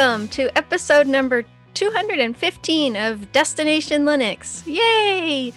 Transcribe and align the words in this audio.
Welcome 0.00 0.28
to 0.28 0.56
episode 0.56 1.06
number 1.06 1.44
215 1.74 2.96
of 2.96 3.30
Destination 3.32 4.06
Linux. 4.06 4.62
Yay! 4.64 5.52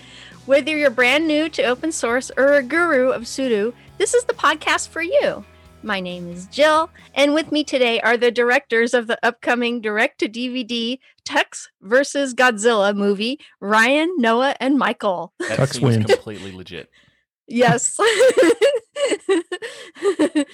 Whether 0.47 0.75
you're 0.75 0.89
brand 0.89 1.25
new 1.25 1.47
to 1.47 1.63
open 1.63 1.93
source 1.93 2.29
or 2.35 2.55
a 2.55 2.61
guru 2.61 3.11
of 3.11 3.21
sudo, 3.21 3.71
this 3.97 4.13
is 4.13 4.25
the 4.25 4.33
podcast 4.33 4.89
for 4.89 5.01
you. 5.01 5.45
My 5.81 6.01
name 6.01 6.29
is 6.29 6.47
Jill, 6.47 6.89
and 7.15 7.33
with 7.33 7.53
me 7.53 7.63
today 7.63 8.01
are 8.01 8.17
the 8.17 8.31
directors 8.31 8.93
of 8.93 9.07
the 9.07 9.17
upcoming 9.23 9.79
direct 9.79 10.19
to 10.19 10.27
DVD 10.27 10.99
Tux 11.23 11.69
versus 11.81 12.33
Godzilla 12.33 12.93
movie, 12.93 13.39
Ryan, 13.61 14.13
Noah, 14.17 14.57
and 14.59 14.77
Michael. 14.77 15.31
That 15.39 15.57
Tux 15.57 15.75
seems 15.75 15.83
wins. 15.83 16.05
completely 16.05 16.51
legit. 16.51 16.89
Yes. 17.47 17.97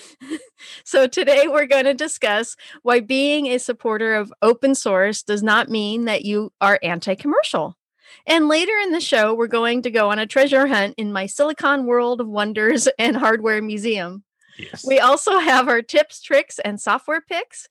so 0.83 1.07
today 1.07 1.47
we're 1.47 1.65
going 1.65 1.85
to 1.85 1.93
discuss 1.93 2.55
why 2.83 2.99
being 2.99 3.47
a 3.47 3.57
supporter 3.57 4.15
of 4.15 4.33
open 4.41 4.75
source 4.75 5.23
does 5.23 5.43
not 5.43 5.69
mean 5.69 6.05
that 6.05 6.25
you 6.25 6.51
are 6.61 6.79
anti 6.83 7.15
commercial. 7.15 7.77
And 8.25 8.47
later 8.47 8.73
in 8.83 8.91
the 8.91 9.01
show, 9.01 9.33
we're 9.33 9.47
going 9.47 9.81
to 9.83 9.91
go 9.91 10.11
on 10.11 10.19
a 10.19 10.25
treasure 10.25 10.67
hunt 10.67 10.95
in 10.97 11.11
my 11.11 11.25
Silicon 11.25 11.85
World 11.85 12.21
of 12.21 12.27
Wonders 12.27 12.87
and 12.99 13.15
Hardware 13.15 13.61
Museum. 13.61 14.23
Yes. 14.57 14.85
We 14.85 14.99
also 14.99 15.39
have 15.39 15.67
our 15.67 15.81
tips, 15.81 16.21
tricks, 16.21 16.59
and 16.59 16.81
software 16.81 17.21
picks, 17.21 17.69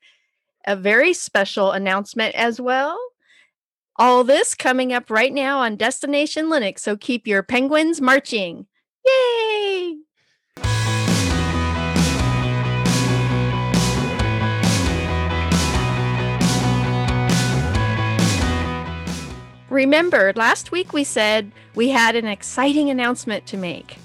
a 0.66 0.74
very 0.74 1.12
special 1.12 1.72
announcement 1.72 2.34
as 2.34 2.60
well. 2.60 2.98
All 3.96 4.24
this 4.24 4.54
coming 4.54 4.92
up 4.92 5.10
right 5.10 5.32
now 5.32 5.58
on 5.58 5.76
Destination 5.76 6.46
Linux. 6.46 6.80
So 6.80 6.96
keep 6.96 7.26
your 7.26 7.42
penguins 7.42 8.00
marching. 8.00 8.66
Yay! 9.04 9.37
Remember, 19.78 20.32
last 20.34 20.72
week 20.72 20.92
we 20.92 21.04
said 21.04 21.52
we 21.76 21.90
had 21.90 22.16
an 22.16 22.26
exciting 22.26 22.90
announcement 22.90 23.46
to 23.46 23.56
make. 23.56 23.98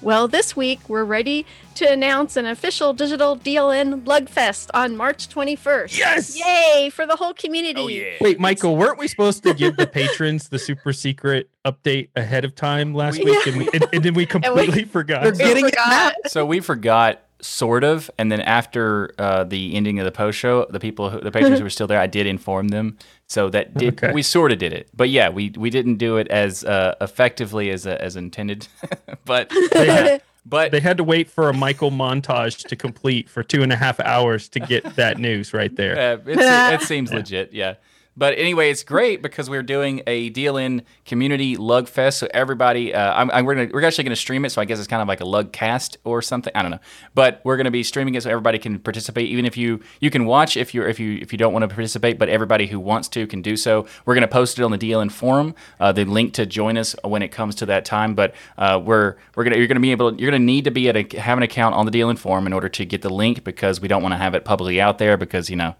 Well, 0.00 0.26
this 0.26 0.56
week 0.56 0.80
we're 0.88 1.04
ready 1.04 1.46
to 1.76 1.88
announce 1.88 2.36
an 2.36 2.44
official 2.44 2.92
digital 2.92 3.36
DLN 3.36 4.02
Lugfest 4.02 4.70
on 4.74 4.96
March 4.96 5.28
21st. 5.28 5.96
Yes! 5.96 6.36
Yay 6.36 6.90
for 6.90 7.06
the 7.06 7.14
whole 7.14 7.34
community. 7.34 7.80
Oh 7.80 7.86
yeah. 7.86 8.14
Wait, 8.20 8.40
Michael, 8.40 8.74
weren't 8.76 8.98
we 8.98 9.06
supposed 9.06 9.44
to 9.44 9.54
give 9.54 9.76
the 9.76 9.86
patrons 9.86 10.48
the 10.48 10.58
super 10.58 10.92
secret 10.92 11.48
update 11.64 12.08
ahead 12.16 12.44
of 12.44 12.56
time 12.56 12.92
last 12.92 13.20
We- 13.20 13.26
week? 13.26 13.46
And, 13.46 13.56
we, 13.58 13.68
and, 13.72 13.86
and 13.92 14.02
then 14.02 14.14
we 14.14 14.26
completely 14.36 14.82
forgot. 14.82 15.22
They're 15.22 15.32
We 15.34 15.38
getting 15.38 15.66
it 15.66 15.70
forgot. 15.76 16.14
So 16.26 16.44
we 16.44 16.58
forgot 16.58 17.22
sort 17.42 17.84
of, 17.84 18.10
and 18.18 18.30
then 18.32 18.40
after 18.40 19.14
uh, 19.18 19.44
the 19.44 19.74
ending 19.74 19.98
of 19.98 20.04
the 20.04 20.12
post 20.12 20.38
show, 20.38 20.64
the 20.70 20.80
people, 20.80 21.10
who, 21.10 21.20
the 21.20 21.30
patrons 21.30 21.58
who 21.58 21.64
were 21.68 21.70
still 21.70 21.86
there, 21.88 22.00
I 22.00 22.06
did 22.06 22.26
inform 22.26 22.68
them. 22.68 22.96
So 23.26 23.50
that 23.50 23.74
did 23.76 23.94
Okay. 24.02 24.12
we 24.12 24.22
sort 24.22 24.52
of 24.52 24.58
did 24.58 24.72
it, 24.72 24.88
but 24.94 25.08
yeah, 25.10 25.28
we 25.30 25.52
we 25.56 25.70
didn't 25.70 25.96
do 25.96 26.18
it 26.18 26.28
as 26.28 26.64
uh, 26.64 26.94
effectively 27.00 27.70
as 27.70 27.86
uh, 27.86 27.96
as 28.00 28.14
intended, 28.16 28.68
but 29.24 29.50
They 29.72 29.86
had, 29.86 30.22
but 30.46 30.70
they 30.72 30.80
had 30.80 30.96
to 30.98 31.04
wait 31.04 31.30
for 31.30 31.48
a 31.48 31.54
Michael 31.54 31.90
montage 31.90 32.66
to 32.68 32.76
complete 32.76 33.28
for 33.30 33.42
two 33.42 33.62
and 33.62 33.72
a 33.72 33.76
half 33.76 33.98
hours 34.00 34.48
to 34.50 34.60
get 34.60 34.96
that 34.96 35.18
news 35.18 35.54
right 35.54 35.74
there. 35.76 36.14
It, 36.14 36.22
it 36.26 36.82
seems 36.82 37.12
legit, 37.12 37.52
yeah. 37.52 37.74
But 38.16 38.36
anyway, 38.36 38.70
it's 38.70 38.84
great 38.84 39.22
because 39.22 39.48
we're 39.48 39.62
doing 39.62 40.02
a 40.06 40.30
DLN 40.30 40.82
community 41.06 41.56
lug 41.56 41.88
fest. 41.88 42.18
So 42.18 42.28
everybody, 42.34 42.94
uh, 42.94 43.14
I'm, 43.14 43.30
I'm, 43.30 43.44
we're 43.46 43.54
gonna, 43.54 43.70
we're 43.72 43.84
actually 43.84 44.04
going 44.04 44.10
to 44.10 44.20
stream 44.20 44.44
it. 44.44 44.50
So 44.50 44.60
I 44.60 44.66
guess 44.66 44.78
it's 44.78 44.88
kind 44.88 45.00
of 45.00 45.08
like 45.08 45.20
a 45.20 45.24
lug 45.24 45.52
cast 45.52 45.96
or 46.04 46.20
something. 46.20 46.52
I 46.54 46.60
don't 46.60 46.70
know. 46.70 46.80
But 47.14 47.40
we're 47.44 47.56
going 47.56 47.64
to 47.64 47.70
be 47.70 47.82
streaming 47.82 48.14
it 48.14 48.22
so 48.22 48.30
everybody 48.30 48.58
can 48.58 48.78
participate. 48.78 49.28
Even 49.28 49.46
if 49.46 49.56
you 49.56 49.80
you 50.00 50.10
can 50.10 50.26
watch 50.26 50.56
if 50.56 50.74
you 50.74 50.82
if 50.82 51.00
you 51.00 51.18
if 51.22 51.32
you 51.32 51.38
don't 51.38 51.54
want 51.54 51.62
to 51.62 51.68
participate, 51.68 52.18
but 52.18 52.28
everybody 52.28 52.66
who 52.66 52.78
wants 52.78 53.08
to 53.08 53.26
can 53.26 53.40
do 53.40 53.56
so. 53.56 53.86
We're 54.04 54.14
going 54.14 54.22
to 54.22 54.28
post 54.28 54.58
it 54.58 54.62
on 54.62 54.72
the 54.72 54.78
DLN 54.78 55.10
forum. 55.10 55.54
Uh, 55.80 55.92
the 55.92 56.04
link 56.04 56.34
to 56.34 56.44
join 56.44 56.76
us 56.76 56.94
when 57.04 57.22
it 57.22 57.28
comes 57.28 57.54
to 57.56 57.66
that 57.66 57.84
time. 57.86 58.14
But 58.14 58.34
uh, 58.58 58.80
we're 58.84 59.16
we're 59.34 59.44
gonna 59.44 59.56
you're 59.56 59.66
gonna 59.66 59.80
be 59.80 59.92
able 59.92 60.14
you're 60.20 60.30
gonna 60.30 60.44
need 60.44 60.64
to 60.64 60.70
be 60.70 60.88
at 60.90 60.96
a 60.96 61.18
have 61.18 61.38
an 61.38 61.44
account 61.44 61.74
on 61.74 61.86
the 61.86 61.92
DLN 61.92 62.18
forum 62.18 62.46
in 62.46 62.52
order 62.52 62.68
to 62.68 62.84
get 62.84 63.00
the 63.00 63.10
link 63.10 63.42
because 63.42 63.80
we 63.80 63.88
don't 63.88 64.02
want 64.02 64.12
to 64.12 64.18
have 64.18 64.34
it 64.34 64.44
publicly 64.44 64.80
out 64.80 64.98
there 64.98 65.16
because 65.16 65.48
you 65.48 65.56
know 65.56 65.74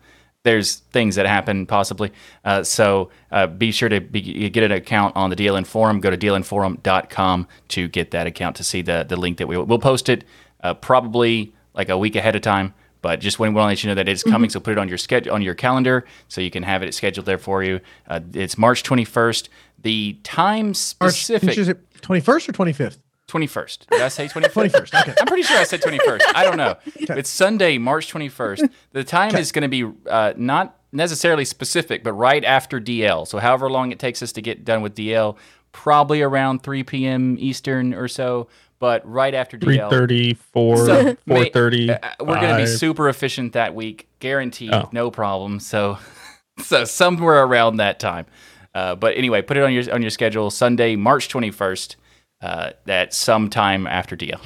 there's 0.45 0.77
things 0.77 1.17
that 1.17 1.27
happen 1.27 1.67
possibly. 1.67 2.13
Uh, 2.45 2.63
so 2.63 3.11
uh, 3.31 3.47
be 3.47 3.71
sure 3.71 3.89
to 3.89 4.01
be, 4.01 4.51
get 4.51 4.65
an 4.65 4.73
account 4.73 5.15
on 5.17 5.31
the 5.31 5.37
DLN 5.37 5.67
forum. 5.67 6.01
Go 6.01 6.11
to 6.11 6.17
dlnforum.com 6.17 7.47
to 7.69 7.89
get 7.89 8.11
that 8.11 8.27
account 8.27 8.57
to 8.57 8.65
see 8.65 8.83
the, 8.83 9.05
the 9.09 9.17
link 9.17 9.39
that 9.39 9.47
we 9.47 9.57
will 9.57 9.65
we'll 9.65 9.79
post 9.79 10.09
it 10.09 10.25
uh, 10.63 10.75
probably 10.75 11.53
like 11.75 11.89
a 11.89 11.99
week 11.99 12.17
ahead 12.17 12.35
of 12.37 12.43
time. 12.43 12.75
But 13.03 13.19
just 13.19 13.41
when 13.41 13.53
we 13.53 13.59
want 13.59 13.67
to 13.67 13.71
let 13.71 13.85
you 13.85 13.89
know 13.89 13.97
that 13.97 14.09
it's 14.09 14.23
coming, 14.23 14.49
so 14.49 14.61
put 14.61 14.73
it 14.73 14.79
on 14.79 14.89
your 14.89 14.99
schedule 14.99 15.35
on 15.35 15.43
your 15.43 15.57
calendar 15.57 16.05
so 16.29 16.41
you 16.41 16.53
can 16.53 16.63
have 16.63 16.85
it 16.85 16.95
scheduled 16.95 17.27
there 17.27 17.39
for 17.39 17.65
you. 17.65 17.81
Uh, 18.07 18.21
it's 18.33 18.57
March 18.57 18.85
21st. 18.85 19.49
The 19.81 20.17
time 20.23 20.67
March, 20.67 20.77
specific 20.77 21.59
is 21.59 21.69
it 21.69 21.81
21st 22.01 22.49
or 22.49 22.53
25th? 22.53 22.99
21st. 23.33 23.87
Did 23.91 24.03
I 24.03 24.09
say 24.09 24.27
21st? 24.27 24.71
21st. 24.71 25.01
Okay. 25.01 25.15
I'm 25.21 25.27
pretty 25.27 25.43
sure 25.43 25.57
I 25.59 25.65
said 25.65 25.81
21st. 25.83 26.21
I 26.35 26.45
don't 26.45 26.57
know. 26.57 26.77
It's 27.17 27.31
Sunday, 27.31 27.79
March 27.79 28.13
21st. 28.13 28.69
The 28.93 29.05
time 29.05 29.35
is 29.37 29.53
going 29.53 29.63
to 29.63 29.69
be 29.69 29.91
uh, 30.09 30.35
not 30.37 30.79
necessarily 30.93 31.45
specific, 31.45 32.05
but 32.05 32.13
right 32.13 32.45
after 32.45 32.81
DL. 32.81 33.27
So, 33.27 33.39
however 33.39 33.71
long 33.71 33.93
it 33.93 33.99
takes 33.99 34.23
us 34.23 34.33
to 34.33 34.43
get 34.43 34.65
done 34.65 34.83
with 34.83 34.95
DL, 34.95 35.37
probably 35.73 36.23
around 36.23 36.63
3 36.63 36.85
p.m. 36.85 37.37
Eastern 37.41 37.95
or 37.95 38.09
so, 38.09 38.49
but 38.79 39.09
right 39.11 39.35
after 39.35 39.57
DL. 39.59 39.91
3:30, 39.91 40.37
4, 40.37 40.77
so 40.77 41.15
4:30, 41.27 41.91
uh, 41.91 42.11
we're 42.21 42.41
going 42.41 42.51
to 42.51 42.57
be 42.57 42.67
super 42.67 43.09
efficient 43.09 43.53
that 43.55 43.75
week, 43.75 44.09
guaranteed, 44.21 44.73
Oh. 44.73 44.89
no 44.93 45.11
problem. 45.11 45.61
So, 45.61 45.99
so 46.59 46.85
somewhere 46.85 47.43
around 47.45 47.77
that 47.77 47.99
time. 47.99 48.27
Uh, 48.75 48.95
but 48.95 49.17
anyway, 49.17 49.43
put 49.43 49.57
it 49.57 49.63
on 49.63 49.73
your 49.73 49.93
on 49.93 50.01
your 50.03 50.11
schedule. 50.11 50.51
Sunday, 50.51 50.97
March 50.97 51.29
21st. 51.29 51.97
Uh, 52.43 52.73
at 52.89 53.15
some 53.15 53.49
time 53.49 53.87
after 53.87 54.17
DL. 54.17 54.41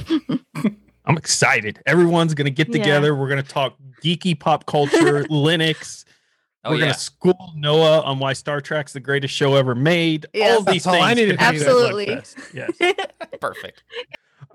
I'm 1.07 1.17
excited. 1.17 1.81
Everyone's 1.87 2.35
going 2.35 2.45
to 2.45 2.51
get 2.51 2.69
Yeah. 2.69 2.73
together. 2.83 3.15
We're 3.17 3.29
going 3.29 3.43
to 3.43 3.49
talk 3.49 3.77
geeky 4.05 4.39
pop 4.39 4.67
culture, 4.67 5.25
Linux. 5.31 6.05
Oh, 6.65 6.71
We're 6.71 6.77
yeah. 6.77 6.81
going 6.83 6.93
to 6.95 6.99
school 7.01 7.53
Noah 7.55 8.01
on 8.03 8.19
why 8.19 8.33
Star 8.35 8.61
Trek's 8.61 8.93
the 8.93 9.01
greatest 9.01 9.33
show 9.33 9.55
ever 9.55 9.75
made. 9.75 10.27
Yes. 10.35 10.53
all 10.53 10.59
of 10.61 10.67
these 10.67 10.85
That's 10.85 10.95
all 10.97 11.03
I 11.03 11.15
things. 11.15 11.21
needed 11.21 11.39
can 11.39 11.55
to 11.55 11.61
happen 11.61 11.61
hear. 11.61 12.11
at 12.11 12.19
Absolutely. 12.19 12.93
Yes. 12.93 12.97
Perfect. 13.41 13.83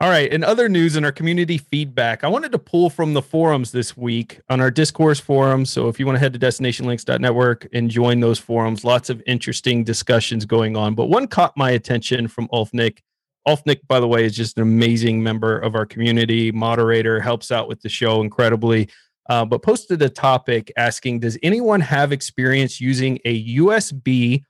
All 0.02 0.10
right. 0.10 0.32
In 0.32 0.44
other 0.44 0.68
news 0.70 0.96
in 0.96 1.06
our 1.06 1.12
community 1.12 1.58
feedback, 1.58 2.24
I 2.24 2.28
wanted 2.28 2.52
to 2.52 2.60
pull 2.60 2.90
from 2.90 3.14
the 3.14 3.22
forums 3.22 3.72
this 3.72 3.96
week 3.96 4.40
on 4.50 4.60
our 4.60 4.70
discourse 4.72 5.20
forum. 5.20 5.64
So 5.66 5.88
if 5.88 6.00
you 6.00 6.06
want 6.06 6.18
to 6.18 6.20
head 6.20 6.34
to 6.34 6.40
destinationlinux.network 6.40 7.68
and 7.74 7.90
join 7.90 8.20
those 8.20 8.40
forums, 8.40 8.84
lots 8.84 9.10
of 9.10 9.22
interesting 9.26 9.84
discussions 9.84 10.46
going 10.46 10.76
on. 10.76 10.96
But 10.96 11.06
one 11.08 11.28
caught 11.28 11.56
my 11.56 11.72
attention 11.72 12.28
from 12.28 12.48
Ulfnick. 12.50 13.00
Ulfnick, 13.48 13.80
by 13.88 14.00
the 14.00 14.08
way, 14.08 14.26
is 14.26 14.36
just 14.36 14.58
an 14.58 14.64
amazing 14.64 15.24
member 15.24 15.58
of 15.58 15.76
our 15.76 15.86
community, 15.86 16.52
moderator, 16.52 17.20
helps 17.20 17.52
out 17.52 17.68
with 17.68 17.82
the 17.82 17.90
show 17.90 18.22
incredibly. 18.22 18.90
Uh, 19.30 19.46
but 19.46 19.62
posted 19.62 20.02
a 20.02 20.10
topic 20.10 20.72
asking 20.78 21.20
Does 21.20 21.38
anyone 21.44 21.80
have 21.80 22.12
experience 22.12 22.82
using 22.82 23.20
a 23.26 23.56
USB 23.56 24.44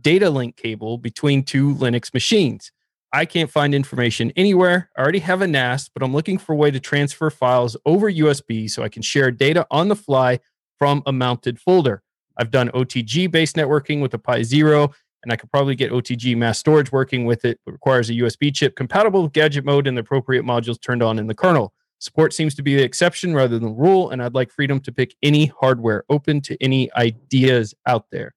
data 0.00 0.30
link 0.30 0.56
cable 0.56 0.98
between 0.98 1.42
two 1.42 1.74
Linux 1.74 2.12
machines? 2.14 2.72
I 3.12 3.26
can't 3.26 3.50
find 3.50 3.74
information 3.74 4.32
anywhere. 4.36 4.90
I 4.96 5.02
already 5.02 5.18
have 5.18 5.42
a 5.42 5.46
NAS, 5.46 5.90
but 5.90 6.02
I'm 6.02 6.14
looking 6.14 6.38
for 6.38 6.54
a 6.54 6.56
way 6.56 6.70
to 6.70 6.80
transfer 6.80 7.28
files 7.28 7.76
over 7.84 8.10
USB 8.10 8.70
so 8.70 8.82
I 8.82 8.88
can 8.88 9.02
share 9.02 9.30
data 9.30 9.66
on 9.70 9.88
the 9.88 9.96
fly 9.96 10.40
from 10.78 11.02
a 11.04 11.12
mounted 11.12 11.60
folder. 11.60 12.02
I've 12.38 12.50
done 12.50 12.70
OTG 12.70 13.30
based 13.30 13.56
networking 13.56 14.00
with 14.00 14.14
a 14.14 14.18
Pi 14.18 14.42
Zero, 14.42 14.92
and 15.22 15.32
I 15.32 15.36
could 15.36 15.50
probably 15.50 15.74
get 15.74 15.92
OTG 15.92 16.36
mass 16.36 16.58
storage 16.58 16.92
working 16.92 17.24
with 17.24 17.44
it, 17.44 17.60
but 17.64 17.72
requires 17.72 18.10
a 18.10 18.14
USB 18.14 18.54
chip 18.54 18.76
compatible 18.76 19.22
with 19.22 19.32
gadget 19.32 19.64
mode 19.64 19.86
and 19.86 19.96
the 19.96 20.00
appropriate 20.00 20.44
modules 20.44 20.80
turned 20.80 21.02
on 21.02 21.18
in 21.18 21.26
the 21.26 21.34
kernel. 21.34 21.72
Support 22.00 22.32
seems 22.32 22.54
to 22.56 22.62
be 22.62 22.74
the 22.74 22.82
exception 22.82 23.32
rather 23.32 23.58
than 23.58 23.68
the 23.68 23.74
rule, 23.74 24.10
and 24.10 24.20
I'd 24.20 24.34
like 24.34 24.50
freedom 24.50 24.80
to 24.80 24.92
pick 24.92 25.14
any 25.22 25.46
hardware 25.46 26.02
open 26.10 26.40
to 26.42 26.60
any 26.60 26.92
ideas 26.94 27.74
out 27.86 28.06
there. 28.10 28.34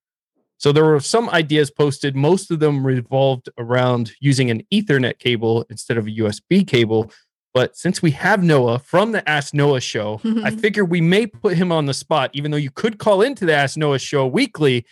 So 0.58 0.72
there 0.72 0.86
were 0.86 1.00
some 1.00 1.30
ideas 1.30 1.72
posted. 1.72 2.16
Most 2.16 2.52
of 2.52 2.60
them 2.60 2.86
revolved 2.86 3.50
around 3.58 4.12
using 4.20 4.52
an 4.52 4.64
Ethernet 4.72 5.20
cable 5.20 5.66
instead 5.70 5.98
of 5.98 6.08
a 6.08 6.12
USB 6.12 6.66
cable. 6.66 7.12
But 7.56 7.76
since 7.76 8.02
we 8.02 8.12
have 8.12 8.44
Noah 8.44 8.80
from 8.80 9.12
the 9.12 9.28
Ask 9.28 9.54
Noah 9.54 9.82
show, 9.82 10.22
I 10.44 10.52
figure 10.56 10.86
we 10.86 11.02
may 11.02 11.26
put 11.26 11.58
him 11.58 11.72
on 11.72 11.86
the 11.86 11.94
spot, 11.94 12.32
even 12.34 12.52
though 12.52 12.58
you 12.58 12.72
could 12.72 13.00
call 13.00 13.22
into 13.22 13.46
the 13.46 13.54
Ask 13.54 13.78
Noah 13.78 14.00
show 14.00 14.28
weekly 14.28 14.86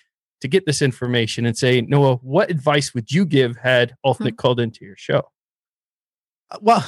to 0.43 0.49
get 0.49 0.65
this 0.65 0.81
information 0.81 1.45
and 1.45 1.57
say, 1.57 1.79
Noah, 1.79 2.17
what 2.17 2.51
advice 2.51 2.93
would 2.93 3.13
you 3.13 3.25
give 3.25 3.55
had 3.55 3.95
Ulfnick 4.05 4.35
called 4.35 4.59
into 4.59 4.83
your 4.83 4.97
show? 4.97 5.29
Uh, 6.51 6.57
Well, 6.61 6.85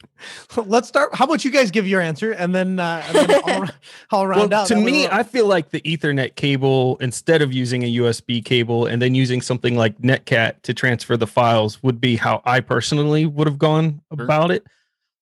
let's 0.66 0.88
start. 0.88 1.14
How 1.14 1.24
about 1.24 1.42
you 1.42 1.50
guys 1.50 1.70
give 1.70 1.88
your 1.88 2.02
answer 2.02 2.32
and 2.32 2.54
then, 2.54 2.78
uh, 2.78 3.02
and 3.06 3.16
then 3.16 3.40
I'll, 3.46 3.68
I'll 4.10 4.26
round 4.26 4.50
well, 4.50 4.60
out. 4.60 4.66
to 4.68 4.76
me, 4.76 5.08
I 5.08 5.22
feel 5.22 5.46
like 5.46 5.70
the 5.70 5.80
Ethernet 5.80 6.36
cable, 6.36 6.98
instead 6.98 7.40
of 7.40 7.50
using 7.50 7.82
a 7.82 7.94
USB 7.96 8.44
cable 8.44 8.84
and 8.84 9.00
then 9.00 9.14
using 9.14 9.40
something 9.40 9.74
like 9.74 9.98
Netcat 10.02 10.60
to 10.64 10.74
transfer 10.74 11.16
the 11.16 11.26
files, 11.26 11.82
would 11.82 11.98
be 11.98 12.16
how 12.16 12.42
I 12.44 12.60
personally 12.60 13.24
would 13.24 13.46
have 13.46 13.58
gone 13.58 14.02
about 14.10 14.50
it. 14.50 14.66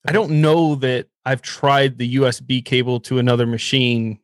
I 0.09 0.11
don't 0.11 0.41
know 0.41 0.75
that 0.77 1.07
I've 1.25 1.43
tried 1.43 1.99
the 1.99 2.17
USB 2.17 2.65
cable 2.65 2.99
to 3.01 3.21
another 3.21 3.47
machine 3.47 4.19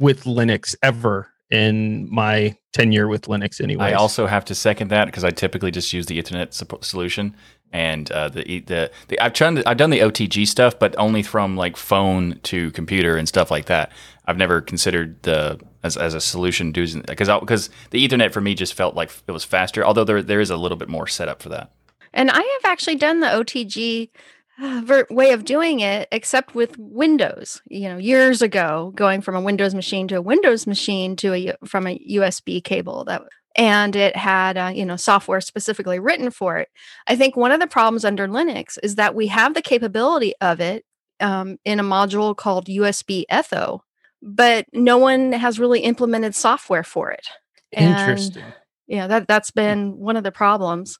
with 0.00 0.24
Linux 0.24 0.74
ever 0.82 1.28
in 1.48 2.12
my 2.12 2.56
tenure 2.72 3.08
with 3.08 3.22
Linux. 3.22 3.60
Anyway, 3.60 3.84
I 3.84 3.92
also 3.92 4.26
have 4.26 4.44
to 4.46 4.54
second 4.54 4.88
that 4.88 5.06
because 5.06 5.24
I 5.24 5.30
typically 5.30 5.70
just 5.70 5.92
use 5.92 6.06
the 6.06 6.20
Ethernet 6.20 6.52
support 6.52 6.84
solution, 6.84 7.36
and 7.72 8.10
uh, 8.12 8.28
the, 8.28 8.60
the 8.60 8.90
the 9.08 9.20
I've 9.20 9.32
tried 9.32 9.56
to, 9.56 9.68
I've 9.68 9.76
done 9.76 9.90
the 9.90 10.00
OTG 10.00 10.46
stuff, 10.46 10.78
but 10.78 10.94
only 10.98 11.22
from 11.22 11.56
like 11.56 11.76
phone 11.76 12.40
to 12.44 12.70
computer 12.72 13.16
and 13.16 13.28
stuff 13.28 13.50
like 13.50 13.66
that. 13.66 13.92
I've 14.26 14.36
never 14.36 14.60
considered 14.60 15.22
the 15.22 15.60
as, 15.82 15.96
as 15.96 16.14
a 16.14 16.20
solution 16.20 16.72
because 16.72 17.28
because 17.40 17.70
the 17.90 18.06
Ethernet 18.06 18.32
for 18.32 18.40
me 18.40 18.54
just 18.54 18.74
felt 18.74 18.94
like 18.94 19.10
it 19.26 19.32
was 19.32 19.44
faster. 19.44 19.84
Although 19.84 20.04
there 20.04 20.22
there 20.22 20.40
is 20.40 20.50
a 20.50 20.56
little 20.56 20.78
bit 20.78 20.88
more 20.88 21.06
setup 21.06 21.42
for 21.42 21.48
that. 21.50 21.70
And 22.14 22.30
I 22.30 22.36
have 22.36 22.70
actually 22.70 22.96
done 22.96 23.20
the 23.20 23.26
OTG 23.26 24.10
way 25.10 25.32
of 25.32 25.44
doing 25.44 25.80
it, 25.80 26.08
except 26.12 26.54
with 26.54 26.76
Windows. 26.78 27.60
You 27.66 27.88
know, 27.88 27.96
years 27.96 28.42
ago, 28.42 28.92
going 28.94 29.20
from 29.20 29.34
a 29.34 29.40
Windows 29.40 29.74
machine 29.74 30.08
to 30.08 30.16
a 30.16 30.22
Windows 30.22 30.66
machine 30.66 31.16
to 31.16 31.34
a 31.34 31.54
from 31.66 31.86
a 31.86 31.98
USB 32.10 32.62
cable 32.62 33.04
that 33.04 33.22
and 33.54 33.94
it 33.96 34.16
had 34.16 34.56
uh, 34.56 34.72
you 34.74 34.84
know 34.84 34.96
software 34.96 35.40
specifically 35.40 35.98
written 35.98 36.30
for 36.30 36.58
it. 36.58 36.68
I 37.06 37.16
think 37.16 37.36
one 37.36 37.52
of 37.52 37.60
the 37.60 37.66
problems 37.66 38.04
under 38.04 38.26
linux 38.26 38.78
is 38.82 38.96
that 38.96 39.14
we 39.14 39.26
have 39.28 39.54
the 39.54 39.62
capability 39.62 40.34
of 40.40 40.60
it 40.60 40.84
um, 41.20 41.58
in 41.64 41.78
a 41.80 41.84
module 41.84 42.36
called 42.36 42.66
usb 42.66 43.24
etho 43.28 43.84
but 44.22 44.66
no 44.72 44.98
one 44.98 45.32
has 45.32 45.58
really 45.58 45.80
implemented 45.80 46.34
software 46.34 46.84
for 46.84 47.10
it. 47.10 47.26
Interesting. 47.72 48.42
and, 48.42 48.54
yeah 48.86 49.06
that 49.06 49.26
that's 49.26 49.50
been 49.50 49.96
one 49.96 50.16
of 50.16 50.24
the 50.24 50.32
problems 50.32 50.98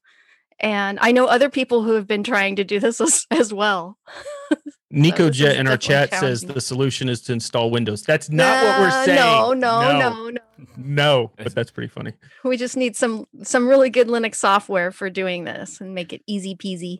and 0.62 0.99
I 1.00 1.12
know 1.12 1.26
other 1.26 1.50
people 1.50 1.82
who 1.82 1.93
have 1.93 2.06
been 2.06 2.23
trying 2.23 2.56
to 2.56 2.64
do 2.64 2.79
this 2.79 3.00
as, 3.00 3.26
as 3.31 3.53
well. 3.53 3.99
Nico 4.93 5.26
so 5.26 5.31
Jet 5.31 5.56
in 5.56 5.67
our 5.67 5.79
chat 5.79 6.12
says 6.14 6.43
the 6.43 6.61
solution 6.61 7.09
is 7.09 7.23
to 7.23 7.32
install 7.32 7.70
Windows. 7.70 8.03
That's 8.03 8.29
not 8.29 8.62
what 8.62 8.81
we're 8.81 9.05
saying. 9.06 9.17
No, 9.17 9.55
no, 9.55 9.99
no, 9.99 10.29
no, 10.29 10.38
no. 10.76 11.31
But 11.38 11.55
that's 11.55 11.70
pretty 11.70 11.88
funny. 11.88 12.12
We 12.44 12.59
just 12.59 12.76
need 12.76 12.94
some 12.94 13.26
some 13.43 13.67
really 13.67 13.88
good 13.88 14.09
Linux 14.09 14.35
software 14.35 14.91
for 14.91 15.09
doing 15.09 15.44
this 15.44 15.81
and 15.81 15.94
make 15.94 16.12
it 16.12 16.23
easy 16.26 16.55
peasy. 16.55 16.99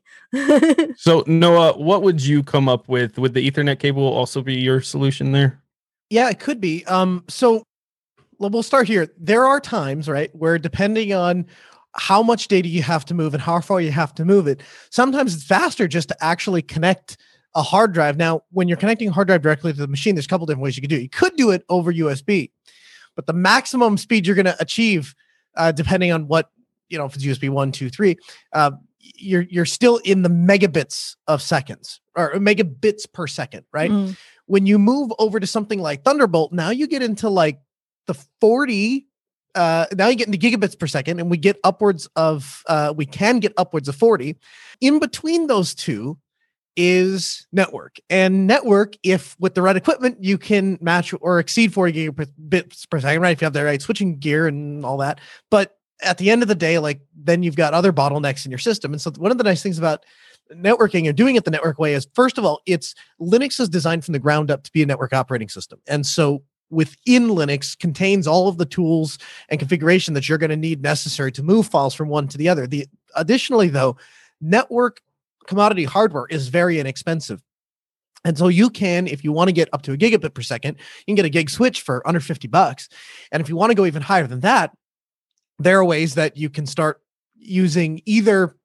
so 0.97 1.23
Noah, 1.27 1.77
what 1.77 2.03
would 2.03 2.25
you 2.25 2.43
come 2.43 2.67
up 2.67 2.89
with? 2.89 3.19
Would 3.19 3.35
the 3.35 3.49
Ethernet 3.49 3.79
cable 3.79 4.05
also 4.05 4.41
be 4.41 4.59
your 4.59 4.81
solution 4.81 5.33
there? 5.33 5.63
Yeah, 6.09 6.31
it 6.31 6.41
could 6.41 6.63
be. 6.63 6.87
Um, 6.87 7.25
so 7.29 7.63
we'll 8.39 8.63
start 8.63 8.89
here. 8.89 9.09
There 9.19 9.47
are 9.47 9.61
times, 9.61 10.09
right, 10.09 10.35
where 10.35 10.59
depending 10.59 11.13
on 11.13 11.47
how 11.95 12.23
much 12.23 12.49
data 12.49 12.69
you 12.69 12.83
have 12.83 13.05
to 13.07 13.15
move 13.15 13.35
and 13.35 13.43
how 13.43 13.61
far 13.61 13.81
you 13.81 13.91
have 13.91 14.15
to 14.15 14.25
move 14.25 14.47
it. 14.47 14.63
Sometimes 14.91 15.35
it's 15.35 15.45
faster 15.45 15.87
just 15.87 16.09
to 16.09 16.25
actually 16.25 16.63
connect 16.63 17.17
a 17.55 17.63
hard 17.63 17.93
drive. 17.93 18.17
Now, 18.17 18.43
when 18.51 18.67
you're 18.67 18.79
connecting 18.79 19.09
a 19.09 19.13
hard 19.13 19.29
drive 19.29 19.43
directly 19.43 19.73
to 19.73 19.79
the 19.79 19.89
machine, 19.89 20.15
there's 20.15 20.25
a 20.25 20.29
couple 20.29 20.47
different 20.47 20.63
ways 20.63 20.77
you 20.77 20.81
could 20.81 20.91
do 20.91 20.97
it. 20.97 21.03
You 21.03 21.11
could 21.11 21.37
do 21.37 21.51
it 21.51 21.65
over 21.69 21.93
USB, 21.93 22.51
but 23.15 23.27
the 23.27 23.35
maximum 23.35 23.99
speed 23.99 24.27
you're 24.27 24.37
going 24.37 24.47
to 24.47 24.57
achieve, 24.61 25.15
uh, 25.57 25.73
depending 25.73 26.13
on 26.13 26.29
what 26.29 26.51
you 26.89 26.99
know, 26.99 27.07
if 27.07 27.15
it's 27.15 27.25
USB 27.25 27.49
one, 27.49 27.73
two, 27.73 27.89
three, 27.89 28.17
uh, 28.53 28.71
you're 29.01 29.43
you're 29.43 29.65
still 29.65 29.97
in 29.99 30.23
the 30.23 30.29
megabits 30.29 31.17
of 31.27 31.41
seconds 31.41 32.01
or 32.15 32.35
megabits 32.35 33.11
per 33.11 33.27
second, 33.27 33.65
right? 33.73 33.91
Mm. 33.91 34.17
When 34.47 34.67
you 34.67 34.79
move 34.79 35.11
over 35.19 35.41
to 35.41 35.47
something 35.47 35.81
like 35.81 36.05
Thunderbolt, 36.05 36.53
now 36.53 36.71
you 36.71 36.87
get 36.87 37.03
into 37.03 37.31
like 37.31 37.61
the 38.07 38.15
40 38.41 39.07
uh, 39.55 39.87
now 39.93 40.09
you 40.09 40.17
get 40.17 40.29
into 40.29 40.39
gigabits 40.39 40.79
per 40.79 40.87
second, 40.87 41.21
and 41.21 41.31
we 41.31 41.37
get 41.37 41.59
upwards 41.65 42.09
of 42.17 42.63
uh, 42.69 42.93
we 42.97 43.07
can 43.07 43.41
get 43.41 43.53
upwards 43.57 43.89
of 43.89 43.97
40. 43.97 44.37
In 44.81 44.99
between 44.99 45.47
those 45.47 45.75
two 45.75 46.19
is 46.77 47.47
network. 47.53 47.97
And 48.09 48.47
network, 48.47 48.95
if 49.03 49.37
with 49.39 49.55
the 49.55 49.63
right 49.63 49.77
equipment, 49.77 50.23
you 50.23 50.39
can 50.39 50.79
match 50.81 51.15
or 51.21 51.39
exceed 51.39 51.73
40 51.73 52.11
gigabits 52.11 52.89
per 52.89 53.01
second, 53.01 53.21
right? 53.21 53.33
If 53.33 53.43
you 53.43 53.47
have 53.47 53.53
the 53.53 53.65
right 53.65 53.83
switching 53.83 54.19
gear 54.19 54.47
and 54.47 54.85
all 54.85 54.97
that. 54.99 55.21
But 55.51 55.77
at 56.03 56.19
the 56.19 56.31
end 56.31 56.43
of 56.43 56.49
the 56.49 56.55
day, 56.55 56.79
like 56.79 57.01
then 57.15 57.43
you've 57.43 57.57
got 57.57 57.75
other 57.75 57.93
bottlenecks 57.93 58.45
in 58.45 58.51
your 58.51 58.59
system. 58.59 58.93
And 58.93 59.01
so 59.01 59.11
one 59.19 59.31
of 59.31 59.39
the 59.39 59.45
nice 59.45 59.63
things 59.63 59.79
about 59.79 60.05
networking 60.55 61.09
and 61.09 61.17
doing 61.17 61.37
it 61.37 61.45
the 61.45 61.51
network 61.51 61.79
way 61.79 61.95
is 61.95 62.07
first 62.15 62.39
of 62.39 62.45
all, 62.45 62.61
it's 62.67 62.95
Linux 63.21 63.61
is 63.61 63.69
designed 63.69 64.05
from 64.05 64.13
the 64.13 64.19
ground 64.19 64.51
up 64.51 64.63
to 64.65 64.73
be 64.73 64.83
a 64.83 64.87
network 64.87 65.13
operating 65.13 65.49
system. 65.49 65.81
And 65.87 66.05
so 66.07 66.43
within 66.73 67.29
Linux 67.29 67.79
contains 67.79 68.27
all 68.27 68.49
of 68.49 68.59
the 68.59 68.65
tools 68.65 69.19
and 69.49 69.61
configuration 69.61 70.15
that 70.15 70.29
you're 70.29 70.39
going 70.39 70.51
to 70.51 70.57
need 70.57 70.83
necessary 70.83 71.31
to 71.33 71.43
move 71.43 71.67
files 71.67 71.95
from 71.95 72.09
one 72.09 72.27
to 72.29 72.39
the 72.39 72.49
other. 72.49 72.67
The 72.67 72.87
additionally 73.15 73.69
though, 73.69 73.97
network 74.41 75.01
commodity 75.47 75.85
hardware 75.85 76.27
is 76.31 76.49
very 76.49 76.81
inexpensive. 76.81 77.43
And 78.25 78.39
so 78.39 78.49
you 78.49 78.71
can, 78.71 79.07
if 79.07 79.25
you 79.25 79.33
want 79.33 79.49
to 79.49 79.53
get 79.53 79.69
up 79.73 79.83
to 79.83 79.93
a 79.93 79.97
gigabit 79.97 80.35
per 80.35 80.43
second, 80.43 80.79
you 81.01 81.05
can 81.07 81.17
get 81.17 81.25
a 81.25 81.31
gig 81.31 81.51
switch 81.51 81.83
for 81.83 82.07
under 82.07 82.21
50 82.21 82.49
bucks. 82.49 82.89
And 83.33 83.41
if 83.41 83.49
you 83.49 83.57
want 83.57 83.71
to 83.71 83.75
go 83.75 83.85
even 83.85 84.03
higher 84.03 84.27
than 84.27 84.41
that, 84.41 84.71
there 85.59 85.79
are 85.79 85.85
ways 85.85 86.15
that 86.15 86.37
you 86.37 86.49
can 86.49 86.67
start 86.67 87.01
using 87.37 88.01
either 88.07 88.57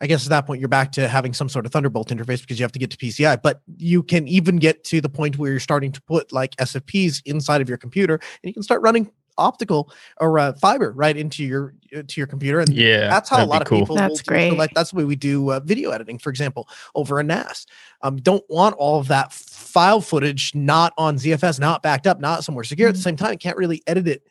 I 0.00 0.06
guess 0.06 0.24
at 0.24 0.30
that 0.30 0.46
point 0.46 0.60
you're 0.60 0.68
back 0.68 0.92
to 0.92 1.08
having 1.08 1.32
some 1.32 1.48
sort 1.48 1.66
of 1.66 1.72
Thunderbolt 1.72 2.08
interface 2.08 2.40
because 2.40 2.58
you 2.58 2.64
have 2.64 2.72
to 2.72 2.78
get 2.78 2.90
to 2.90 2.96
PCI. 2.96 3.40
But 3.42 3.62
you 3.76 4.02
can 4.02 4.28
even 4.28 4.56
get 4.56 4.84
to 4.84 5.00
the 5.00 5.08
point 5.08 5.38
where 5.38 5.50
you're 5.50 5.60
starting 5.60 5.92
to 5.92 6.02
put 6.02 6.32
like 6.32 6.54
SFPs 6.56 7.22
inside 7.24 7.60
of 7.60 7.68
your 7.68 7.78
computer, 7.78 8.14
and 8.14 8.48
you 8.48 8.52
can 8.52 8.62
start 8.62 8.82
running 8.82 9.10
optical 9.38 9.90
or 10.20 10.38
uh, 10.38 10.52
fiber 10.54 10.92
right 10.92 11.16
into 11.16 11.42
your 11.42 11.74
uh, 11.96 12.02
to 12.06 12.20
your 12.20 12.26
computer. 12.26 12.60
And 12.60 12.72
yeah, 12.74 13.08
that's 13.08 13.28
how 13.30 13.44
a 13.44 13.46
lot 13.46 13.62
of 13.62 13.68
cool. 13.68 13.80
people. 13.80 13.96
That's 13.96 14.22
great. 14.22 14.50
So 14.50 14.56
like 14.56 14.72
that's 14.74 14.90
the 14.90 14.96
way 14.96 15.04
we 15.04 15.16
do 15.16 15.52
uh, 15.52 15.60
video 15.60 15.90
editing, 15.90 16.18
for 16.18 16.30
example, 16.30 16.68
over 16.94 17.18
a 17.18 17.22
NAS. 17.22 17.66
Um, 18.02 18.16
don't 18.16 18.44
want 18.48 18.74
all 18.76 18.98
of 18.98 19.08
that 19.08 19.32
file 19.32 20.00
footage 20.00 20.54
not 20.54 20.92
on 20.98 21.16
ZFS, 21.16 21.60
not 21.60 21.82
backed 21.82 22.06
up, 22.06 22.20
not 22.20 22.44
somewhere 22.44 22.64
secure. 22.64 22.88
Mm-hmm. 22.88 22.90
At 22.90 22.94
the 22.94 22.98
mm-hmm. 22.98 23.04
same 23.04 23.16
time, 23.16 23.38
can't 23.38 23.56
really 23.56 23.82
edit 23.86 24.08
it 24.08 24.22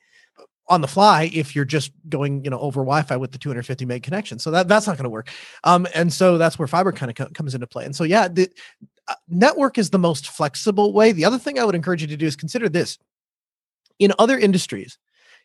on 0.72 0.80
the 0.80 0.88
fly 0.88 1.30
if 1.34 1.54
you're 1.54 1.66
just 1.66 1.92
going 2.08 2.44
you 2.46 2.50
know 2.50 2.60
over 2.60 2.80
wi-fi 2.82 3.18
with 3.18 3.34
the 3.34 3.38
250 3.38 3.86
meg 3.86 4.04
connection 4.04 4.40
so 4.40 4.50
that 4.50 4.70
that's 4.70 4.88
not 4.88 4.96
going 4.96 5.04
to 5.04 5.10
work 5.10 5.30
um 5.66 5.86
and 5.94 6.14
so 6.14 6.38
that's 6.38 6.58
where 6.58 6.68
fiber 6.68 6.94
kind 6.94 7.10
of 7.10 7.16
co- 7.16 7.34
comes 7.34 7.54
into 7.54 7.68
play 7.68 7.84
and 7.84 7.96
so 7.96 8.06
yeah 8.06 8.28
the 8.30 8.50
uh, 9.10 9.16
network 9.28 9.78
is 9.78 9.90
the 9.90 10.00
most 10.00 10.30
flexible 10.30 10.94
way 10.94 11.12
the 11.12 11.26
other 11.26 11.38
thing 11.38 11.60
i 11.60 11.66
would 11.66 11.76
encourage 11.76 12.02
you 12.02 12.08
to 12.08 12.18
do 12.18 12.26
is 12.26 12.38
consider 12.38 12.70
this 12.70 12.98
in 14.00 14.14
other 14.18 14.40
industries 14.40 14.98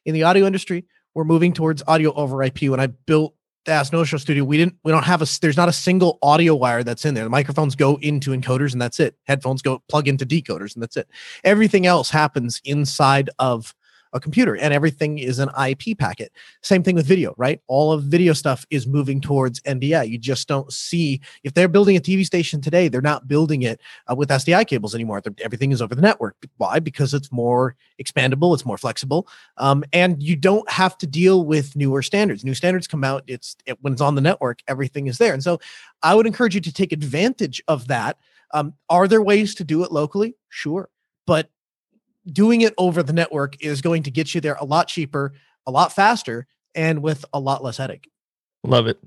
in 0.05 0.15
the 0.15 0.23
audio 0.23 0.47
industry 0.47 0.85
we're 1.15 1.25
moving 1.25 1.53
towards 1.53 1.83
audio 1.89 2.13
over 2.15 2.41
ip 2.45 2.63
when 2.63 2.79
i 2.79 2.87
built 2.87 3.35
the 3.65 3.73
Ask 3.73 3.93
Noah 3.93 4.07
Show 4.07 4.19
studio, 4.19 4.45
we 4.45 4.57
didn't, 4.57 4.77
we 4.85 4.93
don't 4.93 5.05
have 5.05 5.23
a, 5.23 5.27
there's 5.41 5.57
not 5.57 5.69
a 5.69 5.73
single 5.73 6.21
audio 6.23 6.55
wire 6.55 6.85
that's 6.85 7.05
in 7.05 7.15
there. 7.15 7.25
The 7.25 7.31
microphones 7.31 7.75
go 7.75 7.97
into 7.97 8.31
encoders 8.31 8.73
and 8.73 8.81
that's 8.81 9.01
it. 9.01 9.17
Headphones 9.25 9.61
go 9.61 9.83
plug 9.89 10.07
into 10.07 10.25
decoders 10.25 10.75
and 10.75 10.83
that's 10.85 10.97
it. 10.97 11.09
Everything 11.43 11.85
else 11.85 12.09
happens 12.09 12.61
inside 12.65 13.29
of 13.41 13.75
a 14.17 14.21
computer 14.21 14.57
and 14.57 14.75
everything 14.75 15.19
is 15.19 15.39
an 15.39 15.51
IP 15.69 15.97
packet. 15.99 16.33
Same 16.63 16.83
thing 16.83 16.97
with 16.97 17.07
video, 17.07 17.35
right? 17.37 17.61
All 17.69 17.93
of 17.93 18.05
video 18.05 18.33
stuff 18.33 18.67
is 18.71 18.87
moving 18.87 19.21
towards 19.21 19.61
NDI. 19.61 20.09
You 20.09 20.19
just 20.19 20.49
don't 20.49 20.73
see 20.73 21.21
if 21.45 21.55
they're 21.55 21.69
building 21.69 21.97
a 21.97 22.01
TV 22.01 22.25
station 22.25 22.61
today, 22.61 22.89
they're 22.89 23.01
not 23.01 23.29
building 23.29 23.63
it 23.63 23.81
uh, 24.11 24.15
with 24.15 24.31
SDI 24.31 24.67
cables 24.67 24.95
anymore. 24.95 25.21
They're, 25.21 25.35
everything 25.45 25.73
is 25.73 25.81
over 25.81 25.95
the 25.95 26.03
network. 26.03 26.37
Why? 26.57 26.81
Because 26.81 27.15
it's 27.15 27.31
more 27.31 27.77
expandable, 28.03 28.55
it's 28.55 28.67
more 28.67 28.79
flexible, 28.79 29.29
um, 29.59 29.85
and 29.93 30.23
you 30.23 30.35
don't 30.35 30.69
have 30.71 30.99
to 30.99 31.07
deal 31.07 31.45
with 31.45 31.77
newer 31.77 32.03
standards. 32.03 32.45
New 32.45 32.55
standards 32.55 32.87
come 32.87 33.05
out. 33.05 33.23
It's 33.27 33.57
it, 33.67 33.79
when 33.83 33.93
it's 33.93 34.03
on 34.03 34.15
the 34.15 34.21
network, 34.21 34.61
everything 34.67 35.07
is 35.07 35.19
there. 35.19 35.35
And 35.35 35.43
so, 35.43 35.61
I 36.03 36.15
would 36.15 36.27
encourage 36.27 36.55
you 36.55 36.61
to 36.63 36.73
take 36.73 36.93
advantage 36.93 37.63
of 37.69 37.89
that. 37.89 38.19
Um, 38.55 38.75
are 38.89 39.09
there 39.09 39.23
ways 39.23 39.55
to 39.57 39.65
do 39.65 39.83
it 39.85 39.93
locally? 39.93 40.37
Sure, 40.49 40.89
but 41.27 41.51
doing 42.33 42.63
it 42.63 42.75
over 42.79 43.03
the 43.03 43.13
network 43.13 43.63
is 43.63 43.81
going 43.81 44.03
to 44.05 44.11
get 44.11 44.35
you 44.35 44.41
there 44.41 44.57
a 44.61 44.65
lot 44.65 44.89
cheaper, 44.89 45.33
a 45.67 45.71
lot 45.71 45.93
faster, 45.93 46.47
and 46.75 47.03
with 47.03 47.25
a 47.33 47.41
lot 47.41 47.63
less 47.63 47.77
headache. 47.77 48.11
Love 48.65 48.87
it. 48.87 48.99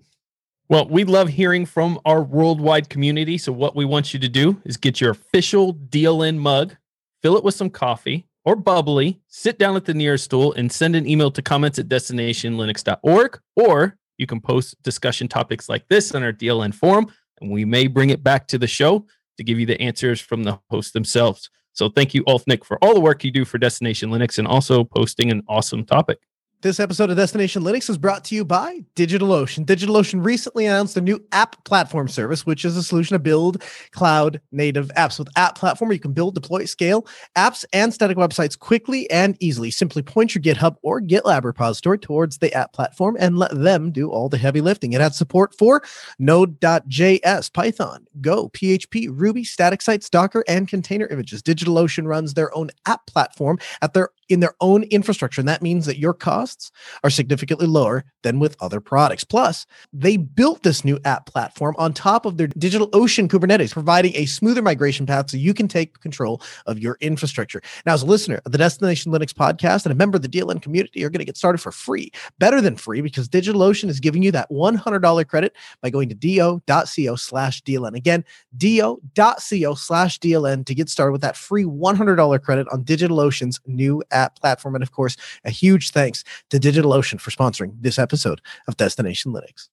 Well, 0.69 0.87
we 0.87 1.03
love 1.03 1.29
hearing 1.29 1.65
from 1.65 1.99
our 2.05 2.21
worldwide 2.21 2.89
community. 2.89 3.37
So, 3.37 3.51
what 3.51 3.75
we 3.75 3.85
want 3.85 4.13
you 4.13 4.19
to 4.19 4.29
do 4.29 4.61
is 4.65 4.77
get 4.77 5.01
your 5.01 5.11
official 5.11 5.73
DLN 5.73 6.37
mug, 6.37 6.75
fill 7.21 7.37
it 7.37 7.43
with 7.43 7.55
some 7.55 7.71
coffee 7.71 8.27
or 8.45 8.55
bubbly, 8.55 9.19
sit 9.27 9.57
down 9.57 9.75
at 9.75 9.85
the 9.85 9.93
nearest 9.93 10.25
stool, 10.25 10.53
and 10.53 10.71
send 10.71 10.95
an 10.95 11.07
email 11.07 11.31
to 11.31 11.41
comments 11.41 11.79
at 11.79 11.87
destinationlinux.org. 11.89 13.39
Or 13.55 13.97
you 14.17 14.27
can 14.27 14.39
post 14.39 14.81
discussion 14.83 15.27
topics 15.27 15.69
like 15.69 15.87
this 15.87 16.13
on 16.13 16.23
our 16.23 16.33
DLN 16.33 16.73
forum, 16.75 17.07
and 17.41 17.49
we 17.49 17.65
may 17.65 17.87
bring 17.87 18.11
it 18.11 18.23
back 18.23 18.47
to 18.47 18.59
the 18.59 18.67
show 18.67 19.07
to 19.37 19.43
give 19.43 19.59
you 19.59 19.65
the 19.65 19.79
answers 19.81 20.21
from 20.21 20.43
the 20.43 20.59
hosts 20.69 20.91
themselves. 20.91 21.49
So 21.73 21.89
thank 21.89 22.13
you, 22.13 22.23
Ulfnick, 22.25 22.63
for 22.63 22.77
all 22.83 22.93
the 22.93 22.99
work 22.99 23.23
you 23.23 23.31
do 23.31 23.45
for 23.45 23.57
Destination 23.57 24.09
Linux 24.09 24.37
and 24.37 24.47
also 24.47 24.83
posting 24.83 25.31
an 25.31 25.43
awesome 25.47 25.85
topic. 25.85 26.19
This 26.61 26.81
episode 26.81 27.09
of 27.09 27.15
Destination 27.15 27.63
Linux 27.63 27.89
is 27.89 27.97
brought 27.97 28.25
to 28.25 28.35
you 28.35 28.43
by 28.43 28.81
DigitalOcean. 28.97 29.65
DigitalOcean 29.65 30.25
recently 30.25 30.65
announced 30.65 30.97
a 30.97 31.01
new 31.01 31.23
app 31.31 31.63
platform 31.63 32.09
service, 32.09 32.45
which 32.45 32.65
is 32.65 32.75
a 32.75 32.83
solution 32.83 33.15
to 33.15 33.19
build 33.19 33.63
cloud 33.91 34.41
native 34.51 34.89
apps. 34.97 35.17
With 35.17 35.29
App 35.37 35.57
Platform, 35.57 35.93
you 35.93 36.01
can 36.01 36.11
build, 36.11 36.35
deploy, 36.35 36.65
scale 36.65 37.07
apps 37.37 37.63
and 37.71 37.93
static 37.93 38.17
websites 38.17 38.59
quickly 38.59 39.09
and 39.09 39.37
easily. 39.39 39.71
Simply 39.71 40.01
point 40.01 40.35
your 40.35 40.41
GitHub 40.41 40.75
or 40.81 40.99
GitLab 40.99 41.45
repository 41.45 41.97
towards 41.97 42.39
the 42.39 42.53
app 42.53 42.73
platform 42.73 43.15
and 43.17 43.37
let 43.37 43.57
them 43.57 43.89
do 43.89 44.11
all 44.11 44.27
the 44.27 44.37
heavy 44.37 44.59
lifting. 44.59 44.91
It 44.91 44.99
has 44.99 45.15
support 45.15 45.55
for 45.57 45.81
Node.js, 46.19 47.53
Python, 47.53 48.05
Go, 48.19 48.49
PHP, 48.49 49.07
Ruby, 49.09 49.45
static 49.45 49.81
sites, 49.81 50.09
Docker, 50.09 50.43
and 50.45 50.67
container 50.67 51.07
images. 51.07 51.41
DigitalOcean 51.41 52.05
runs 52.05 52.33
their 52.33 52.53
own 52.53 52.69
app 52.85 53.07
platform 53.07 53.59
at 53.81 53.93
their 53.93 54.09
in 54.29 54.39
their 54.39 54.53
own 54.61 54.83
infrastructure. 54.83 55.41
And 55.41 55.47
that 55.49 55.61
means 55.61 55.85
that 55.85 55.97
your 55.97 56.13
costs 56.13 56.71
are 57.03 57.09
significantly 57.09 57.67
lower 57.67 58.05
than 58.23 58.39
with 58.39 58.55
other 58.61 58.79
products. 58.79 59.23
Plus, 59.23 59.65
they 59.91 60.17
built 60.17 60.63
this 60.63 60.85
new 60.85 60.99
app 61.03 61.25
platform 61.25 61.75
on 61.77 61.93
top 61.93 62.25
of 62.25 62.37
their 62.37 62.47
DigitalOcean 62.47 63.27
Kubernetes, 63.27 63.73
providing 63.73 64.15
a 64.15 64.25
smoother 64.25 64.61
migration 64.61 65.05
path 65.05 65.31
so 65.31 65.37
you 65.37 65.53
can 65.53 65.67
take 65.67 65.99
control 65.99 66.41
of 66.67 66.79
your 66.79 66.97
infrastructure. 67.01 67.61
Now, 67.85 67.93
as 67.93 68.03
a 68.03 68.05
listener 68.05 68.39
of 68.45 68.51
the 68.51 68.57
Destination 68.57 69.11
Linux 69.11 69.33
podcast 69.33 69.85
and 69.85 69.91
a 69.91 69.95
member 69.95 70.15
of 70.15 70.21
the 70.21 70.29
DLN 70.29 70.61
community, 70.61 70.99
you're 70.99 71.09
going 71.09 71.19
to 71.19 71.25
get 71.25 71.37
started 71.37 71.57
for 71.57 71.71
free, 71.71 72.11
better 72.37 72.61
than 72.61 72.75
free, 72.75 73.01
because 73.01 73.27
DigitalOcean 73.27 73.89
is 73.89 73.99
giving 73.99 74.21
you 74.21 74.31
that 74.31 74.49
$100 74.51 75.27
credit 75.27 75.55
by 75.81 75.89
going 75.89 76.09
to 76.09 76.15
do.co 76.15 77.15
slash 77.15 77.63
DLN. 77.63 77.95
Again, 77.95 78.23
do.co 78.57 79.73
slash 79.73 80.19
DLN 80.19 80.65
to 80.65 80.75
get 80.75 80.89
started 80.89 81.11
with 81.11 81.21
that 81.21 81.37
free 81.37 81.63
$100 81.63 82.41
credit 82.43 82.67
on 82.71 82.83
DigitalOcean's 82.83 83.59
new 83.65 84.03
app 84.11 84.18
app 84.19 84.39
platform. 84.39 84.75
And 84.75 84.83
of 84.83 84.91
course, 84.91 85.15
a 85.43 85.49
huge 85.49 85.91
thanks 85.91 86.23
to 86.49 86.59
DigitalOcean 86.59 87.19
for 87.19 87.31
sponsoring 87.31 87.73
this 87.79 87.97
episode 87.97 88.41
of 88.67 88.77
Destination 88.77 89.31
Linux. 89.31 89.69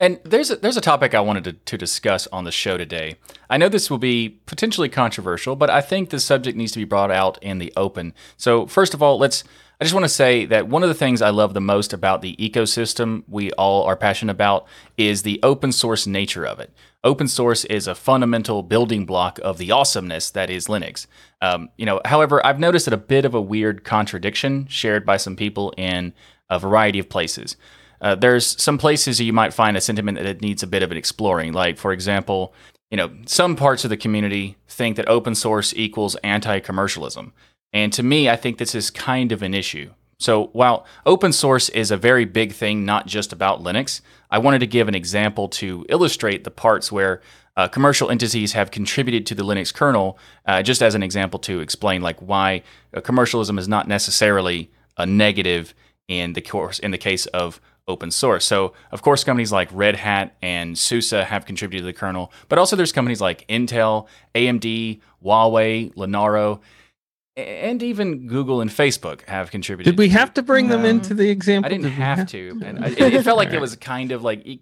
And 0.00 0.20
there's 0.24 0.50
a, 0.50 0.56
there's 0.56 0.76
a 0.76 0.82
topic 0.82 1.12
I 1.14 1.20
wanted 1.20 1.44
to, 1.44 1.52
to 1.52 1.78
discuss 1.78 2.28
on 2.28 2.44
the 2.44 2.52
show 2.52 2.78
today. 2.78 3.16
I 3.50 3.56
know 3.56 3.68
this 3.68 3.90
will 3.90 3.98
be 3.98 4.40
potentially 4.46 4.88
controversial, 4.88 5.56
but 5.56 5.70
I 5.70 5.80
think 5.80 6.10
the 6.10 6.20
subject 6.20 6.56
needs 6.56 6.72
to 6.72 6.78
be 6.78 6.84
brought 6.84 7.10
out 7.10 7.36
in 7.42 7.58
the 7.58 7.72
open. 7.76 8.14
So 8.36 8.66
first 8.66 8.94
of 8.94 9.02
all, 9.02 9.18
let's. 9.18 9.44
I 9.80 9.84
just 9.84 9.94
want 9.94 10.04
to 10.04 10.08
say 10.08 10.44
that 10.46 10.66
one 10.66 10.82
of 10.82 10.88
the 10.88 10.94
things 10.94 11.22
I 11.22 11.30
love 11.30 11.54
the 11.54 11.60
most 11.60 11.92
about 11.92 12.20
the 12.20 12.34
ecosystem 12.34 13.22
we 13.28 13.52
all 13.52 13.84
are 13.84 13.94
passionate 13.94 14.32
about 14.32 14.66
is 14.96 15.22
the 15.22 15.38
open 15.44 15.70
source 15.70 16.04
nature 16.04 16.44
of 16.44 16.58
it. 16.58 16.72
Open 17.04 17.28
source 17.28 17.64
is 17.66 17.86
a 17.86 17.94
fundamental 17.94 18.64
building 18.64 19.06
block 19.06 19.38
of 19.40 19.56
the 19.56 19.70
awesomeness 19.70 20.30
that 20.32 20.50
is 20.50 20.66
Linux. 20.66 21.06
Um, 21.40 21.68
you 21.76 21.86
know, 21.86 22.00
however, 22.04 22.44
I've 22.44 22.58
noticed 22.58 22.86
that 22.86 22.94
a 22.94 22.96
bit 22.96 23.24
of 23.24 23.34
a 23.34 23.40
weird 23.40 23.84
contradiction 23.84 24.66
shared 24.66 25.06
by 25.06 25.16
some 25.16 25.36
people 25.36 25.72
in 25.76 26.12
a 26.50 26.58
variety 26.58 26.98
of 26.98 27.08
places. 27.08 27.56
Uh, 28.00 28.14
there's 28.14 28.60
some 28.62 28.78
places 28.78 29.20
you 29.20 29.32
might 29.32 29.54
find 29.54 29.76
a 29.76 29.80
sentiment 29.80 30.18
that 30.18 30.26
it 30.26 30.42
needs 30.42 30.62
a 30.62 30.66
bit 30.66 30.82
of 30.82 30.90
an 30.90 30.96
exploring. 30.96 31.52
Like, 31.52 31.78
for 31.78 31.92
example, 31.92 32.54
you 32.90 32.96
know, 32.96 33.10
some 33.26 33.56
parts 33.56 33.84
of 33.84 33.90
the 33.90 33.96
community 33.96 34.56
think 34.68 34.96
that 34.96 35.08
open 35.08 35.34
source 35.34 35.74
equals 35.76 36.16
anti-commercialism, 36.16 37.32
and 37.72 37.92
to 37.92 38.02
me, 38.02 38.30
I 38.30 38.36
think 38.36 38.58
this 38.58 38.74
is 38.74 38.90
kind 38.90 39.32
of 39.32 39.42
an 39.42 39.54
issue. 39.54 39.90
So 40.20 40.46
while 40.46 40.84
open 41.06 41.32
source 41.32 41.68
is 41.68 41.90
a 41.90 41.96
very 41.96 42.24
big 42.24 42.52
thing, 42.52 42.84
not 42.84 43.06
just 43.06 43.32
about 43.32 43.62
Linux, 43.62 44.00
I 44.30 44.38
wanted 44.38 44.58
to 44.60 44.66
give 44.66 44.88
an 44.88 44.94
example 44.94 45.48
to 45.50 45.86
illustrate 45.88 46.44
the 46.44 46.50
parts 46.50 46.90
where 46.90 47.20
uh, 47.56 47.68
commercial 47.68 48.10
entities 48.10 48.52
have 48.52 48.70
contributed 48.70 49.26
to 49.26 49.34
the 49.34 49.44
Linux 49.44 49.72
kernel, 49.72 50.18
uh, 50.46 50.62
just 50.62 50.82
as 50.82 50.94
an 50.94 51.02
example 51.02 51.38
to 51.40 51.60
explain 51.60 52.02
like 52.02 52.18
why 52.20 52.62
uh, 52.94 53.00
commercialism 53.00 53.58
is 53.58 53.68
not 53.68 53.86
necessarily 53.86 54.70
a 54.96 55.06
negative 55.06 55.74
in 56.08 56.32
the 56.32 56.40
course 56.40 56.78
in 56.78 56.90
the 56.90 56.98
case 56.98 57.26
of 57.26 57.60
open 57.88 58.10
source. 58.10 58.44
So 58.44 58.74
of 58.92 59.02
course 59.02 59.24
companies 59.24 59.50
like 59.50 59.68
Red 59.72 59.96
Hat 59.96 60.36
and 60.42 60.78
SUSE 60.78 61.10
have 61.10 61.46
contributed 61.46 61.82
to 61.82 61.86
the 61.86 61.92
kernel, 61.92 62.32
but 62.48 62.58
also 62.58 62.76
there's 62.76 62.92
companies 62.92 63.20
like 63.20 63.46
Intel, 63.48 64.06
AMD, 64.34 65.00
Huawei, 65.24 65.92
Linaro 65.94 66.60
and 67.38 67.82
even 67.82 68.26
Google 68.26 68.60
and 68.60 68.70
Facebook 68.70 69.22
have 69.28 69.50
contributed. 69.50 69.94
Did 69.94 69.98
we 69.98 70.08
have 70.08 70.34
to 70.34 70.42
bring 70.42 70.68
them 70.68 70.84
into 70.84 71.14
the 71.14 71.30
example? 71.30 71.66
I 71.66 71.68
didn't 71.70 71.84
Did 71.84 71.92
have, 71.92 72.18
have 72.18 72.28
to, 72.30 72.60
and 72.64 72.84
I, 72.84 72.88
it, 72.88 73.14
it, 73.14 73.22
felt 73.22 73.36
like 73.36 73.52
it 73.52 73.60
was 73.60 73.76
kind 73.76 74.10
of 74.10 74.24
like 74.24 74.60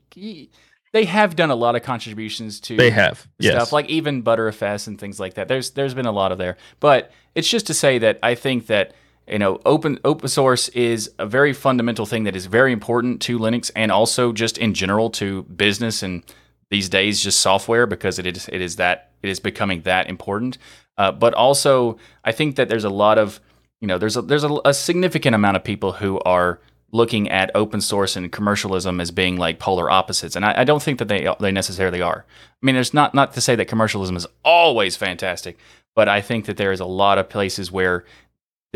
they 0.93 1.05
have 1.07 1.37
done 1.37 1.51
a 1.51 1.55
lot 1.55 1.75
of 1.75 1.83
contributions 1.83 2.61
to. 2.61 2.77
They 2.77 2.91
have 2.91 3.19
stuff 3.19 3.31
yes. 3.39 3.73
like 3.73 3.89
even 3.89 4.23
Btrfs 4.23 4.87
and 4.87 4.99
things 4.99 5.19
like 5.19 5.35
that. 5.35 5.49
There's 5.49 5.71
there's 5.71 5.95
been 5.95 6.07
a 6.07 6.13
lot 6.13 6.33
of 6.33 6.39
there, 6.39 6.57
but 6.81 7.11
it's 7.35 7.49
just 7.49 7.67
to 7.69 7.75
say 7.75 7.99
that 7.99 8.19
I 8.23 8.35
think 8.35 8.67
that 8.67 8.95
you 9.29 9.39
know 9.39 9.61
open 9.65 9.99
open 10.05 10.29
source 10.29 10.69
is 10.71 11.11
a 11.19 11.27
very 11.27 11.53
fundamental 11.53 12.07
thing 12.07 12.25
that 12.25 12.37
is 12.37 12.47
very 12.47 12.73
important 12.73 13.21
to 13.23 13.39
Linux 13.39 13.71
and 13.75 13.91
also 13.91 14.33
just 14.33 14.59
in 14.59 14.75
general 14.75 15.11
to 15.11 15.43
business 15.45 16.03
and 16.03 16.23
these 16.71 16.89
days 16.89 17.23
just 17.23 17.41
software 17.41 17.87
because 17.87 18.19
it 18.19 18.27
is 18.27 18.49
it 18.49 18.61
is 18.61 18.77
that 18.77 19.13
it 19.23 19.31
is 19.31 19.41
becoming 19.41 19.83
that 19.83 20.09
important. 20.09 20.59
Uh, 20.99 21.13
but 21.13 21.35
also, 21.35 21.99
I 22.25 22.33
think 22.33 22.57
that 22.57 22.69
there's 22.69 22.85
a 22.85 22.91
lot 22.91 23.19
of, 23.19 23.41
you 23.81 23.89
know, 23.89 23.99
there's 23.99 24.17
a, 24.17 24.23
there's 24.23 24.45
a, 24.45 24.61
a, 24.65 24.73
significant 24.73 25.35
amount 25.35 25.57
of 25.57 25.65
people 25.65 25.93
who 25.93 26.19
are 26.21 26.59
looking 26.93 27.29
at 27.29 27.51
open 27.55 27.81
source 27.83 28.17
and 28.17 28.33
commercialism 28.33 29.01
as 29.01 29.11
being 29.11 29.37
like 29.37 29.59
polar 29.59 29.91
opposites, 29.91 30.37
and 30.37 30.45
I, 30.45 30.61
I 30.61 30.65
don't 30.65 30.83
think 30.83 30.99
that 30.99 31.09
they 31.09 31.29
they 31.41 31.53
necessarily 31.53 32.01
are. 32.01 32.25
I 32.63 32.67
mean, 32.67 32.75
there's 32.75 32.95
not 32.95 33.15
not 33.15 33.35
to 33.35 33.41
say 33.41 33.55
that 33.57 33.67
commercialism 33.67 34.17
is 34.17 34.27
always 34.45 34.97
fantastic, 34.97 35.59
but 35.95 36.09
I 36.09 36.23
think 36.23 36.47
that 36.47 36.57
there 36.57 36.73
is 36.73 36.81
a 36.81 36.87
lot 36.87 37.19
of 37.19 37.29
places 37.29 37.71
where 37.71 38.05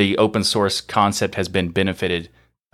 the 0.00 0.16
open 0.16 0.42
source 0.42 0.80
concept 0.80 1.34
has 1.34 1.46
been 1.46 1.68
benefited 1.68 2.30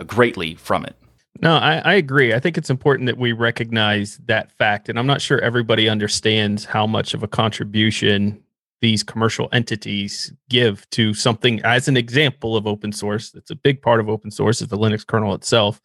greatly 0.07 0.55
from 0.55 0.85
it. 0.85 0.95
No, 1.43 1.57
I, 1.57 1.79
I, 1.79 1.95
agree. 1.95 2.33
I 2.33 2.39
think 2.39 2.57
it's 2.57 2.71
important 2.71 3.07
that 3.07 3.19
we 3.19 3.33
recognize 3.33 4.19
that 4.27 4.53
fact. 4.53 4.89
And 4.89 4.97
I'm 4.97 5.09
not 5.09 5.21
sure 5.21 5.41
everybody 5.41 5.89
understands 5.89 6.65
how 6.65 6.87
much 6.87 7.15
of 7.15 7.25
a 7.25 7.29
contribution 7.29 8.41
these 8.81 9.03
commercial 9.03 9.49
entities 9.53 10.33
give 10.49 10.89
to 10.91 11.15
something 11.15 11.61
as 11.65 11.89
an 11.89 11.97
example 11.97 12.57
of 12.57 12.67
open 12.67 12.93
source 12.93 13.31
that's 13.31 13.51
a 13.51 13.57
big 13.57 13.81
part 13.81 14.01
of 14.01 14.09
open 14.09 14.31
source 14.31 14.61
is 14.61 14.69
the 14.69 14.77
linux 14.77 15.05
kernel 15.05 15.33
itself 15.33 15.81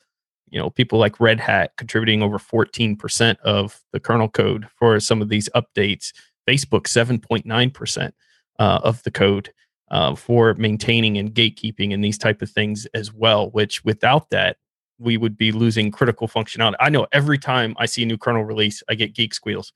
you 0.50 0.60
know 0.60 0.70
people 0.70 1.00
like 1.00 1.18
red 1.22 1.40
hat 1.40 1.72
contributing 1.78 2.22
over 2.22 2.38
14% 2.38 3.40
of 3.40 3.82
the 3.94 4.00
kernel 4.02 4.28
code 4.28 4.68
for 4.76 5.00
some 5.00 5.22
of 5.22 5.30
these 5.30 5.48
updates 5.56 6.12
facebook 6.46 6.84
7.9% 6.84 8.12
uh, 8.60 8.80
of 8.84 9.02
the 9.04 9.12
code 9.12 9.54
uh, 9.92 10.16
for 10.16 10.56
maintaining 10.56 11.18
and 11.18 11.34
gatekeeping 11.34 11.94
and 11.94 12.04
these 12.04 12.18
type 12.18 12.42
of 12.42 12.50
things 12.50 12.88
as 12.94 13.14
well 13.14 13.50
which 13.52 13.84
without 13.86 14.30
that 14.32 14.58
we 14.98 15.18
would 15.18 15.38
be 15.38 15.52
losing 15.52 15.92
critical 15.92 16.28
functionality 16.28 16.76
i 16.80 16.90
know 16.90 17.06
every 17.12 17.38
time 17.38 17.76
i 17.78 17.86
see 17.86 18.04
a 18.04 18.06
new 18.06 18.18
kernel 18.18 18.44
release 18.44 18.82
i 18.90 18.96
get 18.96 19.14
geek 19.14 19.34
squeals 19.34 19.72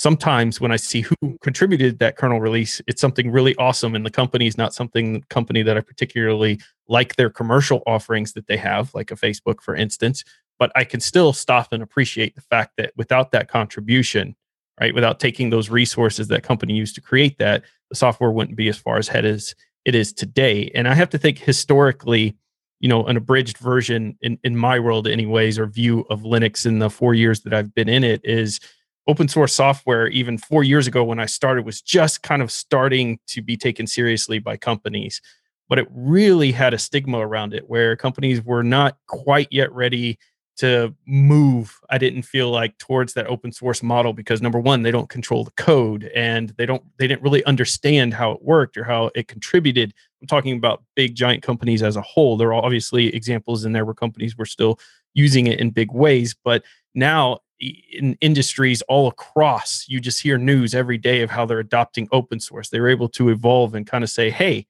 sometimes 0.00 0.62
when 0.62 0.72
I 0.72 0.76
see 0.76 1.02
who 1.02 1.14
contributed 1.42 1.98
that 1.98 2.16
kernel 2.16 2.40
release, 2.40 2.80
it's 2.86 3.02
something 3.02 3.30
really 3.30 3.54
awesome, 3.56 3.94
and 3.94 4.04
the 4.04 4.10
company 4.10 4.46
is 4.46 4.56
not 4.56 4.72
something 4.72 5.22
company 5.28 5.62
that 5.62 5.76
I 5.76 5.80
particularly 5.80 6.58
like 6.88 7.16
their 7.16 7.28
commercial 7.28 7.82
offerings 7.86 8.32
that 8.32 8.46
they 8.46 8.56
have, 8.56 8.94
like 8.94 9.10
a 9.10 9.14
Facebook, 9.14 9.60
for 9.60 9.76
instance. 9.76 10.24
But 10.58 10.72
I 10.74 10.84
can 10.84 11.00
still 11.00 11.34
stop 11.34 11.74
and 11.74 11.82
appreciate 11.82 12.34
the 12.34 12.40
fact 12.40 12.78
that 12.78 12.94
without 12.96 13.30
that 13.32 13.48
contribution, 13.48 14.36
right, 14.80 14.94
without 14.94 15.20
taking 15.20 15.50
those 15.50 15.68
resources 15.68 16.28
that 16.28 16.42
company 16.42 16.72
used 16.72 16.94
to 16.94 17.02
create 17.02 17.36
that, 17.36 17.64
software 17.92 18.30
wouldn't 18.30 18.56
be 18.56 18.68
as 18.68 18.76
far 18.76 18.96
ahead 18.96 19.24
as 19.24 19.54
it 19.84 19.94
is 19.94 20.12
today. 20.12 20.70
And 20.74 20.88
I 20.88 20.94
have 20.94 21.10
to 21.10 21.18
think 21.18 21.38
historically, 21.38 22.36
you 22.80 22.88
know, 22.88 23.04
an 23.06 23.16
abridged 23.16 23.58
version 23.58 24.16
in, 24.20 24.38
in 24.44 24.56
my 24.56 24.78
world, 24.78 25.08
anyways, 25.08 25.58
or 25.58 25.66
view 25.66 26.06
of 26.10 26.22
Linux 26.22 26.66
in 26.66 26.78
the 26.78 26.90
four 26.90 27.14
years 27.14 27.40
that 27.42 27.54
I've 27.54 27.74
been 27.74 27.88
in 27.88 28.04
it 28.04 28.20
is 28.24 28.60
open 29.06 29.28
source 29.28 29.54
software 29.54 30.08
even 30.08 30.38
four 30.38 30.62
years 30.62 30.86
ago 30.86 31.02
when 31.02 31.18
i 31.18 31.26
started 31.26 31.64
was 31.64 31.80
just 31.80 32.22
kind 32.22 32.42
of 32.42 32.52
starting 32.52 33.18
to 33.26 33.42
be 33.42 33.56
taken 33.56 33.86
seriously 33.86 34.38
by 34.38 34.56
companies 34.56 35.20
but 35.68 35.78
it 35.78 35.88
really 35.90 36.52
had 36.52 36.74
a 36.74 36.78
stigma 36.78 37.18
around 37.18 37.54
it 37.54 37.68
where 37.68 37.96
companies 37.96 38.44
were 38.44 38.62
not 38.62 38.98
quite 39.06 39.48
yet 39.50 39.72
ready 39.72 40.18
to 40.60 40.94
move 41.06 41.80
i 41.88 41.96
didn't 41.96 42.22
feel 42.22 42.50
like 42.50 42.76
towards 42.76 43.14
that 43.14 43.26
open 43.26 43.50
source 43.50 43.82
model 43.82 44.12
because 44.12 44.42
number 44.42 44.60
one 44.60 44.82
they 44.82 44.90
don't 44.90 45.08
control 45.08 45.42
the 45.44 45.50
code 45.52 46.10
and 46.14 46.50
they 46.50 46.66
don't 46.66 46.82
they 46.98 47.06
didn't 47.06 47.22
really 47.22 47.44
understand 47.44 48.12
how 48.12 48.32
it 48.32 48.42
worked 48.42 48.76
or 48.76 48.84
how 48.84 49.10
it 49.14 49.28
contributed. 49.28 49.94
I'm 50.20 50.26
talking 50.26 50.56
about 50.56 50.82
big 50.94 51.14
giant 51.14 51.42
companies 51.42 51.82
as 51.82 51.96
a 51.96 52.02
whole. 52.02 52.36
There 52.36 52.52
are 52.52 52.64
obviously 52.64 53.14
examples 53.14 53.64
in 53.64 53.72
there 53.72 53.84
where 53.84 53.94
companies 53.94 54.36
were 54.36 54.46
still 54.46 54.78
using 55.14 55.46
it 55.46 55.60
in 55.60 55.70
big 55.70 55.92
ways 55.92 56.36
but 56.44 56.62
now 56.94 57.38
in 57.58 58.16
industries 58.20 58.80
all 58.82 59.08
across 59.08 59.84
you 59.88 60.00
just 60.00 60.22
hear 60.22 60.38
news 60.38 60.74
every 60.74 60.96
day 60.96 61.20
of 61.20 61.30
how 61.30 61.44
they're 61.44 61.58
adopting 61.58 62.08
open 62.12 62.40
source. 62.40 62.68
They're 62.68 62.88
able 62.88 63.08
to 63.10 63.30
evolve 63.30 63.74
and 63.74 63.86
kind 63.86 64.04
of 64.04 64.10
say 64.10 64.30
hey 64.30 64.66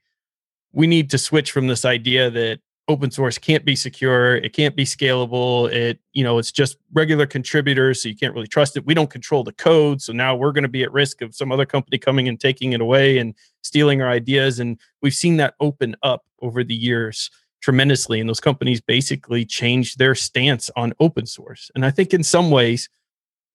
we 0.72 0.86
need 0.86 1.10
to 1.10 1.18
switch 1.18 1.50
from 1.50 1.66
this 1.66 1.84
idea 1.84 2.30
that 2.30 2.60
open 2.90 3.10
source 3.10 3.38
can't 3.38 3.64
be 3.64 3.76
secure 3.76 4.36
it 4.36 4.52
can't 4.52 4.76
be 4.76 4.84
scalable 4.84 5.70
it 5.72 5.98
you 6.12 6.22
know 6.22 6.38
it's 6.38 6.52
just 6.52 6.76
regular 6.92 7.26
contributors 7.26 8.02
so 8.02 8.08
you 8.08 8.16
can't 8.16 8.34
really 8.34 8.46
trust 8.46 8.76
it 8.76 8.84
we 8.84 8.94
don't 8.94 9.10
control 9.10 9.42
the 9.42 9.52
code 9.52 10.02
so 10.02 10.12
now 10.12 10.34
we're 10.34 10.52
going 10.52 10.62
to 10.62 10.68
be 10.68 10.82
at 10.82 10.92
risk 10.92 11.22
of 11.22 11.34
some 11.34 11.50
other 11.52 11.66
company 11.66 11.98
coming 11.98 12.28
and 12.28 12.40
taking 12.40 12.72
it 12.72 12.80
away 12.80 13.18
and 13.18 13.34
stealing 13.62 14.02
our 14.02 14.08
ideas 14.08 14.60
and 14.60 14.78
we've 15.02 15.14
seen 15.14 15.36
that 15.36 15.54
open 15.60 15.96
up 16.02 16.24
over 16.42 16.64
the 16.64 16.74
years 16.74 17.30
tremendously. 17.60 18.20
And 18.20 18.28
those 18.28 18.40
companies 18.40 18.80
basically 18.80 19.44
changed 19.44 19.98
their 19.98 20.14
stance 20.14 20.70
on 20.76 20.92
open 21.00 21.26
source. 21.26 21.70
And 21.74 21.84
I 21.84 21.90
think 21.90 22.12
in 22.12 22.24
some 22.24 22.50
ways, 22.50 22.88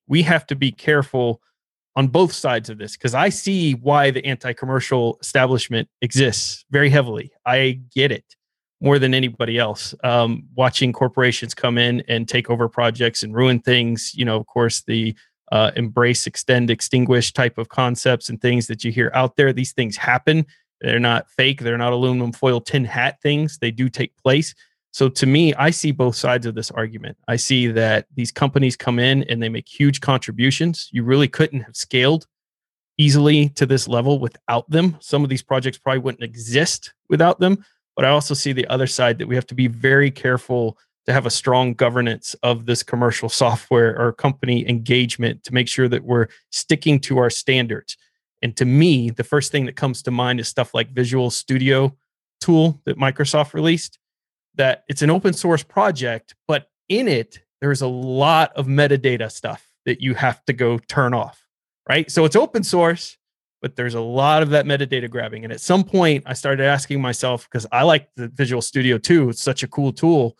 we 0.07 0.21
have 0.23 0.45
to 0.47 0.55
be 0.55 0.71
careful 0.71 1.41
on 1.95 2.07
both 2.07 2.33
sides 2.33 2.69
of 2.69 2.77
this 2.77 2.93
because 2.93 3.15
I 3.15 3.29
see 3.29 3.73
why 3.73 4.11
the 4.11 4.25
anti 4.25 4.53
commercial 4.53 5.17
establishment 5.21 5.89
exists 6.01 6.65
very 6.69 6.89
heavily. 6.89 7.31
I 7.45 7.79
get 7.93 8.11
it 8.11 8.35
more 8.82 9.00
than 9.00 9.13
anybody 9.13 9.58
else. 9.58 9.96
Um, 10.03 10.48
watching 10.55 10.94
corporations 10.94 11.53
come 11.53 11.77
in 11.77 12.03
and 12.08 12.27
take 12.27 12.50
over 12.50 12.67
projects 12.67 13.24
and 13.24 13.34
ruin 13.34 13.60
things, 13.60 14.12
you 14.15 14.25
know, 14.25 14.36
of 14.36 14.46
course, 14.48 14.82
the 14.82 15.15
uh, 15.51 15.72
embrace, 15.75 16.27
extend, 16.27 16.70
extinguish 16.70 17.32
type 17.34 17.58
of 17.58 17.70
concepts 17.70 18.29
and 18.29 18.41
things 18.41 18.67
that 18.67 18.84
you 18.84 18.91
hear 18.91 19.12
out 19.13 19.36
there. 19.36 19.53
These 19.53 19.74
things 19.74 19.96
happen. 19.96 20.46
They're 20.82 21.00
not 21.00 21.29
fake. 21.29 21.62
They're 21.62 21.77
not 21.77 21.94
aluminum 21.94 22.32
foil 22.32 22.60
tin 22.60 22.86
hat 22.86 23.22
things. 23.22 23.58
They 23.60 23.72
do 23.72 23.89
take 23.89 24.15
place. 24.17 24.53
So 24.91 25.10
to 25.10 25.25
me, 25.25 25.53
I 25.55 25.72
see 25.72 25.91
both 25.91 26.15
sides 26.15 26.46
of 26.46 26.55
this 26.55 26.72
argument. 26.72 27.17
I 27.27 27.36
see 27.36 27.67
that 27.67 28.08
these 28.15 28.32
companies 28.32 28.77
come 28.77 28.98
in 28.98 29.24
and 29.24 29.44
they 29.44 29.50
make 29.50 29.67
huge 29.67 30.00
contributions. 30.00 30.89
You 30.91 31.03
really 31.03 31.27
couldn't 31.27 31.62
have 31.62 31.75
scaled 31.75 32.27
easily 32.98 33.50
to 33.50 33.65
this 33.65 33.88
level 33.88 34.20
without 34.20 34.70
them. 34.70 34.98
Some 35.01 35.24
of 35.24 35.29
these 35.29 35.44
projects 35.44 35.77
probably 35.77 36.00
wouldn't 36.00 36.24
exist 36.24 36.94
without 37.10 37.39
them. 37.39 37.65
But 37.95 38.05
I 38.05 38.09
also 38.09 38.33
see 38.33 38.51
the 38.51 38.67
other 38.67 38.87
side 38.87 39.19
that 39.19 39.27
we 39.27 39.35
have 39.35 39.47
to 39.47 39.55
be 39.55 39.67
very 39.67 40.11
careful 40.11 40.77
to 41.05 41.13
have 41.13 41.25
a 41.25 41.31
strong 41.31 41.73
governance 41.73 42.33
of 42.43 42.65
this 42.65 42.83
commercial 42.83 43.29
software 43.43 43.97
or 43.99 44.11
company 44.11 44.67
engagement 44.67 45.43
to 45.43 45.53
make 45.53 45.67
sure 45.67 45.87
that 45.87 46.03
we're 46.03 46.27
sticking 46.51 46.99
to 47.01 47.17
our 47.17 47.29
standards. 47.29 47.97
And 48.41 48.55
to 48.57 48.65
me, 48.65 49.09
the 49.09 49.23
first 49.23 49.51
thing 49.51 49.65
that 49.65 49.75
comes 49.75 50.01
to 50.03 50.11
mind 50.11 50.39
is 50.39 50.47
stuff 50.47 50.73
like 50.73 50.89
Visual 50.91 51.31
Studio 51.31 51.95
tool 52.41 52.81
that 52.85 52.97
Microsoft 52.97 53.53
released. 53.53 53.97
That 54.55 54.83
it's 54.87 55.01
an 55.01 55.09
open 55.09 55.33
source 55.33 55.63
project, 55.63 56.35
but 56.47 56.69
in 56.87 57.07
it, 57.07 57.39
there's 57.59 57.81
a 57.81 57.87
lot 57.87 58.53
of 58.55 58.67
metadata 58.67 59.31
stuff 59.31 59.67
that 59.85 60.01
you 60.01 60.13
have 60.13 60.43
to 60.45 60.53
go 60.53 60.77
turn 60.77 61.13
off, 61.13 61.45
right? 61.89 62.09
So 62.09 62.23
it's 62.25 62.35
open 62.35 62.63
source, 62.63 63.17
but 63.65 63.75
there's 63.75 63.95
a 63.95 64.00
lot 64.00 64.43
of 64.43 64.51
that 64.51 64.67
metadata 64.67 65.10
grabbing. 65.10 65.43
And 65.43 65.51
at 65.51 65.60
some 65.60 65.84
point, 65.84 66.22
I 66.27 66.34
started 66.34 66.67
asking 66.67 67.01
myself, 67.01 67.45
because 67.45 67.65
I 67.72 67.81
like 67.81 68.07
the 68.15 68.27
Visual 68.27 68.62
Studio 68.62 69.00
too, 69.00 69.29
it's 69.29 69.41
such 69.41 69.63
a 69.63 69.67
cool 69.67 69.91
tool. 69.91 70.38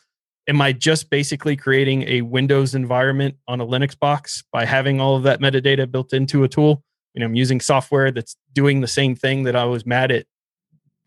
Am 0.48 0.62
I 0.62 0.72
just 0.72 1.10
basically 1.10 1.56
creating 1.56 2.04
a 2.04 2.22
Windows 2.22 2.76
environment 2.76 3.34
on 3.48 3.62
a 3.62 3.66
Linux 3.66 3.98
box 3.98 4.44
by 4.52 4.64
having 4.64 5.02
all 5.02 5.16
of 5.16 5.24
that 5.24 5.40
metadata 5.40 5.92
built 5.92 6.14
into 6.14 6.44
a 6.44 6.48
tool? 6.48 6.84
You 7.16 7.22
know, 7.22 7.26
I'm 7.26 7.34
using 7.34 7.60
software 7.60 8.12
that's 8.12 8.36
doing 8.54 8.82
the 8.82 8.88
same 8.88 9.16
thing 9.16 9.42
that 9.46 9.56
I 9.56 9.66
was 9.66 9.88
mad 9.88 10.12
at, 10.12 10.28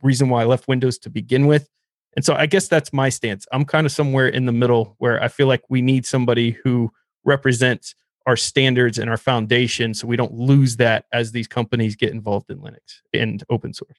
reason 0.02 0.28
why 0.28 0.42
I 0.42 0.46
left 0.46 0.66
Windows 0.66 0.98
to 0.98 1.10
begin 1.10 1.46
with. 1.46 1.68
And 2.16 2.24
so 2.24 2.34
I 2.34 2.46
guess 2.46 2.66
that's 2.66 2.92
my 2.92 3.10
stance. 3.10 3.46
I'm 3.52 3.64
kind 3.64 3.86
of 3.86 3.92
somewhere 3.92 4.26
in 4.26 4.46
the 4.46 4.50
middle 4.50 4.96
where 4.98 5.22
I 5.22 5.28
feel 5.28 5.46
like 5.46 5.62
we 5.68 5.82
need 5.82 6.04
somebody 6.04 6.58
who 6.64 6.90
represents 7.22 7.94
our 8.28 8.36
standards 8.36 8.98
and 8.98 9.08
our 9.08 9.16
foundation 9.16 9.94
so 9.94 10.06
we 10.06 10.14
don't 10.14 10.34
lose 10.34 10.76
that 10.76 11.06
as 11.14 11.32
these 11.32 11.48
companies 11.48 11.96
get 11.96 12.10
involved 12.10 12.50
in 12.50 12.58
Linux 12.58 13.00
and 13.14 13.42
open 13.48 13.72
source. 13.72 13.96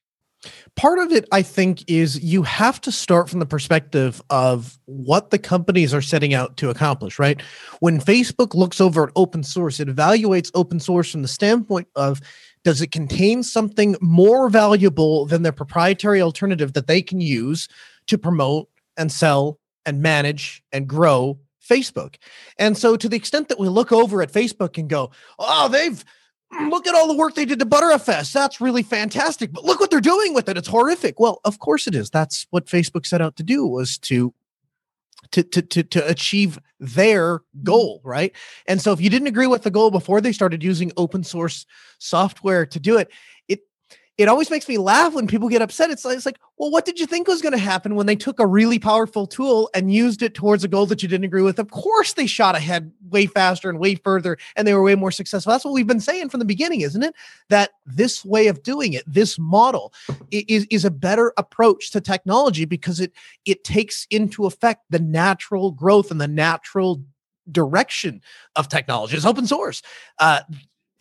Part 0.75 0.99
of 0.99 1.11
it, 1.11 1.27
I 1.31 1.41
think, 1.41 1.83
is 1.89 2.23
you 2.23 2.43
have 2.43 2.79
to 2.81 2.91
start 2.91 3.27
from 3.27 3.39
the 3.39 3.47
perspective 3.47 4.21
of 4.29 4.77
what 4.85 5.31
the 5.31 5.39
companies 5.39 5.95
are 5.95 6.01
setting 6.01 6.35
out 6.35 6.57
to 6.57 6.69
accomplish, 6.69 7.17
right? 7.17 7.41
When 7.79 7.99
Facebook 7.99 8.53
looks 8.53 8.79
over 8.79 9.03
at 9.03 9.09
open 9.15 9.41
source, 9.41 9.79
it 9.79 9.87
evaluates 9.87 10.51
open 10.53 10.79
source 10.79 11.11
from 11.11 11.23
the 11.23 11.27
standpoint 11.27 11.87
of 11.95 12.21
does 12.63 12.81
it 12.81 12.91
contain 12.91 13.41
something 13.41 13.95
more 13.99 14.47
valuable 14.49 15.25
than 15.25 15.41
their 15.41 15.51
proprietary 15.51 16.21
alternative 16.21 16.73
that 16.73 16.85
they 16.85 17.01
can 17.01 17.19
use 17.19 17.67
to 18.05 18.17
promote 18.17 18.69
and 18.95 19.11
sell 19.11 19.59
and 19.87 20.03
manage 20.03 20.61
and 20.71 20.87
grow 20.87 21.39
Facebook. 21.69 22.15
And 22.57 22.77
so, 22.77 22.97
to 22.97 23.07
the 23.07 23.17
extent 23.17 23.49
that 23.49 23.59
we 23.59 23.69
look 23.69 23.91
over 23.91 24.21
at 24.21 24.31
Facebook 24.31 24.77
and 24.77 24.89
go, 24.89 25.11
oh, 25.37 25.69
they've 25.69 26.03
look 26.67 26.87
at 26.87 26.95
all 26.95 27.07
the 27.07 27.15
work 27.17 27.35
they 27.35 27.45
did 27.45 27.59
to 27.59 27.65
Btrfs. 27.65 28.33
That's 28.33 28.59
really 28.59 28.83
fantastic. 28.83 29.51
But 29.53 29.65
look 29.65 29.79
what 29.79 29.91
they're 29.91 30.01
doing 30.01 30.33
with 30.33 30.49
it. 30.49 30.57
It's 30.57 30.67
horrific. 30.67 31.19
Well, 31.19 31.41
of 31.45 31.59
course 31.59 31.87
it 31.87 31.95
is. 31.95 32.09
That's 32.09 32.47
what 32.49 32.65
Facebook 32.65 33.05
set 33.05 33.21
out 33.21 33.35
to 33.37 33.43
do 33.43 33.65
was 33.65 33.97
to 33.99 34.33
to, 35.31 35.43
to, 35.43 35.61
to, 35.61 35.83
to 35.83 36.07
achieve 36.07 36.59
their 36.79 37.41
goal, 37.61 38.01
right? 38.03 38.33
And 38.67 38.81
so 38.81 38.93
if 38.93 39.01
you 39.01 39.09
didn't 39.09 39.27
agree 39.27 39.47
with 39.47 39.63
the 39.63 39.69
goal 39.69 39.91
before 39.91 40.21
they 40.21 40.31
started 40.31 40.63
using 40.63 40.91
open 40.97 41.23
source 41.23 41.65
software 41.99 42.65
to 42.65 42.79
do 42.79 42.97
it, 42.97 43.11
it 44.19 44.27
always 44.27 44.51
makes 44.51 44.67
me 44.67 44.77
laugh 44.77 45.13
when 45.13 45.27
people 45.27 45.47
get 45.47 45.61
upset. 45.61 45.89
It's 45.89 46.03
like, 46.03 46.17
it's 46.17 46.25
like, 46.25 46.37
well, 46.57 46.69
what 46.69 46.83
did 46.83 46.99
you 46.99 47.05
think 47.05 47.29
was 47.29 47.41
going 47.41 47.53
to 47.53 47.57
happen 47.57 47.95
when 47.95 48.05
they 48.05 48.17
took 48.17 48.37
a 48.41 48.45
really 48.45 48.77
powerful 48.77 49.25
tool 49.25 49.69
and 49.73 49.93
used 49.93 50.21
it 50.21 50.33
towards 50.33 50.61
a 50.65 50.67
goal 50.67 50.85
that 50.87 51.01
you 51.01 51.07
didn't 51.07 51.23
agree 51.23 51.41
with? 51.41 51.57
Of 51.57 51.71
course, 51.71 52.11
they 52.11 52.25
shot 52.25 52.53
ahead 52.53 52.91
way 53.09 53.27
faster 53.27 53.69
and 53.69 53.79
way 53.79 53.95
further, 53.95 54.37
and 54.57 54.67
they 54.67 54.73
were 54.73 54.83
way 54.83 54.95
more 54.95 55.11
successful. 55.11 55.51
That's 55.51 55.63
what 55.63 55.73
we've 55.73 55.87
been 55.87 56.01
saying 56.01 56.27
from 56.27 56.41
the 56.41 56.45
beginning, 56.45 56.81
isn't 56.81 57.01
it? 57.01 57.15
That 57.47 57.69
this 57.85 58.25
way 58.25 58.47
of 58.47 58.61
doing 58.61 58.91
it, 58.91 59.05
this 59.07 59.39
model, 59.39 59.93
is 60.31 60.67
is 60.69 60.83
a 60.83 60.91
better 60.91 61.31
approach 61.37 61.91
to 61.91 62.01
technology 62.01 62.65
because 62.65 62.99
it 62.99 63.13
it 63.45 63.63
takes 63.63 64.05
into 64.11 64.45
effect 64.45 64.83
the 64.89 64.99
natural 64.99 65.71
growth 65.71 66.11
and 66.11 66.19
the 66.19 66.27
natural 66.27 67.01
direction 67.49 68.21
of 68.55 68.67
technology. 68.67 69.15
It's 69.15 69.25
open 69.25 69.47
source. 69.47 69.81
Uh, 70.19 70.41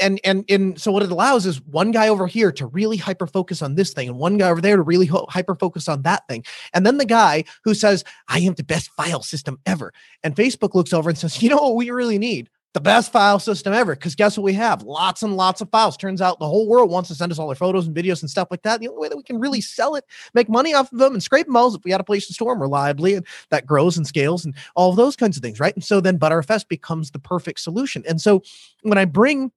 and 0.01 0.21
and 0.25 0.45
and 0.49 0.81
so 0.81 0.93
what 0.93 1.03
it 1.03 1.11
allows 1.11 1.47
is 1.47 1.61
one 1.63 1.91
guy 1.91 2.09
over 2.09 2.27
here 2.27 2.53
to 2.53 2.67
really 2.67 2.97
hyper 2.97 3.27
focus 3.27 3.63
on 3.63 3.75
this 3.75 3.93
thing 3.93 4.09
and 4.09 4.19
one 4.19 4.39
guy 4.39 4.51
over 4.51 4.61
there 4.61 4.77
to 4.77 4.83
really 4.83 5.07
ho- 5.07 5.27
hyper 5.29 5.55
focus 5.55 5.89
on 5.89 6.03
that 6.03 6.27
thing. 6.29 6.45
And 6.75 6.87
then 6.87 6.99
the 6.99 7.05
guy 7.05 7.45
who 7.65 7.75
says 7.75 8.05
i 8.29 8.39
am 8.41 8.55
the 8.55 8.65
best 8.65 8.91
file 8.93 9.23
system 9.23 9.59
ever. 9.67 9.93
And 10.23 10.37
facebook 10.37 10.75
looks 10.75 10.93
over 10.93 11.09
and 11.11 11.19
says 11.19 11.43
you 11.43 11.51
know 11.51 11.57
what 11.57 11.77
we 11.77 11.91
really 11.91 12.19
need? 12.19 12.51
The 12.75 12.81
best 12.81 13.11
file 13.11 13.39
system 13.39 13.73
ever. 13.73 13.95
Because 13.95 14.15
guess 14.15 14.37
what 14.37 14.45
we 14.45 14.53
have? 14.53 14.83
Lots 14.83 15.23
and 15.23 15.37
lots 15.37 15.63
of 15.63 15.71
files. 15.71 15.97
Turns 15.97 16.21
out 16.21 16.39
the 16.39 16.47
whole 16.47 16.69
world 16.69 16.91
wants 16.91 17.09
to 17.09 17.15
send 17.15 17.33
us 17.33 17.39
all 17.39 17.49
their 17.49 17.57
photos 17.57 17.87
and 17.87 17.97
videos 17.97 18.21
and 18.21 18.31
stuff 18.31 18.49
like 18.51 18.63
that. 18.63 18.79
The 18.79 18.89
only 18.89 19.01
way 19.01 19.09
that 19.09 19.17
we 19.17 19.23
can 19.23 19.41
really 19.41 19.63
sell 19.63 19.95
it 19.95 20.05
make 20.35 20.51
money 20.51 20.75
off 20.75 20.93
of 20.93 20.99
them 20.99 21.15
and 21.15 21.23
scrape 21.23 21.47
them 21.47 21.57
all 21.57 21.69
is 21.69 21.75
if 21.75 21.83
we 21.83 21.91
had 21.91 22.01
a 22.01 22.05
place 22.05 22.27
to 22.27 22.35
store 22.35 22.53
them 22.53 22.61
reliably 22.61 23.15
and 23.15 23.27
that 23.49 23.67
grows 23.67 23.97
and 23.97 24.07
scales 24.07 24.45
and 24.45 24.55
all 24.77 24.93
those 24.93 25.17
kinds 25.17 25.37
of 25.39 25.43
things 25.43 25.59
right? 25.59 25.75
And 25.75 25.83
so 25.83 26.01
then 26.01 26.19
btrfs 26.19 26.69
becomes 26.69 27.11
the 27.11 27.19
perfect 27.19 27.61
solution. 27.61 28.05
And 28.07 28.21
so 28.21 28.43
when 28.83 28.99
i 28.99 29.07
bring 29.07 29.51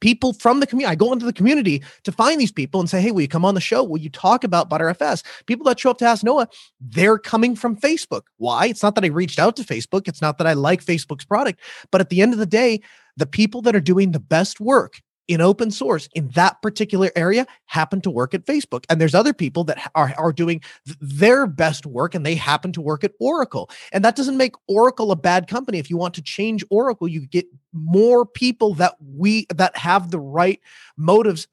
people 0.00 0.32
from 0.32 0.60
the 0.60 0.66
community. 0.66 0.90
I 0.90 0.94
go 0.94 1.12
into 1.12 1.26
the 1.26 1.32
community 1.32 1.82
to 2.04 2.12
find 2.12 2.40
these 2.40 2.52
people 2.52 2.80
and 2.80 2.90
say, 2.90 3.00
hey, 3.00 3.10
will 3.10 3.20
you 3.20 3.28
come 3.28 3.44
on 3.44 3.54
the 3.54 3.60
show? 3.60 3.84
Will 3.84 3.98
you 4.00 4.10
talk 4.10 4.44
about 4.44 4.68
Btrfs? 4.68 5.22
People 5.46 5.64
that 5.66 5.78
show 5.78 5.90
up 5.90 5.98
to 5.98 6.04
Ask 6.04 6.24
Noah, 6.24 6.48
they're 6.80 7.18
coming 7.18 7.54
from 7.54 7.76
Facebook. 7.76 8.22
Why? 8.38 8.66
It's 8.66 8.82
not 8.82 8.94
that 8.94 9.04
I 9.04 9.08
reached 9.08 9.38
out 9.38 9.56
to 9.56 9.62
Facebook. 9.62 10.08
It's 10.08 10.22
not 10.22 10.38
that 10.38 10.46
I 10.46 10.54
like 10.54 10.84
Facebook's 10.84 11.24
product. 11.24 11.60
But 11.90 12.00
at 12.00 12.08
the 12.08 12.22
end 12.22 12.32
of 12.32 12.38
the 12.38 12.46
day, 12.46 12.80
the 13.16 13.26
people 13.26 13.62
that 13.62 13.76
are 13.76 13.80
doing 13.80 14.12
the 14.12 14.20
best 14.20 14.60
work 14.60 15.00
in 15.30 15.40
open 15.40 15.70
source 15.70 16.08
in 16.12 16.28
that 16.30 16.60
particular 16.60 17.08
area 17.14 17.46
happen 17.66 18.00
to 18.00 18.10
work 18.10 18.34
at 18.34 18.44
Facebook. 18.44 18.84
And 18.90 19.00
there's 19.00 19.14
other 19.14 19.32
people 19.32 19.62
that 19.64 19.88
are, 19.94 20.12
are 20.18 20.32
doing 20.32 20.60
th- 20.84 20.98
their 21.00 21.46
best 21.46 21.86
work 21.86 22.16
and 22.16 22.26
they 22.26 22.34
happen 22.34 22.72
to 22.72 22.80
work 22.80 23.04
at 23.04 23.12
Oracle. 23.20 23.70
And 23.92 24.04
that 24.04 24.16
doesn't 24.16 24.36
make 24.36 24.54
Oracle 24.66 25.12
a 25.12 25.16
bad 25.16 25.46
company. 25.46 25.78
If 25.78 25.88
you 25.88 25.96
want 25.96 26.14
to 26.14 26.22
change 26.22 26.64
Oracle, 26.68 27.06
you 27.06 27.28
get 27.28 27.46
more 27.72 28.26
people 28.26 28.74
that 28.74 28.96
we 29.00 29.46
that 29.54 29.76
have 29.76 30.10
the 30.10 30.18
right 30.18 30.58
motives 30.96 31.46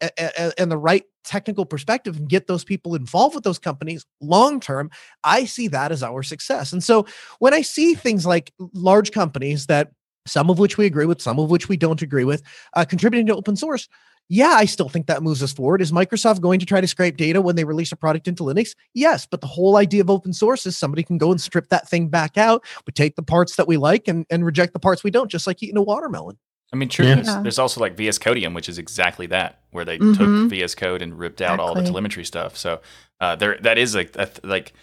and 0.58 0.72
the 0.72 0.78
right 0.78 1.04
technical 1.24 1.66
perspective 1.66 2.18
and 2.18 2.30
get 2.30 2.48
those 2.48 2.64
people 2.64 2.96
involved 2.96 3.36
with 3.36 3.44
those 3.44 3.60
companies 3.60 4.06
long 4.22 4.62
term 4.62 4.90
i 5.26 5.44
see 5.44 5.68
that 5.68 5.92
as 5.92 6.02
our 6.02 6.24
success 6.24 6.72
and 6.72 6.84
so 6.84 7.06
when 7.40 7.54
i 7.54 7.62
see 7.62 7.94
things 7.94 8.26
like 8.26 8.54
large 8.74 9.12
companies 9.12 9.66
that 9.66 9.92
some 10.28 10.50
of 10.50 10.60
which 10.60 10.78
we 10.78 10.86
agree 10.86 11.06
with, 11.06 11.22
some 11.22 11.40
of 11.40 11.50
which 11.50 11.70
we 11.70 11.78
don't 11.78 12.02
agree 12.02 12.24
with, 12.26 12.44
uh, 12.76 12.86
contributing 12.86 13.26
to 13.28 13.36
open 13.36 13.56
source. 13.56 13.88
Yeah, 14.30 14.50
I 14.50 14.66
still 14.66 14.90
think 14.90 15.08
that 15.08 15.24
moves 15.24 15.42
us 15.42 15.54
forward. 15.54 15.82
Is 15.82 15.94
Microsoft 15.94 16.42
going 16.42 16.60
to 16.60 16.66
try 16.66 16.82
to 16.82 16.88
scrape 16.88 17.16
data 17.16 17.42
when 17.42 17.56
they 17.56 17.64
release 17.64 17.94
a 17.94 17.96
product 17.96 18.28
into 18.28 18.44
Linux? 18.44 18.76
Yes, 18.94 19.26
but 19.26 19.40
the 19.40 19.48
whole 19.48 19.78
idea 19.78 20.02
of 20.02 20.10
open 20.10 20.34
source 20.34 20.66
is 20.66 20.76
somebody 20.76 21.02
can 21.04 21.18
go 21.18 21.32
and 21.32 21.40
strip 21.40 21.70
that 21.70 21.88
thing 21.88 22.10
back 22.10 22.38
out. 22.38 22.66
We 22.86 22.92
take 22.92 23.16
the 23.16 23.24
parts 23.24 23.56
that 23.56 23.68
we 23.68 23.78
like 23.78 24.08
and, 24.08 24.26
and 24.30 24.46
reject 24.46 24.74
the 24.74 24.80
parts 24.80 25.04
we 25.04 25.12
don't, 25.12 25.32
just 25.32 25.48
like 25.48 25.64
eating 25.64 25.78
a 25.78 25.82
watermelon. 25.82 26.38
I 26.74 26.76
mean, 26.76 26.90
true. 26.90 27.06
Yeah. 27.06 27.16
There's, 27.16 27.44
there's, 27.44 27.60
also 27.60 27.80
like 27.80 27.96
VS 27.96 28.18
Codium, 28.18 28.54
which 28.54 28.68
is 28.68 28.78
exactly 28.78 29.28
that, 29.28 29.62
where 29.72 29.86
they 29.86 29.98
mm-hmm. 29.98 30.14
took 30.14 30.50
VS 30.50 30.76
Code 30.76 31.02
and 31.02 31.18
ripped 31.18 31.42
out 31.42 31.56
exactly. 31.56 31.66
all 31.66 31.76
the 31.76 31.84
telemetry 31.84 32.26
stuff. 32.26 32.58
So 32.58 32.82
uh, 33.22 33.38
there, 33.38 33.58
that 33.62 33.78
is 33.78 33.96
like, 33.96 34.14
like 34.44 34.74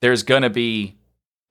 there's 0.00 0.22
gonna 0.22 0.50
be 0.50 0.96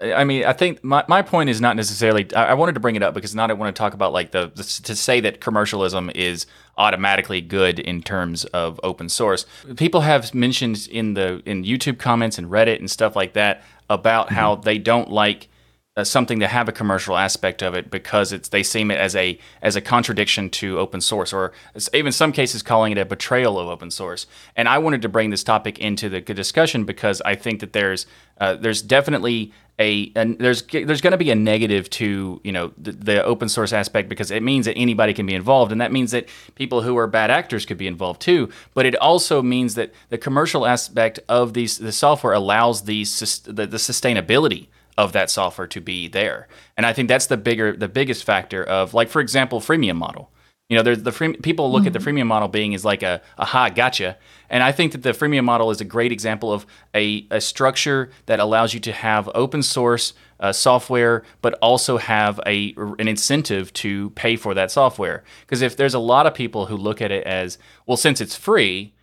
I 0.02 0.24
mean, 0.24 0.46
I 0.46 0.54
think 0.54 0.84
my, 0.84 1.04
my 1.08 1.22
point 1.22 1.50
is 1.50 1.62
not 1.62 1.76
necessarily. 1.76 2.34
I, 2.34 2.48
I 2.48 2.54
wanted 2.56 2.74
to 2.74 2.80
bring 2.80 2.96
it 2.96 3.04
up 3.04 3.14
because 3.14 3.36
not 3.36 3.52
I 3.52 3.54
want 3.54 3.76
to 3.76 3.80
talk 3.80 3.94
about 3.94 4.14
like 4.14 4.32
the, 4.32 4.52
the, 4.56 4.64
to 4.64 4.96
say 4.96 5.20
that 5.20 5.42
commercialism 5.42 6.10
is 6.16 6.48
automatically 6.78 7.42
good 7.42 7.80
in 7.80 8.02
terms 8.02 8.46
of 8.46 8.80
open 8.82 9.10
source. 9.10 9.46
People 9.78 10.02
have 10.02 10.34
mentioned 10.34 10.88
in 10.92 11.14
the 11.14 11.44
in 11.46 11.64
YouTube 11.64 12.00
comments 12.00 12.38
and 12.38 12.48
Reddit 12.50 12.80
and 12.80 12.90
stuff 12.90 13.16
like 13.16 13.34
that 13.34 13.64
about 13.90 14.28
mm-hmm. 14.28 14.36
how 14.36 14.56
they 14.56 14.80
don't 14.80 15.12
like 15.12 15.50
uh, 15.98 16.04
something 16.06 16.40
to 16.40 16.48
have 16.48 16.70
a 16.70 16.72
commercial 16.72 17.18
aspect 17.18 17.62
of 17.62 17.74
it 17.74 17.92
because 17.92 18.32
it's 18.32 18.48
they 18.50 18.64
seem 18.64 18.92
it 18.92 18.98
as 18.98 19.14
a 19.16 19.38
as 19.62 19.76
a 19.76 19.82
contradiction 19.82 20.50
to 20.50 20.80
open 20.80 21.02
source 21.02 21.34
or 21.34 21.52
even 21.94 22.14
some 22.14 22.32
cases 22.32 22.64
calling 22.64 22.94
it 22.94 22.98
a 22.98 23.04
betrayal 23.04 23.60
of 23.60 23.68
open 23.68 23.92
source. 23.92 24.26
And 24.56 24.70
I 24.70 24.78
wanted 24.78 25.02
to 25.02 25.10
bring 25.10 25.32
this 25.32 25.44
topic 25.44 25.80
into 25.80 26.08
the 26.08 26.22
discussion 26.22 26.86
because 26.86 27.22
I 27.22 27.36
think 27.36 27.60
that 27.60 27.74
there's 27.74 28.06
uh, 28.40 28.56
there's 28.56 28.82
definitely 28.82 29.52
a, 29.80 30.14
a 30.16 30.34
there's 30.36 30.62
there's 30.62 31.02
going 31.02 31.12
to 31.12 31.18
be 31.18 31.30
a 31.30 31.36
negative 31.36 31.90
to 31.90 32.40
you 32.42 32.54
know 32.54 32.72
the, 32.78 32.94
the, 32.94 33.24
open 33.26 33.50
source 33.50 33.74
aspect 33.74 34.08
because 34.08 34.32
it 34.32 34.44
means 34.44 34.68
that 34.68 34.78
anybody 34.78 35.14
can 35.14 35.26
be 35.26 35.36
involved 35.36 35.74
and 35.74 35.82
that 35.82 35.92
means 35.92 36.12
that 36.12 36.30
people 36.56 36.84
who 36.84 36.98
are 36.98 37.08
bad 37.08 37.30
actors 37.30 37.66
could 37.66 37.78
be 37.78 37.88
involved 37.88 38.22
too 38.22 38.50
but 38.74 38.86
it 38.86 38.96
also 38.98 39.42
means 39.42 39.76
that 39.76 39.92
the 40.10 40.18
commercial 40.18 40.66
aspect 40.66 41.20
of 41.28 41.54
these 41.54 41.78
the 41.78 41.92
software 41.92 42.34
allows 42.34 42.84
these 42.84 43.42
the, 43.42 43.66
the 43.68 43.78
sustainability 43.78 44.68
of 44.98 45.14
that 45.14 45.30
software 45.30 45.68
to 45.68 45.82
be 45.82 46.08
there. 46.08 46.48
And 46.78 46.86
I 46.86 46.94
think 46.94 47.08
that's 47.08 47.28
the 47.28 47.38
bigger, 47.38 47.76
the 47.76 47.88
biggest 47.88 48.24
factor 48.24 48.64
of 48.64 48.94
like, 48.94 49.10
for 49.10 49.22
example, 49.22 49.60
freemium 49.60 49.96
model. 49.96 50.32
You 50.72 50.78
know, 50.78 50.84
there's 50.84 51.04
the 51.04 51.12
free, 51.12 51.34
people 51.34 51.70
look 51.70 51.82
mm-hmm. 51.82 51.88
at 51.88 51.94
the 51.94 52.00
mm-hmm. 52.00 52.18
freemium 52.18 52.28
model 52.28 52.48
being 52.48 52.74
as 52.74 52.86
like 52.86 53.04
a 53.04 53.22
aha 53.38 53.68
gotcha, 53.68 54.18
and 54.50 54.64
I 54.64 54.72
think 54.72 54.94
that 54.94 55.04
the 55.04 55.10
freemium 55.10 55.44
model 55.44 55.70
is 55.70 55.82
a 55.82 55.86
great 55.86 56.14
example 56.14 56.54
of 56.54 56.66
a, 56.96 57.28
a 57.30 57.42
structure 57.42 58.10
that 58.28 58.40
allows 58.40 58.74
you 58.74 58.80
to 58.80 58.94
have 58.94 59.30
open 59.36 59.64
source 59.64 60.14
uh, 60.40 60.54
software, 60.54 61.24
but 61.42 61.56
also 61.62 61.98
have 61.98 62.40
a 62.46 62.74
an 63.00 63.10
incentive 63.10 63.74
to 63.74 64.12
pay 64.12 64.38
for 64.38 64.54
that 64.54 64.72
software. 64.72 65.26
Because 65.42 65.62
if 65.62 65.76
there's 65.76 65.94
a 65.94 66.00
lot 66.00 66.26
of 66.26 66.34
people 66.34 66.68
who 66.68 66.78
look 66.78 67.02
at 67.02 67.12
it 67.12 67.28
as 67.28 67.58
well, 67.86 67.98
since 67.98 68.22
it's 68.22 68.38
free, 68.38 68.94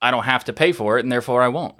I 0.00 0.10
don't 0.10 0.24
have 0.24 0.44
to 0.44 0.54
pay 0.54 0.72
for 0.72 0.96
it, 0.96 1.04
and 1.04 1.12
therefore 1.12 1.42
I 1.42 1.48
won't. 1.48 1.78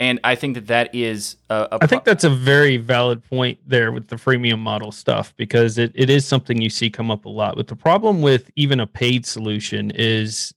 And 0.00 0.18
I 0.24 0.34
think 0.34 0.54
that 0.54 0.66
that 0.66 0.92
is 0.94 1.36
a, 1.50 1.68
a 1.70 1.78
I 1.82 1.86
think 1.86 2.04
that's 2.04 2.24
a 2.24 2.30
very 2.30 2.78
valid 2.78 3.22
point 3.22 3.58
there 3.66 3.92
with 3.92 4.08
the 4.08 4.16
freemium 4.16 4.58
model 4.58 4.90
stuff 4.90 5.32
because 5.36 5.78
it, 5.78 5.92
it 5.94 6.10
is 6.10 6.26
something 6.26 6.60
you 6.60 6.70
see 6.70 6.90
come 6.90 7.10
up 7.10 7.26
a 7.26 7.28
lot. 7.28 7.56
But 7.56 7.68
the 7.68 7.76
problem 7.76 8.20
with 8.20 8.50
even 8.56 8.80
a 8.80 8.86
paid 8.86 9.24
solution 9.24 9.92
is 9.92 10.52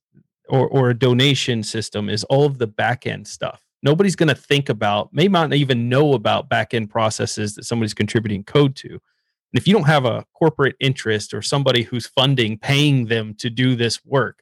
or 0.49 0.67
or 0.67 0.89
a 0.89 0.97
donation 0.97 1.61
system 1.61 2.09
is 2.09 2.23
all 2.25 2.45
of 2.45 2.57
the 2.57 2.67
back 2.67 3.05
end 3.05 3.27
stuff. 3.27 3.61
Nobody's 3.83 4.15
going 4.15 4.29
to 4.29 4.35
think 4.35 4.69
about, 4.69 5.13
may 5.13 5.27
not 5.27 5.53
even 5.53 5.87
know 5.87 6.13
about 6.13 6.49
back 6.49 6.73
end 6.73 6.89
processes 6.89 7.53
that 7.55 7.65
somebody's 7.65 7.93
contributing 7.93 8.43
code 8.43 8.75
to. 8.77 8.89
And 8.89 9.01
if 9.53 9.67
you 9.67 9.73
don't 9.73 9.83
have 9.83 10.05
a 10.05 10.25
corporate 10.33 10.75
interest 10.79 11.33
or 11.33 11.43
somebody 11.43 11.83
who's 11.83 12.07
funding, 12.07 12.57
paying 12.57 13.05
them 13.05 13.35
to 13.35 13.51
do 13.51 13.75
this 13.75 14.03
work, 14.03 14.41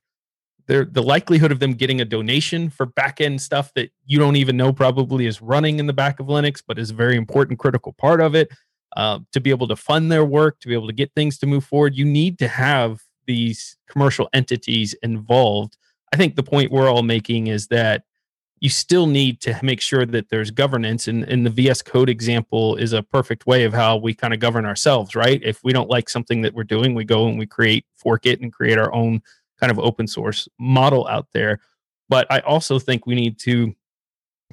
the 0.68 1.04
likelihood 1.04 1.52
of 1.52 1.60
them 1.60 1.74
getting 1.74 2.02
a 2.02 2.06
donation 2.06 2.70
for 2.70 2.86
back 2.86 3.22
end 3.22 3.42
stuff 3.42 3.72
that 3.76 3.92
you 4.06 4.18
don't 4.18 4.36
even 4.36 4.58
know 4.58 4.74
probably 4.74 5.28
is 5.28 5.42
running 5.42 5.80
in 5.80 5.88
the 5.88 5.94
back 5.94 6.20
of 6.20 6.28
Linux, 6.28 6.64
but 6.66 6.80
is 6.80 6.90
a 6.90 6.96
very 6.96 7.16
important, 7.16 7.60
critical 7.60 7.94
part 7.94 8.22
of 8.22 8.36
it. 8.36 8.50
Uh, 8.96 9.20
to 9.34 9.42
be 9.42 9.50
able 9.50 9.68
to 9.68 9.76
fund 9.76 10.10
their 10.10 10.24
work, 10.24 10.58
to 10.62 10.70
be 10.70 10.74
able 10.74 10.88
to 10.88 10.94
get 10.94 11.12
things 11.14 11.38
to 11.38 11.46
move 11.46 11.66
forward, 11.66 11.96
you 11.96 12.06
need 12.06 12.40
to 12.40 12.48
have 12.48 13.02
these 13.28 13.78
commercial 13.90 14.30
entities 14.34 14.94
involved. 15.04 15.78
I 16.14 16.18
think 16.18 16.36
the 16.36 16.44
point 16.44 16.72
we're 16.72 16.90
all 16.90 17.04
making 17.04 17.48
is 17.48 17.68
that 17.68 18.04
you 18.62 18.70
still 18.70 19.06
need 19.06 19.42
to 19.42 19.60
make 19.62 19.82
sure 19.82 20.06
that 20.06 20.30
there's 20.30 20.50
governance. 20.50 21.08
And, 21.08 21.24
and 21.26 21.46
the 21.46 21.50
VS 21.50 21.82
Code 21.82 22.10
example 22.10 22.78
is 22.78 22.94
a 22.94 23.04
perfect 23.04 23.46
way 23.46 23.66
of 23.66 23.74
how 23.74 23.98
we 23.98 24.14
kind 24.14 24.34
of 24.34 24.40
govern 24.40 24.66
ourselves, 24.66 25.14
right? 25.14 25.42
If 25.44 25.64
we 25.64 25.74
don't 25.74 25.90
like 25.90 26.10
something 26.10 26.42
that 26.44 26.54
we're 26.54 26.64
doing, 26.64 26.96
we 26.96 27.04
go 27.04 27.28
and 27.28 27.38
we 27.38 27.46
create, 27.46 27.86
fork 27.96 28.26
it, 28.26 28.40
and 28.40 28.54
create 28.54 28.78
our 28.78 28.94
own 28.94 29.22
kind 29.60 29.72
of 29.72 29.80
open 29.80 30.08
source 30.08 30.48
model 30.60 31.08
out 31.08 31.28
there. 31.34 31.60
But 32.10 32.28
I 32.32 32.40
also 32.40 32.80
think 32.80 33.06
we 33.06 33.16
need 33.16 33.40
to, 33.40 33.74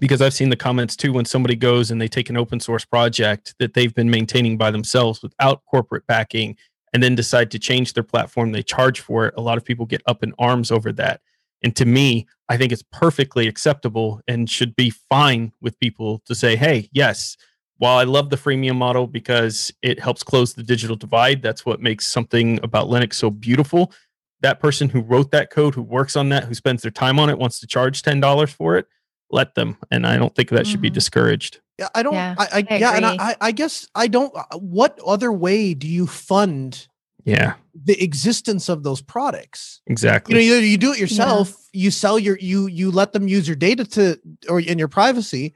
because 0.00 0.22
I've 0.22 0.34
seen 0.34 0.48
the 0.48 0.56
comments 0.56 0.96
too, 0.96 1.12
when 1.12 1.24
somebody 1.24 1.54
goes 1.54 1.90
and 1.90 2.00
they 2.00 2.08
take 2.08 2.30
an 2.30 2.36
open 2.36 2.60
source 2.60 2.84
project 2.84 3.54
that 3.58 3.74
they've 3.74 3.94
been 3.94 4.10
maintaining 4.10 4.56
by 4.56 4.70
themselves 4.70 5.22
without 5.22 5.64
corporate 5.66 6.06
backing 6.06 6.56
and 6.92 7.02
then 7.02 7.14
decide 7.14 7.50
to 7.50 7.58
change 7.58 7.92
their 7.94 8.02
platform, 8.02 8.52
they 8.52 8.62
charge 8.62 9.00
for 9.00 9.26
it. 9.26 9.34
A 9.36 9.40
lot 9.40 9.58
of 9.58 9.64
people 9.64 9.86
get 9.86 10.02
up 10.06 10.22
in 10.22 10.34
arms 10.38 10.70
over 10.70 10.92
that. 10.92 11.20
And 11.62 11.76
to 11.76 11.84
me, 11.84 12.26
I 12.48 12.56
think 12.56 12.72
it's 12.72 12.84
perfectly 12.90 13.46
acceptable 13.46 14.20
and 14.26 14.50
should 14.50 14.74
be 14.76 14.90
fine 14.90 15.52
with 15.60 15.78
people 15.78 16.20
to 16.26 16.34
say, 16.34 16.56
hey, 16.56 16.88
yes, 16.92 17.36
while 17.78 17.98
I 17.98 18.04
love 18.04 18.30
the 18.30 18.36
freemium 18.36 18.76
model 18.76 19.06
because 19.06 19.72
it 19.82 20.00
helps 20.00 20.22
close 20.22 20.54
the 20.54 20.62
digital 20.62 20.96
divide, 20.96 21.42
that's 21.42 21.64
what 21.64 21.80
makes 21.80 22.08
something 22.08 22.60
about 22.62 22.88
Linux 22.88 23.14
so 23.14 23.30
beautiful 23.30 23.92
that 24.42 24.60
person 24.60 24.88
who 24.88 25.00
wrote 25.00 25.30
that 25.30 25.50
code, 25.50 25.74
who 25.74 25.82
works 25.82 26.14
on 26.16 26.28
that, 26.28 26.44
who 26.44 26.54
spends 26.54 26.82
their 26.82 26.90
time 26.90 27.18
on 27.18 27.30
it, 27.30 27.38
wants 27.38 27.58
to 27.60 27.66
charge 27.66 28.02
ten 28.02 28.20
dollars 28.20 28.52
for 28.52 28.76
it, 28.76 28.86
let 29.30 29.54
them. 29.54 29.76
And 29.90 30.06
I 30.06 30.16
don't 30.16 30.34
think 30.34 30.50
that 30.50 30.66
should 30.66 30.76
mm-hmm. 30.76 30.82
be 30.82 30.90
discouraged. 30.90 31.60
Yeah, 31.78 31.88
I 31.94 32.02
don't. 32.02 32.14
Yeah, 32.14 32.34
I, 32.38 32.44
I, 32.44 32.66
I 32.70 32.76
yeah, 32.76 32.96
and 32.96 33.06
I, 33.06 33.36
I 33.40 33.52
guess 33.52 33.88
I 33.94 34.06
don't. 34.06 34.32
Uh, 34.36 34.58
what 34.58 34.98
other 35.06 35.32
way 35.32 35.74
do 35.74 35.88
you 35.88 36.06
fund? 36.06 36.86
Yeah, 37.24 37.54
the 37.74 38.02
existence 38.02 38.68
of 38.68 38.82
those 38.82 39.00
products. 39.00 39.80
Exactly. 39.86 40.34
You 40.34 40.50
know, 40.50 40.56
either 40.56 40.66
you 40.66 40.76
do 40.76 40.92
it 40.92 40.98
yourself, 40.98 41.50
yeah. 41.72 41.84
you 41.84 41.90
sell 41.90 42.18
your, 42.18 42.36
you 42.38 42.66
you 42.66 42.90
let 42.90 43.12
them 43.12 43.28
use 43.28 43.46
your 43.46 43.56
data 43.56 43.84
to, 43.84 44.20
or 44.48 44.60
in 44.60 44.78
your 44.78 44.88
privacy, 44.88 45.54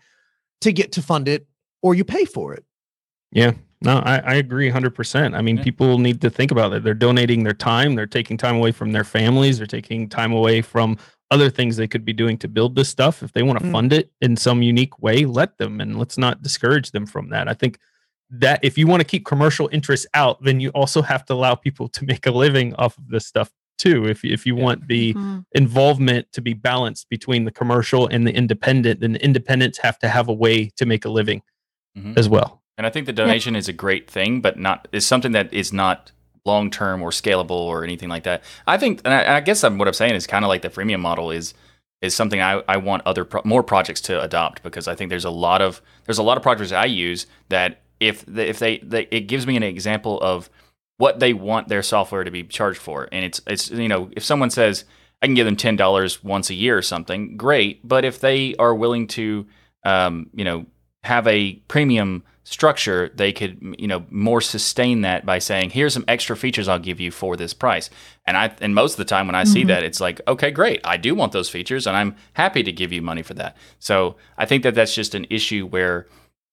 to 0.60 0.72
get 0.72 0.92
to 0.92 1.02
fund 1.02 1.28
it, 1.28 1.46
or 1.82 1.94
you 1.94 2.04
pay 2.04 2.24
for 2.24 2.54
it. 2.54 2.64
Yeah, 3.32 3.52
no, 3.82 3.98
I, 3.98 4.18
I 4.18 4.34
agree 4.34 4.70
100%. 4.70 5.36
I 5.36 5.42
mean, 5.42 5.58
yeah. 5.58 5.62
people 5.62 5.98
need 5.98 6.20
to 6.22 6.30
think 6.30 6.50
about 6.50 6.72
it. 6.72 6.82
They're 6.82 6.94
donating 6.94 7.44
their 7.44 7.52
time, 7.52 7.94
they're 7.94 8.06
taking 8.06 8.36
time 8.36 8.56
away 8.56 8.72
from 8.72 8.92
their 8.92 9.04
families, 9.04 9.58
they're 9.58 9.66
taking 9.66 10.08
time 10.08 10.32
away 10.32 10.62
from 10.62 10.96
other 11.30 11.50
things 11.50 11.76
they 11.76 11.88
could 11.88 12.04
be 12.04 12.12
doing 12.12 12.38
to 12.38 12.48
build 12.48 12.76
this 12.76 12.88
stuff. 12.88 13.22
If 13.22 13.32
they 13.32 13.42
want 13.42 13.58
to 13.58 13.64
mm. 13.66 13.72
fund 13.72 13.92
it 13.92 14.12
in 14.20 14.36
some 14.36 14.62
unique 14.62 15.02
way, 15.02 15.24
let 15.24 15.58
them 15.58 15.80
and 15.80 15.98
let's 15.98 16.16
not 16.16 16.42
discourage 16.42 16.92
them 16.92 17.06
from 17.06 17.30
that. 17.30 17.48
I 17.48 17.54
think 17.54 17.78
that 18.30 18.60
if 18.62 18.78
you 18.78 18.86
want 18.86 19.00
to 19.00 19.04
keep 19.04 19.24
commercial 19.24 19.68
interests 19.72 20.06
out, 20.14 20.42
then 20.42 20.60
you 20.60 20.70
also 20.70 21.02
have 21.02 21.24
to 21.26 21.34
allow 21.34 21.54
people 21.54 21.88
to 21.88 22.04
make 22.06 22.26
a 22.26 22.30
living 22.30 22.74
off 22.76 22.96
of 22.96 23.08
this 23.08 23.26
stuff 23.26 23.50
too. 23.78 24.06
If 24.06 24.24
if 24.24 24.46
you 24.46 24.56
yeah. 24.56 24.62
want 24.62 24.88
the 24.88 25.14
mm-hmm. 25.14 25.40
involvement 25.52 26.32
to 26.32 26.40
be 26.40 26.54
balanced 26.54 27.08
between 27.10 27.44
the 27.44 27.50
commercial 27.50 28.06
and 28.06 28.26
the 28.26 28.34
independent, 28.34 29.00
then 29.00 29.12
the 29.12 29.24
independents 29.24 29.78
have 29.78 29.98
to 30.00 30.08
have 30.08 30.28
a 30.28 30.32
way 30.32 30.70
to 30.76 30.86
make 30.86 31.04
a 31.04 31.10
living 31.10 31.42
mm-hmm. 31.96 32.14
as 32.16 32.28
well. 32.28 32.62
And 32.78 32.86
I 32.86 32.90
think 32.90 33.06
the 33.06 33.12
donation 33.12 33.54
yeah. 33.54 33.58
is 33.58 33.68
a 33.68 33.72
great 33.72 34.10
thing, 34.10 34.40
but 34.40 34.58
not 34.58 34.88
is 34.92 35.06
something 35.06 35.32
that 35.32 35.52
is 35.52 35.72
not 35.72 36.12
long 36.44 36.70
term 36.70 37.02
or 37.02 37.10
scalable 37.10 37.50
or 37.50 37.82
anything 37.84 38.08
like 38.08 38.24
that. 38.24 38.42
I 38.66 38.78
think, 38.78 39.00
and 39.04 39.12
I, 39.12 39.36
I 39.36 39.40
guess 39.40 39.64
I'm, 39.64 39.78
what 39.78 39.88
I'm 39.88 39.94
saying 39.94 40.14
is 40.14 40.26
kind 40.26 40.44
of 40.44 40.48
like 40.48 40.62
the 40.62 40.70
freemium 40.70 41.00
model 41.00 41.30
is 41.30 41.54
is 42.02 42.14
something 42.14 42.40
I, 42.40 42.62
I 42.68 42.76
want 42.76 43.02
other 43.06 43.24
pro- 43.24 43.42
more 43.44 43.62
projects 43.62 44.00
to 44.02 44.20
adopt 44.20 44.62
because 44.62 44.86
I 44.86 44.94
think 44.94 45.08
there's 45.08 45.24
a 45.24 45.30
lot 45.30 45.62
of 45.62 45.80
there's 46.04 46.18
a 46.18 46.22
lot 46.22 46.36
of 46.36 46.42
projects 46.42 46.72
I 46.72 46.84
use 46.84 47.26
that 47.48 47.80
if 48.00 48.24
the, 48.26 48.48
if 48.48 48.58
they, 48.58 48.78
they 48.78 49.08
it 49.10 49.22
gives 49.22 49.46
me 49.46 49.56
an 49.56 49.62
example 49.62 50.20
of 50.20 50.50
what 50.98 51.20
they 51.20 51.32
want 51.32 51.68
their 51.68 51.82
software 51.82 52.24
to 52.24 52.30
be 52.30 52.42
charged 52.44 52.78
for, 52.78 53.08
and 53.12 53.24
it's 53.24 53.40
it's 53.46 53.70
you 53.70 53.88
know 53.88 54.10
if 54.12 54.24
someone 54.24 54.50
says 54.50 54.84
I 55.22 55.26
can 55.26 55.34
give 55.34 55.46
them 55.46 55.56
ten 55.56 55.76
dollars 55.76 56.22
once 56.22 56.50
a 56.50 56.54
year 56.54 56.76
or 56.76 56.82
something, 56.82 57.36
great. 57.36 57.86
But 57.86 58.04
if 58.04 58.20
they 58.20 58.54
are 58.56 58.74
willing 58.74 59.06
to 59.08 59.46
um, 59.84 60.28
you 60.34 60.44
know 60.44 60.66
have 61.02 61.26
a 61.26 61.54
premium 61.68 62.22
structure, 62.46 63.10
they 63.12 63.32
could 63.32 63.74
you 63.76 63.88
know 63.88 64.06
more 64.08 64.40
sustain 64.40 65.00
that 65.00 65.26
by 65.26 65.40
saying, 65.40 65.70
"Here's 65.70 65.92
some 65.92 66.04
extra 66.06 66.36
features 66.36 66.68
I'll 66.68 66.78
give 66.78 67.00
you 67.00 67.10
for 67.10 67.36
this 67.36 67.52
price." 67.52 67.90
And 68.24 68.36
I 68.36 68.54
and 68.60 68.72
most 68.74 68.92
of 68.92 68.98
the 68.98 69.04
time 69.04 69.26
when 69.26 69.34
I 69.34 69.42
mm-hmm. 69.42 69.52
see 69.52 69.64
that, 69.64 69.82
it's 69.82 70.00
like, 70.00 70.20
"Okay, 70.28 70.52
great, 70.52 70.80
I 70.84 70.96
do 70.96 71.14
want 71.14 71.32
those 71.32 71.48
features, 71.48 71.86
and 71.86 71.96
I'm 71.96 72.14
happy 72.34 72.62
to 72.62 72.72
give 72.72 72.92
you 72.92 73.02
money 73.02 73.22
for 73.22 73.34
that." 73.34 73.56
So 73.80 74.14
I 74.38 74.46
think 74.46 74.62
that 74.62 74.76
that's 74.76 74.94
just 74.94 75.14
an 75.16 75.26
issue 75.28 75.66
where 75.66 76.06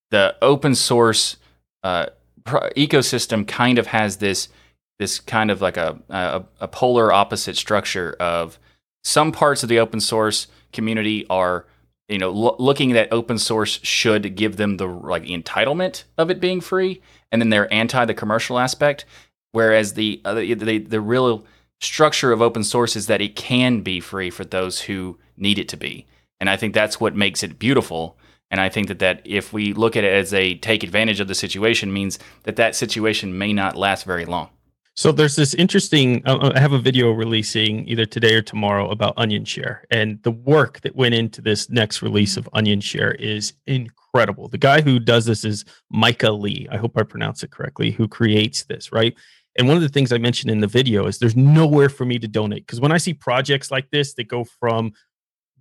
the 0.10 0.36
open 0.41 0.73
source 0.73 1.38
uh, 1.84 2.08
pro- 2.43 2.69
ecosystem 2.71 3.47
kind 3.47 3.77
of 3.77 3.88
has 3.88 4.17
this 4.17 4.49
this 4.97 5.19
kind 5.19 5.51
of 5.51 5.62
like 5.62 5.77
a, 5.77 5.99
a 6.10 6.43
a 6.62 6.67
polar 6.67 7.13
opposite 7.13 7.56
structure 7.56 8.15
of 8.19 8.58
some 9.03 9.32
parts 9.32 9.62
of 9.62 9.69
the 9.69 9.77
open 9.77 9.99
source 9.99 10.47
community 10.71 11.27
are 11.29 11.67
you 12.07 12.17
know, 12.17 12.31
lo- 12.31 12.55
looking 12.59 12.95
at 12.95 13.11
open 13.11 13.37
source 13.37 13.79
should 13.83 14.35
give 14.35 14.57
them 14.57 14.77
the 14.77 14.87
like 14.87 15.23
entitlement 15.23 16.03
of 16.17 16.29
it 16.29 16.39
being 16.39 16.61
free, 16.61 17.01
and 17.31 17.41
then 17.41 17.49
they're 17.49 17.73
anti 17.73 18.05
the 18.05 18.13
commercial 18.13 18.59
aspect. 18.59 19.05
Whereas 19.51 19.93
the, 19.93 20.21
uh, 20.25 20.33
the, 20.33 20.53
the 20.53 20.77
the 20.79 21.01
real 21.01 21.45
structure 21.79 22.31
of 22.31 22.41
open 22.41 22.63
source 22.63 22.95
is 22.95 23.07
that 23.07 23.21
it 23.21 23.35
can 23.35 23.81
be 23.81 23.99
free 23.99 24.29
for 24.29 24.43
those 24.43 24.81
who 24.81 25.17
need 25.37 25.59
it 25.59 25.69
to 25.69 25.77
be, 25.77 26.05
and 26.39 26.49
I 26.49 26.57
think 26.57 26.73
that's 26.73 26.99
what 26.99 27.15
makes 27.15 27.43
it 27.43 27.59
beautiful. 27.59 28.17
And 28.51 28.61
I 28.61 28.69
think 28.69 28.87
that, 28.89 28.99
that 28.99 29.21
if 29.25 29.51
we 29.51 29.73
look 29.73 29.97
at 29.97 30.03
it 30.03 30.13
as 30.13 30.31
a 30.31 30.53
take 30.55 30.83
advantage 30.83 31.19
of 31.19 31.27
the 31.27 31.33
situation, 31.33 31.91
means 31.91 32.19
that 32.43 32.55
that 32.57 32.75
situation 32.75 33.35
may 33.35 33.51
not 33.51 33.75
last 33.75 34.05
very 34.05 34.25
long. 34.25 34.49
So 34.95 35.12
there's 35.12 35.36
this 35.36 35.56
interesting. 35.56 36.21
Uh, 36.25 36.38
uh, 36.38 36.51
I 36.56 36.60
have 36.60 36.73
a 36.73 36.79
video 36.79 37.12
releasing 37.12 37.88
either 37.88 38.06
today 38.06 38.36
or 38.36 38.43
tomorrow 38.43 38.91
about 38.91 39.15
Onion 39.17 39.43
Share, 39.43 39.86
and 39.89 40.21
the 40.21 40.32
work 40.32 40.82
that 40.82 40.95
went 40.95 41.15
into 41.15 41.41
this 41.41 41.69
next 41.69 42.03
release 42.03 42.38
of 42.38 42.47
Onion 42.53 42.79
Share 42.79 43.13
is 43.13 43.53
incredible. 43.65 44.49
The 44.49 44.60
guy 44.60 44.82
who 44.82 44.99
does 44.99 45.25
this 45.25 45.45
is 45.45 45.65
Micah 45.89 46.32
Lee. 46.32 46.67
I 46.71 46.77
hope 46.77 46.95
I 46.95 47.03
pronounce 47.03 47.41
it 47.41 47.49
correctly. 47.49 47.89
Who 47.89 48.08
creates 48.08 48.65
this, 48.65 48.91
right? 48.91 49.15
And 49.58 49.67
one 49.67 49.77
of 49.77 49.82
the 49.84 49.89
things 49.89 50.12
I 50.12 50.19
mentioned 50.19 50.51
in 50.51 50.60
the 50.60 50.67
video 50.67 51.08
is 51.08 51.17
there's 51.17 51.36
nowhere 51.36 51.89
for 51.89 52.06
me 52.06 52.19
to 52.19 52.27
donate 52.27 52.67
because 52.67 52.79
when 52.79 52.91
I 52.91 52.97
see 52.97 53.15
projects 53.15 53.71
like 53.71 53.89
this 53.89 54.13
that 54.15 54.27
go 54.27 54.43
from 54.43 54.91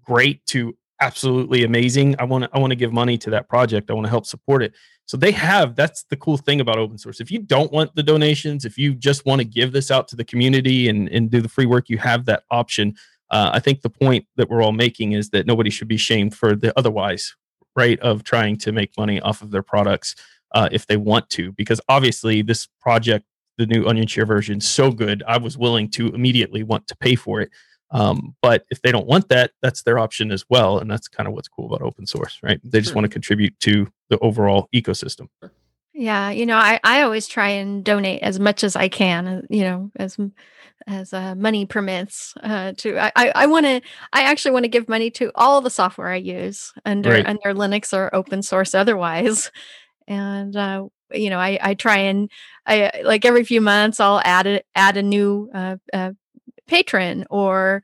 great 0.04 0.44
to 0.46 0.76
absolutely 1.00 1.64
amazing, 1.64 2.16
I 2.18 2.24
want 2.24 2.50
I 2.52 2.58
want 2.58 2.72
to 2.72 2.76
give 2.76 2.92
money 2.92 3.16
to 3.18 3.30
that 3.30 3.48
project. 3.48 3.90
I 3.90 3.94
want 3.94 4.04
to 4.04 4.10
help 4.10 4.26
support 4.26 4.62
it. 4.62 4.74
So 5.06 5.16
they 5.16 5.32
have 5.32 5.76
that's 5.76 6.04
the 6.04 6.16
cool 6.16 6.36
thing 6.36 6.60
about 6.60 6.78
open 6.78 6.96
source. 6.96 7.20
If 7.20 7.30
you 7.30 7.40
don't 7.40 7.72
want 7.72 7.94
the 7.94 8.02
donations, 8.02 8.64
if 8.64 8.78
you 8.78 8.94
just 8.94 9.26
want 9.26 9.40
to 9.40 9.44
give 9.44 9.72
this 9.72 9.90
out 9.90 10.08
to 10.08 10.16
the 10.16 10.24
community 10.24 10.88
and, 10.88 11.08
and 11.08 11.30
do 11.30 11.40
the 11.40 11.48
free 11.48 11.66
work, 11.66 11.88
you 11.88 11.98
have 11.98 12.24
that 12.26 12.44
option. 12.50 12.94
Uh, 13.30 13.50
I 13.52 13.60
think 13.60 13.80
the 13.80 13.90
point 13.90 14.26
that 14.36 14.48
we're 14.48 14.62
all 14.62 14.72
making 14.72 15.12
is 15.12 15.30
that 15.30 15.46
nobody 15.46 15.70
should 15.70 15.88
be 15.88 15.96
shamed 15.96 16.34
for 16.34 16.54
the 16.54 16.76
otherwise, 16.78 17.34
right, 17.74 17.98
of 18.00 18.24
trying 18.24 18.56
to 18.58 18.72
make 18.72 18.96
money 18.96 19.20
off 19.20 19.42
of 19.42 19.50
their 19.50 19.62
products 19.62 20.14
uh, 20.52 20.68
if 20.70 20.86
they 20.86 20.96
want 20.96 21.28
to, 21.30 21.52
because 21.52 21.80
obviously 21.88 22.42
this 22.42 22.68
project, 22.80 23.24
the 23.58 23.66
new 23.66 23.86
Onion 23.86 24.06
Share 24.06 24.26
version, 24.26 24.60
so 24.60 24.90
good. 24.90 25.22
I 25.26 25.38
was 25.38 25.58
willing 25.58 25.88
to 25.90 26.08
immediately 26.08 26.62
want 26.62 26.86
to 26.88 26.96
pay 26.96 27.14
for 27.14 27.40
it. 27.40 27.50
Um, 27.90 28.34
but 28.40 28.64
if 28.70 28.80
they 28.80 28.90
don't 28.90 29.06
want 29.06 29.28
that, 29.28 29.52
that's 29.60 29.82
their 29.82 29.98
option 29.98 30.32
as 30.32 30.44
well. 30.48 30.78
And 30.78 30.90
that's 30.90 31.08
kind 31.08 31.26
of 31.26 31.34
what's 31.34 31.48
cool 31.48 31.66
about 31.66 31.82
open 31.86 32.06
source, 32.06 32.38
right? 32.42 32.58
They 32.64 32.80
just 32.80 32.94
want 32.94 33.04
to 33.04 33.10
contribute 33.10 33.58
to 33.60 33.86
the 34.12 34.18
overall 34.18 34.68
ecosystem. 34.74 35.28
Yeah, 35.94 36.30
you 36.30 36.46
know, 36.46 36.56
I, 36.56 36.78
I 36.84 37.02
always 37.02 37.26
try 37.26 37.48
and 37.48 37.84
donate 37.84 38.22
as 38.22 38.38
much 38.38 38.62
as 38.64 38.76
I 38.76 38.88
can, 38.88 39.26
uh, 39.26 39.42
you 39.50 39.62
know, 39.62 39.90
as 39.96 40.16
as 40.86 41.12
uh, 41.12 41.34
money 41.34 41.66
permits. 41.66 42.34
Uh, 42.42 42.72
to 42.78 42.98
I 42.98 43.12
I, 43.16 43.32
I 43.34 43.46
want 43.46 43.66
to 43.66 43.80
I 44.12 44.22
actually 44.22 44.52
want 44.52 44.64
to 44.64 44.70
give 44.70 44.88
money 44.88 45.10
to 45.12 45.30
all 45.34 45.60
the 45.60 45.70
software 45.70 46.08
I 46.08 46.16
use 46.16 46.72
under 46.84 47.10
Right. 47.10 47.26
under 47.26 47.54
Linux 47.54 47.92
or 47.92 48.14
open 48.14 48.42
source 48.42 48.74
otherwise, 48.74 49.50
and 50.08 50.56
uh, 50.56 50.86
you 51.12 51.30
know, 51.30 51.38
I 51.38 51.58
I 51.62 51.74
try 51.74 51.98
and 51.98 52.30
I 52.66 53.02
like 53.04 53.24
every 53.24 53.44
few 53.44 53.60
months 53.60 54.00
I'll 54.00 54.20
add 54.24 54.46
a, 54.46 54.62
add 54.74 54.96
a 54.96 55.02
new 55.02 55.50
uh, 55.54 55.76
uh, 55.92 56.12
patron 56.66 57.24
or 57.30 57.82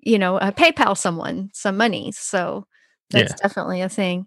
you 0.00 0.18
know 0.18 0.36
uh, 0.36 0.50
PayPal 0.52 0.96
someone 0.98 1.50
some 1.54 1.76
money. 1.78 2.12
So 2.12 2.66
that's 3.10 3.34
definitely 3.40 3.80
a 3.80 3.88
thing. 3.88 4.26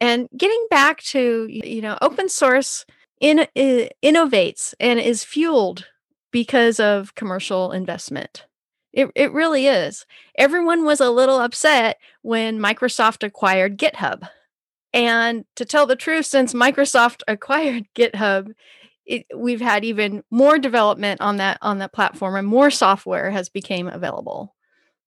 And 0.00 0.28
getting 0.36 0.66
back 0.70 1.02
to 1.04 1.46
you 1.48 1.80
know 1.80 1.98
open 2.02 2.28
source 2.28 2.84
in, 3.20 3.40
uh, 3.40 3.46
i- 3.56 3.90
innovates 4.02 4.74
and 4.80 4.98
is 5.00 5.24
fueled 5.24 5.86
because 6.32 6.80
of 6.80 7.14
commercial 7.14 7.72
investment. 7.72 8.46
It 8.92 9.10
it 9.14 9.32
really 9.32 9.66
is. 9.66 10.06
Everyone 10.36 10.84
was 10.84 11.00
a 11.00 11.10
little 11.10 11.38
upset 11.40 11.98
when 12.22 12.58
Microsoft 12.58 13.22
acquired 13.24 13.78
GitHub. 13.78 14.28
And 14.92 15.44
to 15.56 15.64
tell 15.64 15.86
the 15.86 15.96
truth, 15.96 16.26
since 16.26 16.52
Microsoft 16.54 17.22
acquired 17.28 17.86
GitHub, 17.94 18.52
it, 19.06 19.26
we've 19.36 19.60
had 19.60 19.84
even 19.84 20.22
more 20.30 20.58
development 20.58 21.20
on 21.20 21.38
that 21.38 21.58
on 21.62 21.78
that 21.78 21.92
platform 21.92 22.36
and 22.36 22.46
more 22.48 22.70
software 22.70 23.30
has 23.30 23.48
became 23.48 23.88
available. 23.88 24.54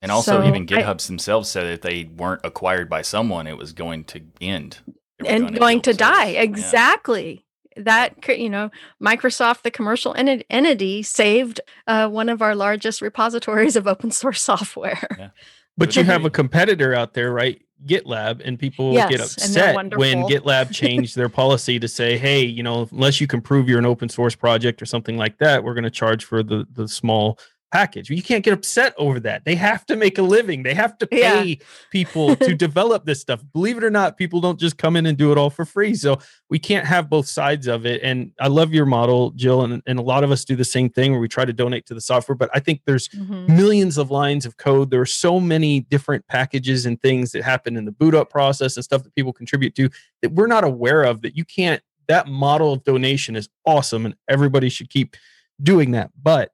And 0.01 0.11
also, 0.11 0.41
So, 0.41 0.47
even 0.47 0.63
I- 0.63 0.65
GitHubs 0.65 1.07
themselves 1.07 1.49
said 1.49 1.63
that 1.65 1.81
they 1.81 2.03
weren't 2.15 2.41
acquired 2.43 2.89
by 2.89 3.01
someone; 3.01 3.47
it 3.47 3.57
was 3.57 3.73
going 3.73 4.03
to 4.05 4.21
end 4.41 4.79
and 5.25 5.45
gonna 5.45 5.57
going 5.59 5.77
be 5.79 5.81
to 5.83 5.91
open 5.91 5.97
source. 6.05 6.17
die 6.17 6.29
Yeah. 6.31 6.41
exactly 6.41 7.45
that 7.77 8.21
cr- 8.21 8.31
you 8.33 8.49
know 8.49 8.69
microsoft 9.03 9.63
the 9.63 9.71
commercial 9.71 10.13
enti- 10.13 10.43
entity 10.49 11.01
saved 11.03 11.59
uh, 11.87 12.07
one 12.07 12.29
of 12.29 12.41
our 12.41 12.55
largest 12.55 13.01
repositories 13.01 13.75
of 13.75 13.85
open 13.87 14.11
source 14.11 14.41
software 14.51 15.31
But 15.77 15.95
you 15.95 16.03
have 16.05 16.23
a 16.23 16.29
competitor 16.29 16.93
out 16.93 17.13
there, 17.15 17.31
right? 17.33 17.61
GitLab, 17.85 18.41
and 18.45 18.57
people 18.57 18.93
Yes, 18.93 19.09
get 19.09 19.19
upset 19.19 19.75
when. 19.97 20.23
GitLab 20.23 20.71
changed 20.71 21.17
their 21.17 21.27
policy 21.41 21.77
to 21.79 21.87
say, 21.89 22.17
"Hey, 22.17 22.45
you 22.45 22.63
know, 22.63 22.87
unless 22.93 23.19
you 23.19 23.27
can 23.27 23.41
prove 23.41 23.67
you're 23.67 23.79
an 23.79 23.85
open 23.85 24.07
source 24.07 24.33
project 24.35 24.81
or 24.81 24.85
something 24.85 25.17
like 25.17 25.37
that, 25.39 25.63
we're 25.65 25.73
going 25.73 25.83
to 25.83 25.89
charge 25.89 26.23
for 26.23 26.41
the 26.43 26.65
the 26.71 26.87
small 26.87 27.37
package." 27.71 28.09
You 28.09 28.21
can't 28.23 28.43
get 28.43 28.53
upset 28.53 28.93
over 28.97 29.19
that. 29.21 29.45
They 29.45 29.55
have 29.55 29.85
to 29.87 29.95
make 29.95 30.17
a 30.17 30.21
living. 30.21 30.63
They 30.63 30.73
have 30.73 30.97
to 30.99 31.07
Yeah. 31.11 31.41
pay 31.41 31.59
people 31.91 32.35
to 32.37 32.55
develop 32.55 33.05
this 33.05 33.19
stuff. 33.21 33.43
Believe 33.53 33.77
it 33.77 33.83
or 33.83 33.89
not, 33.89 34.17
people 34.17 34.41
don't 34.41 34.59
just 34.59 34.77
come 34.77 34.95
in 34.95 35.05
and 35.05 35.17
do 35.17 35.31
it 35.31 35.37
all 35.37 35.49
for 35.49 35.65
free. 35.65 35.95
So 35.95 36.19
we 36.49 36.59
can't 36.59 36.85
have 36.85 37.09
both 37.09 37.27
sides 37.27 37.67
of 37.67 37.85
it. 37.85 38.01
And 38.03 38.31
I 38.39 38.47
love 38.47 38.73
your 38.73 38.85
model, 38.85 39.31
Jill, 39.31 39.63
and, 39.63 39.81
and 39.85 39.99
a 39.99 40.01
lot 40.03 40.23
of 40.23 40.31
us 40.31 40.45
do 40.45 40.55
the 40.55 40.63
same 40.65 40.89
thing 40.89 41.11
where 41.11 41.19
we 41.21 41.27
try 41.27 41.45
to 41.45 41.53
donate 41.53 41.85
to 41.87 41.93
the 41.93 42.01
software. 42.01 42.35
But 42.35 42.49
I 42.53 42.59
think 42.59 42.81
there's 42.85 43.07
Mhm. 43.09 43.49
millions 43.49 43.97
of 43.97 44.11
lines 44.11 44.45
of 44.45 44.57
code. 44.57 44.91
There 44.91 45.01
are 45.01 45.05
so 45.05 45.39
many 45.39 45.81
different 45.81 46.27
packages 46.27 46.85
and 46.85 47.01
things 47.01 47.31
that 47.31 47.43
happen 47.43 47.75
in 47.77 47.85
the 47.85 47.91
boot 47.91 48.15
up 48.15 48.29
process 48.29 48.75
and 48.77 48.83
stuff 48.83 49.03
that 49.03 49.15
people 49.15 49.33
contribute 49.33 49.75
to 49.75 49.89
that 50.21 50.31
we're 50.33 50.47
not 50.47 50.63
aware 50.63 51.03
of 51.03 51.21
that 51.23 51.35
you 51.35 51.43
can't. 51.45 51.81
That 52.07 52.27
model 52.27 52.71
of 52.73 52.83
donation 52.83 53.35
is 53.35 53.49
awesome 53.65 54.05
and 54.05 54.15
everybody 54.29 54.69
should 54.69 54.89
keep 54.91 55.15
doing 55.63 55.91
that. 55.91 56.11
But 56.21 56.51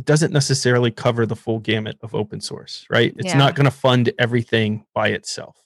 it 0.00 0.06
doesn't 0.06 0.32
necessarily 0.32 0.90
cover 0.90 1.26
the 1.26 1.36
full 1.36 1.58
gamut 1.58 1.98
of 2.02 2.14
open 2.14 2.40
source, 2.40 2.86
right? 2.88 3.12
It's 3.18 3.32
Yeah. 3.32 3.36
not 3.36 3.54
going 3.54 3.66
to 3.66 3.70
fund 3.70 4.10
everything 4.18 4.86
by 4.94 5.08
itself. 5.08 5.56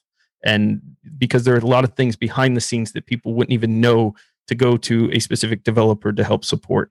And 0.44 0.80
because 1.16 1.44
there 1.44 1.54
are 1.54 1.58
a 1.58 1.66
lot 1.66 1.84
of 1.84 1.94
things 1.94 2.16
behind 2.16 2.56
the 2.56 2.60
scenes 2.60 2.92
that 2.92 3.06
people 3.06 3.32
wouldn't 3.34 3.52
even 3.52 3.80
know 3.80 4.16
to 4.48 4.56
go 4.56 4.76
to 4.76 5.08
a 5.12 5.20
specific 5.20 5.62
developer 5.62 6.12
to 6.12 6.24
help 6.24 6.44
support. 6.44 6.90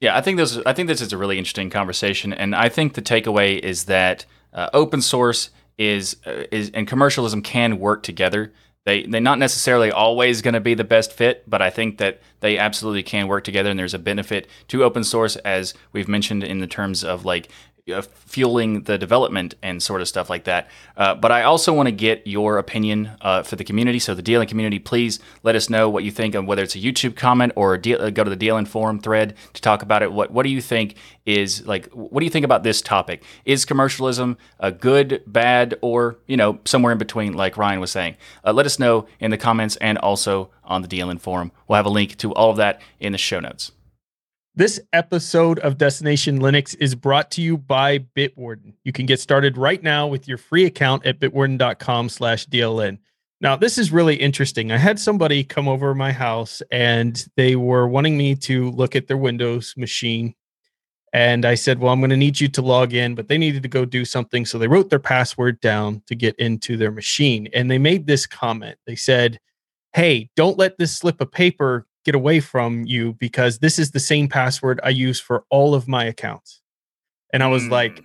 Yeah, 0.00 0.16
I 0.16 0.22
think 0.22 0.38
this. 0.38 0.58
I 0.64 0.72
think 0.72 0.88
this 0.88 1.02
is 1.02 1.12
a 1.12 1.18
really 1.18 1.36
interesting 1.38 1.68
conversation, 1.70 2.32
and 2.32 2.54
I 2.54 2.68
think 2.70 2.94
the 2.94 3.02
takeaway 3.02 3.58
is 3.58 3.84
that 3.84 4.24
uh, 4.52 4.70
open 4.72 5.02
source 5.02 5.50
is 5.78 6.16
uh, 6.26 6.44
is 6.50 6.70
and 6.74 6.88
commercialism 6.88 7.42
can 7.42 7.78
work 7.78 8.02
together. 8.02 8.52
They 8.84 9.04
they're 9.04 9.20
not 9.20 9.38
necessarily 9.38 9.90
always 9.90 10.42
going 10.42 10.54
to 10.54 10.60
be 10.60 10.74
the 10.74 10.84
best 10.84 11.12
fit, 11.12 11.48
but 11.48 11.62
I 11.62 11.70
think 11.70 11.98
that 11.98 12.20
they 12.40 12.58
absolutely 12.58 13.02
can 13.02 13.28
work 13.28 13.44
together, 13.44 13.70
and 13.70 13.78
there's 13.78 13.94
a 13.94 13.98
benefit 13.98 14.46
to 14.68 14.84
open 14.84 15.04
source, 15.04 15.36
as 15.36 15.74
we've 15.92 16.08
mentioned 16.08 16.44
in 16.44 16.60
the 16.60 16.66
terms 16.66 17.02
of 17.02 17.24
like 17.24 17.48
uh, 17.92 18.00
fueling 18.02 18.82
the 18.84 18.96
development 18.96 19.54
and 19.62 19.82
sort 19.82 20.00
of 20.00 20.08
stuff 20.08 20.30
like 20.30 20.44
that. 20.44 20.68
Uh, 20.96 21.14
but 21.14 21.30
I 21.30 21.42
also 21.42 21.72
want 21.72 21.86
to 21.86 21.92
get 21.92 22.26
your 22.26 22.56
opinion 22.56 23.10
uh, 23.20 23.42
for 23.42 23.56
the 23.56 23.64
community. 23.64 23.98
So 23.98 24.14
the 24.14 24.22
DLN 24.22 24.48
community, 24.48 24.78
please 24.78 25.20
let 25.42 25.54
us 25.54 25.68
know 25.68 25.90
what 25.90 26.02
you 26.02 26.10
think 26.10 26.34
of 26.34 26.46
whether 26.46 26.62
it's 26.62 26.74
a 26.74 26.78
YouTube 26.78 27.14
comment 27.14 27.52
or 27.56 27.74
a 27.74 27.80
D- 27.80 27.94
uh, 27.94 28.08
go 28.10 28.24
to 28.24 28.34
the 28.34 28.36
DLN 28.36 28.66
forum 28.66 28.98
thread 29.00 29.34
to 29.52 29.60
talk 29.60 29.82
about 29.82 30.02
it. 30.02 30.12
What 30.12 30.30
what 30.30 30.44
do 30.44 30.48
you 30.48 30.62
think 30.62 30.96
is 31.26 31.66
like? 31.66 31.86
What 31.92 32.20
do 32.20 32.24
you 32.24 32.30
think 32.30 32.44
about 32.44 32.62
this 32.62 32.80
topic? 32.80 33.22
Is 33.44 33.66
commercialism 33.66 34.38
a 34.58 34.72
good, 34.72 35.22
bad, 35.26 35.76
or 35.82 36.16
you 36.26 36.38
know 36.38 36.60
somewhere 36.64 36.92
in 36.92 36.98
between? 36.98 37.34
Like 37.34 37.58
Ryan 37.58 37.80
was 37.80 37.90
saying, 37.90 38.16
uh, 38.44 38.52
let 38.54 38.64
us 38.64 38.78
know 38.78 39.06
in 39.20 39.30
the 39.30 39.38
comments 39.38 39.76
and 39.76 39.98
also 39.98 40.50
on 40.64 40.80
the 40.80 40.88
DLN 40.88 41.20
forum. 41.20 41.52
We'll 41.68 41.76
have 41.76 41.86
a 41.86 41.90
link 41.90 42.16
to 42.18 42.32
all 42.32 42.50
of 42.50 42.56
that 42.56 42.80
in 42.98 43.12
the 43.12 43.18
show 43.18 43.40
notes. 43.40 43.72
This 44.56 44.78
episode 44.92 45.58
of 45.58 45.78
Destination 45.78 46.38
Linux 46.38 46.76
is 46.78 46.94
brought 46.94 47.28
to 47.32 47.42
you 47.42 47.58
by 47.58 47.98
Bitwarden. 47.98 48.74
You 48.84 48.92
can 48.92 49.04
get 49.04 49.18
started 49.18 49.58
right 49.58 49.82
now 49.82 50.06
with 50.06 50.28
your 50.28 50.38
free 50.38 50.64
account 50.64 51.04
at 51.04 51.18
bitwarden.com 51.18 52.08
slash 52.08 52.46
DLN. 52.46 52.98
Now, 53.40 53.56
this 53.56 53.78
is 53.78 53.90
really 53.90 54.14
interesting. 54.14 54.70
I 54.70 54.76
had 54.76 55.00
somebody 55.00 55.42
come 55.42 55.66
over 55.66 55.92
my 55.92 56.12
house 56.12 56.62
and 56.70 57.26
they 57.36 57.56
were 57.56 57.88
wanting 57.88 58.16
me 58.16 58.36
to 58.36 58.70
look 58.70 58.94
at 58.94 59.08
their 59.08 59.16
Windows 59.16 59.74
machine. 59.76 60.36
And 61.12 61.44
I 61.44 61.56
said, 61.56 61.80
Well, 61.80 61.92
I'm 61.92 61.98
going 61.98 62.10
to 62.10 62.16
need 62.16 62.38
you 62.38 62.46
to 62.46 62.62
log 62.62 62.94
in, 62.94 63.16
but 63.16 63.26
they 63.26 63.38
needed 63.38 63.64
to 63.64 63.68
go 63.68 63.84
do 63.84 64.04
something. 64.04 64.46
So 64.46 64.58
they 64.58 64.68
wrote 64.68 64.88
their 64.88 65.00
password 65.00 65.58
down 65.58 66.00
to 66.06 66.14
get 66.14 66.36
into 66.38 66.76
their 66.76 66.92
machine. 66.92 67.48
And 67.52 67.68
they 67.68 67.78
made 67.78 68.06
this 68.06 68.24
comment. 68.24 68.78
They 68.86 68.94
said, 68.94 69.40
Hey, 69.94 70.30
don't 70.36 70.58
let 70.58 70.78
this 70.78 70.96
slip 70.96 71.20
of 71.20 71.32
paper 71.32 71.88
get 72.04 72.14
away 72.14 72.40
from 72.40 72.84
you 72.84 73.14
because 73.14 73.58
this 73.58 73.78
is 73.78 73.90
the 73.90 74.00
same 74.00 74.28
password 74.28 74.80
I 74.82 74.90
use 74.90 75.18
for 75.20 75.44
all 75.50 75.74
of 75.74 75.88
my 75.88 76.04
accounts. 76.04 76.60
And 77.32 77.42
I 77.42 77.48
was 77.48 77.66
like, 77.68 77.96
Mm. 77.96 78.04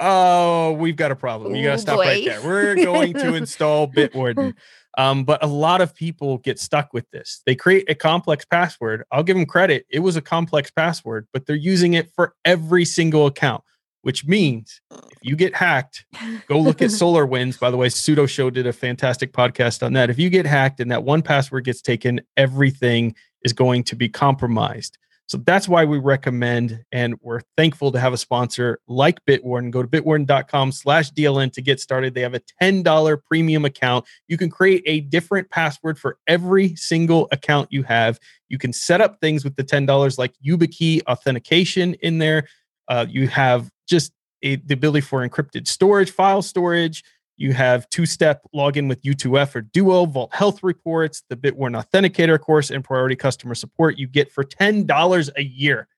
oh, 0.00 0.72
we've 0.72 0.96
got 0.96 1.10
a 1.10 1.16
problem. 1.16 1.54
You 1.54 1.64
got 1.64 1.72
to 1.72 1.78
stop 1.78 1.98
right 1.98 2.24
there. 2.24 2.42
We're 2.42 2.74
going 2.74 3.14
to 3.14 3.34
install 3.34 3.86
Bitwarden. 3.88 4.54
Um, 4.98 5.24
but 5.24 5.42
a 5.42 5.46
lot 5.46 5.80
of 5.80 5.94
people 5.94 6.38
get 6.38 6.58
stuck 6.58 6.92
with 6.92 7.08
this. 7.12 7.42
They 7.46 7.54
create 7.54 7.88
a 7.88 7.94
complex 7.94 8.44
password. 8.44 9.04
I'll 9.10 9.22
give 9.22 9.36
them 9.36 9.46
credit. 9.46 9.86
It 9.90 10.00
was 10.00 10.16
a 10.16 10.20
complex 10.22 10.70
password, 10.70 11.26
but 11.32 11.46
they're 11.46 11.56
using 11.56 11.94
it 11.94 12.10
for 12.14 12.34
every 12.44 12.84
single 12.84 13.26
account, 13.26 13.64
which 14.02 14.26
means 14.26 14.80
if 14.90 15.18
you 15.22 15.36
get 15.36 15.54
hacked, 15.54 16.04
go 16.46 16.58
look 16.58 16.82
at 16.82 16.90
SolarWinds. 16.90 17.58
By 17.58 17.70
the 17.70 17.76
way, 17.76 17.88
Sudo 17.88 18.28
Show 18.28 18.50
did 18.50 18.66
a 18.66 18.72
fantastic 18.72 19.32
podcast 19.32 19.84
on 19.84 19.94
that. 19.94 20.10
If 20.10 20.18
you 20.18 20.28
get 20.28 20.46
hacked 20.46 20.80
and 20.80 20.90
that 20.90 21.04
one 21.04 21.22
password 21.22 21.64
gets 21.64 21.80
taken, 21.80 22.20
everything 22.36 23.14
is 23.42 23.52
going 23.52 23.84
to 23.84 23.96
be 23.96 24.08
compromised. 24.08 24.98
So 25.32 25.38
that's 25.38 25.66
why 25.66 25.86
we 25.86 25.98
recommend 25.98 26.84
and 26.92 27.14
we're 27.22 27.40
thankful 27.56 27.90
to 27.92 27.98
have 27.98 28.12
a 28.12 28.18
sponsor 28.18 28.80
like 28.86 29.24
Bitwarden. 29.24 29.70
Go 29.70 29.82
to 29.82 29.88
bitwarden.com 29.88 30.72
slash 30.72 31.10
DLN 31.12 31.50
to 31.54 31.62
get 31.62 31.80
started. 31.80 32.12
They 32.12 32.20
have 32.20 32.34
a 32.34 32.42
$10 32.60 33.18
premium 33.24 33.64
account. 33.64 34.04
You 34.28 34.36
can 34.36 34.50
create 34.50 34.82
a 34.84 35.00
different 35.00 35.48
password 35.48 35.98
for 35.98 36.18
every 36.26 36.76
single 36.76 37.28
account 37.32 37.72
you 37.72 37.82
have. 37.84 38.18
You 38.50 38.58
can 38.58 38.74
set 38.74 39.00
up 39.00 39.20
things 39.20 39.42
with 39.42 39.56
the 39.56 39.64
$10 39.64 40.18
like 40.18 40.34
YubiKey 40.46 41.02
authentication 41.06 41.94
in 41.94 42.18
there. 42.18 42.46
Uh, 42.88 43.06
you 43.08 43.26
have 43.28 43.70
just 43.92 44.12
a, 44.42 44.56
the 44.56 44.74
ability 44.74 45.02
for 45.02 45.26
encrypted 45.26 45.68
storage, 45.68 46.10
file 46.10 46.42
storage. 46.42 47.04
You 47.36 47.52
have 47.52 47.88
two-step 47.88 48.42
login 48.54 48.88
with 48.88 49.02
U2F 49.02 49.54
or 49.54 49.60
Duo, 49.62 50.06
Vault 50.06 50.34
Health 50.34 50.62
Reports, 50.62 51.22
the 51.28 51.36
Bitwarden 51.36 51.80
Authenticator 51.82 52.38
course, 52.40 52.70
and 52.70 52.82
Priority 52.82 53.16
Customer 53.16 53.54
Support. 53.54 53.98
You 53.98 54.06
get 54.06 54.32
for 54.32 54.44
ten 54.44 54.86
dollars 54.86 55.30
a 55.36 55.42
year. 55.42 55.88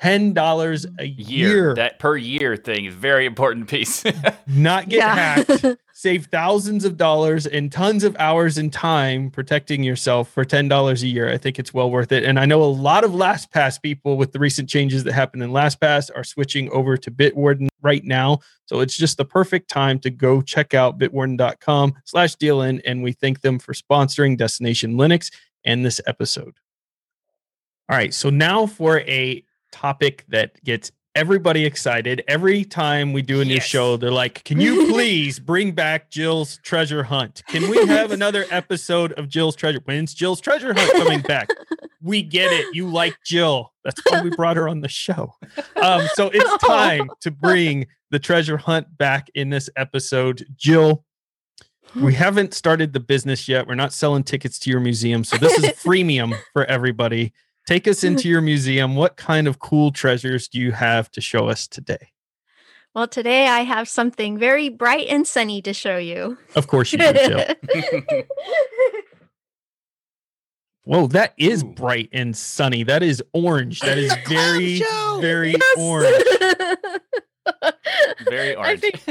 Ten 0.00 0.32
dollars 0.32 0.86
a 0.98 1.06
year. 1.06 1.48
year. 1.48 1.74
That 1.74 1.98
per 1.98 2.16
year 2.16 2.56
thing 2.56 2.86
is 2.86 2.94
a 2.94 2.96
very 2.96 3.26
important 3.26 3.68
piece. 3.68 4.04
Not 4.46 4.88
get 4.88 4.98
Yeah. 4.98 5.14
hacked. 5.44 5.66
Save 5.92 6.26
thousands 6.26 6.86
of 6.86 6.96
dollars 6.96 7.46
and 7.46 7.70
tons 7.70 8.04
of 8.04 8.16
hours 8.18 8.56
and 8.56 8.72
time 8.72 9.30
protecting 9.30 9.82
yourself 9.82 10.30
for 10.30 10.46
ten 10.46 10.66
dollars 10.66 11.02
a 11.02 11.06
year. 11.06 11.30
I 11.30 11.36
think 11.36 11.58
it's 11.58 11.74
well 11.74 11.90
worth 11.90 12.10
it. 12.12 12.24
And 12.24 12.38
I 12.40 12.46
know 12.46 12.62
a 12.62 12.64
lot 12.64 13.04
of 13.04 13.10
LastPass 13.10 13.82
people 13.82 14.16
with 14.16 14.32
the 14.32 14.38
recent 14.38 14.68
changes 14.68 15.04
that 15.04 15.12
happened 15.12 15.42
in 15.42 15.50
LastPass 15.50 16.10
are 16.16 16.24
switching 16.24 16.70
over 16.70 16.96
to 16.96 17.10
Bitwarden 17.10 17.68
right 17.82 18.02
now. 18.02 18.38
So 18.64 18.80
it's 18.80 18.96
just 18.96 19.18
the 19.18 19.26
perfect 19.26 19.68
time 19.68 19.98
to 20.00 20.08
go 20.10 20.40
check 20.40 20.72
out 20.72 20.98
bitwarden.com 20.98 21.94
slash 22.06 22.34
deal. 22.36 22.62
And 22.62 23.02
we 23.02 23.12
thank 23.12 23.42
them 23.42 23.58
for 23.58 23.74
sponsoring 23.74 24.38
Destination 24.38 24.94
Linux 24.94 25.30
and 25.66 25.84
this 25.84 26.00
episode. 26.06 26.54
All 27.90 27.96
right. 27.96 28.14
So 28.14 28.30
now 28.30 28.66
for 28.66 29.00
a 29.00 29.44
topic 29.72 30.24
that 30.28 30.62
gets 30.64 30.92
everybody 31.14 31.64
excited. 31.64 32.22
Every 32.28 32.64
time 32.64 33.12
we 33.12 33.20
do 33.22 33.40
a 33.40 33.44
new 33.44 33.54
Yes. 33.54 33.64
show, 33.64 33.96
they're 33.96 34.10
like, 34.12 34.44
Can 34.44 34.60
you 34.60 34.88
please 34.92 35.38
bring 35.40 35.72
back 35.72 36.10
Jill's 36.10 36.58
treasure 36.62 37.02
hunt? 37.02 37.42
Can 37.48 37.68
we 37.68 37.84
have 37.86 38.12
another 38.12 38.46
episode 38.50 39.12
of 39.12 39.28
Jill's 39.28 39.56
treasure? 39.56 39.80
When's 39.84 40.14
Jill's 40.14 40.40
treasure 40.40 40.72
hunt 40.72 40.92
coming 40.92 41.20
back? 41.20 41.48
We 42.02 42.22
get 42.22 42.52
it. 42.52 42.74
You 42.74 42.86
like 42.88 43.16
Jill. 43.26 43.72
That's 43.84 44.00
why 44.08 44.22
we 44.22 44.30
brought 44.30 44.56
her 44.56 44.68
on 44.68 44.80
the 44.80 44.88
show. 44.88 45.34
Um, 45.82 46.06
so 46.14 46.30
it's 46.32 46.64
time 46.64 47.10
to 47.20 47.30
bring 47.30 47.86
the 48.10 48.18
treasure 48.18 48.56
hunt 48.56 48.96
back 48.96 49.28
in 49.34 49.50
this 49.50 49.68
episode. 49.76 50.46
Jill, 50.56 51.04
we 51.96 52.14
haven't 52.14 52.54
started 52.54 52.92
the 52.92 53.00
business 53.00 53.48
yet. 53.48 53.66
We're 53.66 53.74
not 53.74 53.92
selling 53.92 54.22
tickets 54.22 54.58
to 54.60 54.70
your 54.70 54.80
museum. 54.80 55.24
So 55.24 55.36
this 55.36 55.58
is 55.58 55.64
freemium 55.84 56.32
for 56.52 56.64
everybody. 56.64 57.32
Take 57.70 57.86
us 57.86 58.02
into 58.02 58.28
your 58.28 58.40
museum. 58.40 58.96
What 58.96 59.16
kind 59.16 59.46
of 59.46 59.60
cool 59.60 59.92
treasures 59.92 60.48
do 60.48 60.58
you 60.58 60.72
have 60.72 61.08
to 61.12 61.20
show 61.20 61.48
us 61.48 61.68
today? 61.68 62.08
Well, 62.96 63.06
today 63.06 63.46
I 63.46 63.60
have 63.60 63.88
something 63.88 64.36
very 64.38 64.68
bright 64.68 65.06
and 65.06 65.24
sunny 65.24 65.62
to 65.62 65.72
show 65.72 65.96
you. 65.96 66.36
Of 66.56 66.66
course 66.66 66.92
you 66.92 66.98
do, 66.98 67.12
Jill. 67.12 67.44
Whoa, 70.82 71.06
that 71.06 71.32
is 71.36 71.62
Ooh. 71.62 71.66
bright 71.68 72.08
and 72.12 72.36
sunny. 72.36 72.82
That 72.82 73.04
is 73.04 73.22
orange. 73.32 73.78
That 73.82 73.98
is 73.98 74.12
very, 74.28 74.82
very 75.20 75.52
Yes! 75.52 75.78
orange. 75.78 76.24
Very 78.26 78.56
I 78.56 78.76
think 78.76 79.02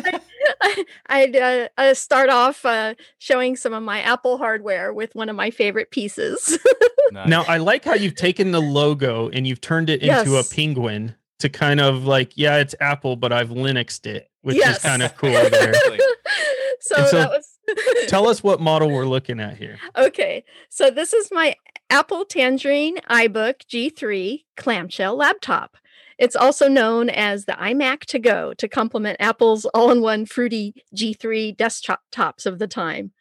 I, 0.62 0.86
I'd 1.08 1.36
uh, 1.36 1.68
uh, 1.78 1.94
start 1.94 2.30
off 2.30 2.64
uh, 2.66 2.94
showing 3.18 3.56
some 3.56 3.74
of 3.74 3.84
my 3.84 4.02
Apple 4.02 4.38
hardware 4.38 4.94
with 4.94 5.14
one 5.16 5.30
of 5.30 5.36
my 5.36 5.50
favorite 5.52 5.92
pieces. 5.92 6.58
Nice. 7.12 7.28
Now, 7.28 7.44
I 7.48 7.58
like 7.58 7.84
how 7.86 7.96
you've 7.96 8.14
taken 8.14 8.52
the 8.52 8.62
logo 8.62 9.30
and 9.30 9.48
you've 9.48 9.62
turned 9.62 9.90
it 9.90 10.02
into 10.04 10.30
Yes. 10.34 10.52
a 10.52 10.56
penguin 10.56 11.16
to 11.40 11.50
kind 11.50 11.80
of 11.80 12.04
like, 12.04 12.34
yeah, 12.38 12.58
it's 12.58 12.76
Apple, 12.80 13.16
but 13.16 13.34
I've 13.34 13.50
Linuxed 13.50 14.06
it, 14.06 14.30
which 14.44 14.58
Yes. 14.58 14.78
is 14.78 14.84
kind 14.84 15.02
of 15.02 15.18
cool 15.18 15.32
there. 15.32 15.74
so, 16.82 16.96
And 16.98 17.08
so 17.08 17.18
that 17.18 17.32
was. 17.32 17.58
Tell 18.10 18.28
us 18.28 18.44
what 18.44 18.62
model 18.62 18.92
we're 18.92 19.08
looking 19.08 19.40
at 19.40 19.58
here. 19.58 19.80
Okay, 19.98 20.44
so 20.70 20.92
this 20.92 21.12
is 21.12 21.30
my 21.32 21.56
Apple 21.90 22.26
Tangerine 22.26 22.98
iBook 23.10 23.62
G3 23.68 24.44
clamshell 24.56 25.16
laptop. 25.16 25.78
It's 26.20 26.36
also 26.36 26.68
known 26.68 27.10
as 27.10 27.46
the 27.46 27.54
iMac 27.54 28.02
to 28.08 28.20
go 28.20 28.54
to 28.56 28.68
complement 28.68 29.18
Apple's 29.20 29.66
all 29.74 29.90
in 29.90 30.02
one 30.02 30.26
fruity 30.26 30.76
G3 30.96 31.56
desktop 31.58 32.02
tops 32.12 32.46
of 32.46 32.60
the 32.60 32.68
time. 32.68 33.12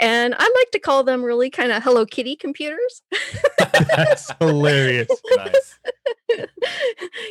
And 0.00 0.34
I 0.38 0.42
like 0.42 0.70
to 0.72 0.78
call 0.78 1.04
them 1.04 1.22
really 1.24 1.50
kind 1.50 1.72
of 1.72 1.82
Hello 1.82 2.06
Kitty 2.06 2.36
computers. 2.36 3.02
That's 3.94 4.30
hilarious. 4.40 5.08
nice. 5.36 5.78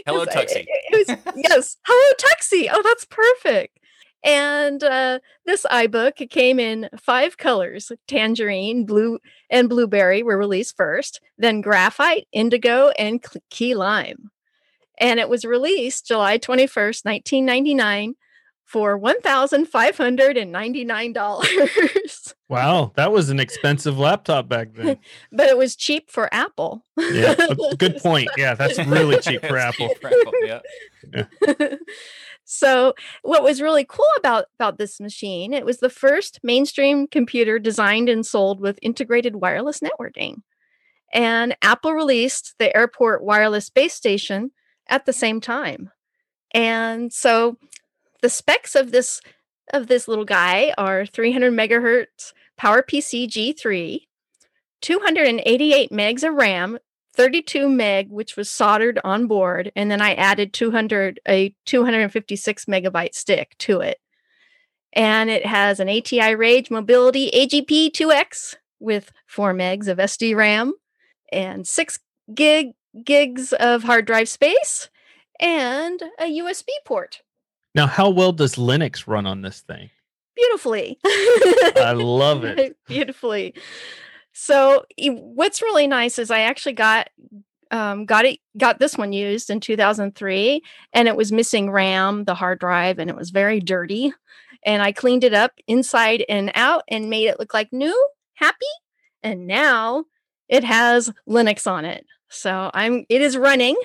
Hello, 0.06 0.26
'Cause 0.26 0.36
I- 0.36 0.46
Tuxie. 0.46 0.66
it- 0.68 0.68
it 0.92 1.08
was- 1.26 1.34
yes, 1.50 1.78
hello 1.86 2.14
Tuxie. 2.20 2.70
Oh, 2.72 2.82
that's 2.84 3.06
perfect. 3.06 3.80
And 4.24 4.84
uh, 4.84 5.20
this 5.46 5.66
iBook 5.72 6.20
it 6.20 6.30
came 6.30 6.60
in 6.60 6.90
five 7.00 7.38
colors: 7.38 7.92
tangerine, 8.08 8.86
blue, 8.86 9.20
and 9.50 9.70
blueberry 9.70 10.22
were 10.24 10.38
released 10.38 10.76
first. 10.76 11.22
Then 11.38 11.62
graphite, 11.62 12.28
indigo, 12.34 12.90
and 13.00 13.24
key 13.50 13.76
lime. 13.76 14.30
And 15.00 15.20
it 15.20 15.30
was 15.30 15.46
released 15.46 16.08
July 16.08 16.38
twenty 16.38 16.68
first, 16.68 17.06
nineteen 17.06 17.46
ninety 17.46 17.74
nine, 17.74 18.16
for 18.66 18.98
one 18.98 19.22
thousand 19.22 19.68
five 19.68 19.98
hundred 19.98 20.38
and 20.38 20.52
ninety 20.52 20.84
nine 20.84 21.14
dollars. 21.14 21.50
Wow, 22.50 22.94
that 22.96 23.12
was 23.12 23.30
an 23.30 23.42
expensive 23.42 24.00
laptop 24.00 24.48
back 24.48 24.70
then. 24.74 25.00
but 25.34 25.48
it 25.50 25.58
was 25.58 25.76
cheap 25.76 26.10
for 26.10 26.34
Apple. 26.34 26.82
Yeah, 26.98 27.36
good 27.78 27.98
point. 27.98 28.30
Yeah, 28.38 28.56
that's 28.56 28.80
really 28.88 29.18
cheap 29.20 29.46
for 29.46 29.58
Apple. 29.58 29.90
cheap 29.90 30.00
for 30.00 30.08
Apple, 30.08 30.32
Yeah. 30.46 31.76
so 32.46 32.94
what 33.24 33.44
was 33.44 33.62
really 33.62 33.84
cool 33.84 34.08
about 34.18 34.46
about 34.58 34.78
this 34.78 35.00
machine 35.02 35.54
it 35.54 35.66
was 35.66 35.80
the 35.80 35.90
first 35.90 36.40
mainstream 36.42 37.06
computer 37.06 37.60
designed 37.60 38.08
and 38.08 38.26
sold 38.26 38.62
with 38.62 38.80
integrated 38.82 39.36
wireless 39.36 39.82
networking 39.82 40.38
and 41.14 41.56
apple 41.62 41.94
released 41.94 42.56
the 42.60 42.76
airport 42.76 43.22
wireless 43.24 43.70
base 43.70 43.94
station 43.94 44.52
at 44.90 45.06
the 45.06 45.14
same 45.14 45.42
time. 45.42 45.92
And 46.54 47.12
so 47.12 47.58
the 48.22 48.30
specs 48.30 48.76
of 48.76 48.92
this 48.92 49.22
of 49.74 49.88
this 49.88 50.08
little 50.08 50.26
guy 50.26 50.74
are 50.78 51.06
300 51.06 51.52
megahertz 51.52 52.34
powerpc 52.60 53.28
g3 53.28 54.02
288 54.82 55.92
megs 55.92 56.24
of 56.24 56.34
ram 56.34 56.78
32 57.16 57.70
meg 57.70 58.10
which 58.10 58.38
was 58.38 58.50
soldered 58.50 59.00
on 59.04 59.28
board 59.28 59.72
and 59.76 59.92
then 59.92 60.02
i 60.02 60.14
added 60.14 60.54
200 60.54 61.20
a 61.28 61.54
256 61.66 62.66
megabyte 62.66 63.14
stick 63.14 63.56
to 63.60 63.82
it. 63.82 63.98
And 64.94 65.30
it 65.30 65.46
has 65.46 65.80
an 65.80 65.90
ati 65.90 66.36
rage 66.36 66.72
mobility 66.72 67.30
agp 67.32 67.92
2x 67.92 68.56
with 68.80 69.12
4 69.28 69.54
megs 69.54 69.88
of 69.88 69.98
sd 69.98 70.36
ram 70.36 70.74
and 71.32 71.68
6 71.68 72.00
gig 72.34 72.72
gigs 73.04 73.54
of 73.54 73.84
hard 73.84 74.06
drive 74.06 74.30
space 74.30 74.90
and 75.40 76.02
a 76.20 76.40
usb 76.40 76.68
port. 76.86 77.22
Now, 77.76 77.86
how 77.86 78.10
well 78.10 78.32
does 78.32 78.56
Linux 78.56 79.08
run 79.08 79.28
on 79.28 79.42
this 79.42 79.62
thing? 79.62 79.92
beautifully. 80.38 81.00
I 81.04 81.94
love 81.96 82.46
it. 82.46 82.78
beautifully. 82.88 83.56
So 84.32 84.86
what's 85.00 85.62
really 85.62 85.88
nice 85.88 86.20
is 86.20 86.30
i 86.32 86.42
actually 86.42 86.74
got 86.74 87.10
um, 87.70 88.06
got 88.06 88.24
it 88.24 88.40
got 88.56 88.80
this 88.80 88.98
one 88.98 89.12
used 89.12 89.50
in 89.50 89.60
2003 89.60 90.62
and 90.94 91.08
it 91.08 91.18
was 91.18 91.34
missing 91.34 91.70
ram 91.70 92.24
the 92.24 92.36
hard 92.36 92.60
drive 92.60 92.98
and 92.98 93.10
it 93.10 93.16
was 93.16 93.32
very 93.32 93.60
dirty. 93.60 94.14
And 94.64 94.82
i 94.82 94.92
cleaned 94.92 95.24
it 95.24 95.34
up 95.34 95.54
inside 95.68 96.24
and 96.30 96.52
out 96.56 96.84
and 96.88 97.10
made 97.10 97.28
it 97.28 97.40
look 97.40 97.54
like 97.54 97.74
new 97.74 98.08
happy 98.36 98.66
and 99.24 99.48
now 99.48 100.06
it 100.48 100.64
has 100.64 101.12
linux 101.28 101.70
on 101.70 101.84
it 101.84 102.06
so 102.30 102.70
i'm 102.74 103.06
it 103.10 103.22
is 103.22 103.38
running 103.38 103.76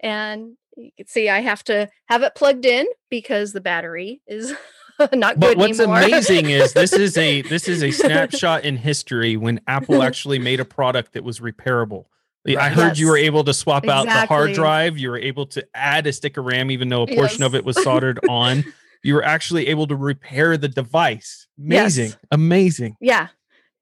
and 0.00 0.56
you 0.76 0.90
can 0.96 1.06
see 1.06 1.28
i 1.28 1.40
have 1.40 1.62
to 1.64 1.88
have 2.06 2.22
it 2.22 2.34
plugged 2.34 2.64
in 2.66 2.86
because 3.10 3.52
the 3.52 3.60
battery 3.60 4.20
is 4.26 4.52
not 5.12 5.38
But 5.40 5.48
good 5.50 5.58
what's 5.58 5.80
anymore. 5.80 5.98
amazing 5.98 6.50
is 6.50 6.72
this 6.74 6.92
is 6.92 7.16
a 7.16 7.42
this 7.42 7.66
is 7.68 7.82
a 7.82 7.90
snapshot 8.02 8.64
in 8.64 8.76
history 8.76 9.36
when 9.36 9.60
Apple 9.66 10.02
actually 10.08 10.38
made 10.38 10.60
a 10.60 10.64
product 10.64 11.14
that 11.14 11.24
was 11.24 11.40
repairable. 11.40 12.04
I 12.46 12.54
Right. 12.54 12.72
heard 12.72 12.98
you 12.98 13.06
were 13.08 13.16
able 13.16 13.42
to 13.44 13.54
swap 13.54 13.86
out 13.88 14.04
the 14.04 14.26
hard 14.26 14.52
drive. 14.52 14.98
You 14.98 15.10
were 15.10 15.18
able 15.18 15.46
to 15.46 15.66
add 15.74 16.06
a 16.06 16.12
stick 16.12 16.36
of 16.36 16.44
RAM, 16.44 16.70
even 16.70 16.88
though 16.88 17.02
a 17.02 17.06
portion 17.06 17.42
of 17.42 17.54
it 17.54 17.64
was 17.64 17.82
soldered 17.82 18.20
on. 18.28 18.64
You 19.02 19.14
were 19.14 19.24
actually 19.24 19.68
able 19.68 19.86
to 19.88 19.96
repair 19.96 20.56
the 20.56 20.68
device. 20.68 21.46
Amazing, 21.58 22.06
Yes. 22.10 22.16
amazing. 22.30 22.96
Yeah. 23.00 23.28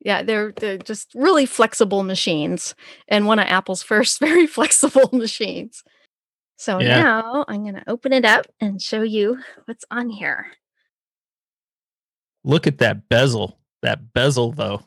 Yeah, 0.00 0.22
they're 0.22 0.52
they're 0.52 0.78
just 0.78 1.14
really 1.14 1.46
flexible 1.46 2.02
machines 2.02 2.74
and 3.08 3.26
one 3.26 3.38
of 3.38 3.46
Apple's 3.46 3.82
first 3.90 4.18
very 4.18 4.46
flexible 4.46 5.10
machines. 5.12 5.82
So 6.56 6.78
Yeah. 6.78 7.02
now 7.02 7.44
I'm 7.48 7.62
going 7.62 7.74
to 7.74 7.88
open 7.88 8.12
it 8.12 8.24
up 8.24 8.46
and 8.60 8.82
show 8.82 9.02
you 9.02 9.38
what's 9.66 9.84
on 9.90 10.10
here. 10.10 10.46
Look 12.44 12.66
at 12.66 12.78
that 12.78 13.08
bezel. 13.08 13.59
That 13.82 14.12
bezel, 14.12 14.52
though. 14.52 14.82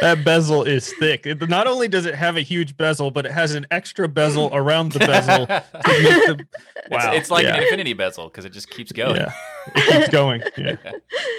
That 0.00 0.22
bezel 0.24 0.62
is 0.64 0.92
thick. 0.94 1.26
It, 1.26 1.48
not 1.48 1.66
only 1.66 1.88
does 1.88 2.06
it 2.06 2.14
have 2.14 2.36
a 2.36 2.40
huge 2.40 2.76
bezel, 2.76 3.10
but 3.10 3.26
it 3.26 3.32
has 3.32 3.54
an 3.54 3.66
extra 3.70 4.08
bezel 4.08 4.50
around 4.52 4.92
the 4.92 5.00
bezel. 5.00 5.46
to 5.46 5.62
make 5.86 6.38
the- 6.38 6.46
It's, 6.76 6.90
wow. 6.90 7.12
it's 7.12 7.30
like 7.30 7.44
yeah. 7.44 7.56
an 7.56 7.62
infinity 7.62 7.92
bezel 7.92 8.28
because 8.28 8.44
it 8.44 8.52
just 8.52 8.70
keeps 8.70 8.92
going. 8.92 9.16
Yeah. 9.16 9.32
It 9.74 9.92
keeps 9.92 10.08
going. 10.08 10.42
Yeah. 10.56 10.76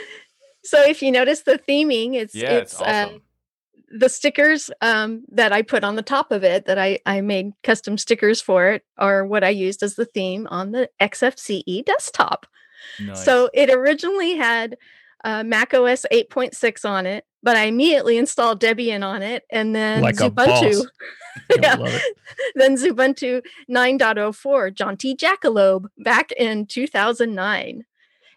so 0.63 0.81
if 0.81 1.01
you 1.01 1.11
notice 1.11 1.41
the 1.41 1.59
theming, 1.67 2.13
it's 2.15 2.33
Yeah, 2.35 2.53
it's, 2.53 2.73
it's, 2.73 2.81
uh, 2.81 2.85
awesome. 2.85 3.21
the 3.97 4.09
stickers 4.09 4.71
um, 4.81 5.23
that 5.31 5.51
I 5.51 5.61
put 5.61 5.83
on 5.83 5.95
the 5.95 6.01
top 6.01 6.31
of 6.31 6.43
it 6.43 6.65
that 6.65 6.77
I, 6.79 6.99
I 7.05 7.21
made 7.21 7.51
custom 7.63 7.97
stickers 7.97 8.41
for 8.41 8.69
it 8.69 8.83
are 8.97 9.25
what 9.25 9.43
I 9.43 9.49
used 9.49 9.83
as 9.83 9.95
the 9.95 10.05
theme 10.05 10.47
on 10.49 10.71
the 10.71 10.89
XFCE 11.01 11.85
desktop. 11.85 12.45
Nice. 12.99 13.23
So 13.23 13.49
it 13.53 13.69
originally 13.69 14.35
had 14.35 14.77
uh, 15.23 15.43
Mac 15.43 15.73
OS 15.73 16.05
8.6 16.11 16.87
on 16.87 17.05
it, 17.05 17.25
but 17.41 17.55
I 17.55 17.63
immediately 17.63 18.17
installed 18.17 18.61
Debian 18.61 19.03
on 19.05 19.21
it 19.21 19.43
and 19.49 19.73
then 19.75 20.01
Like 20.01 20.19
a 20.19 20.29
Ubuntu. 20.29 20.35
boss. 20.35 20.87
I 21.51 21.55
Yeah. 21.61 21.77
then 22.55 22.75
Ubuntu 22.77 23.41
9.04, 23.69 24.73
Jaunty 24.73 25.15
Jackalope 25.15 25.85
back 25.99 26.31
in 26.33 26.65
2009. 26.65 27.85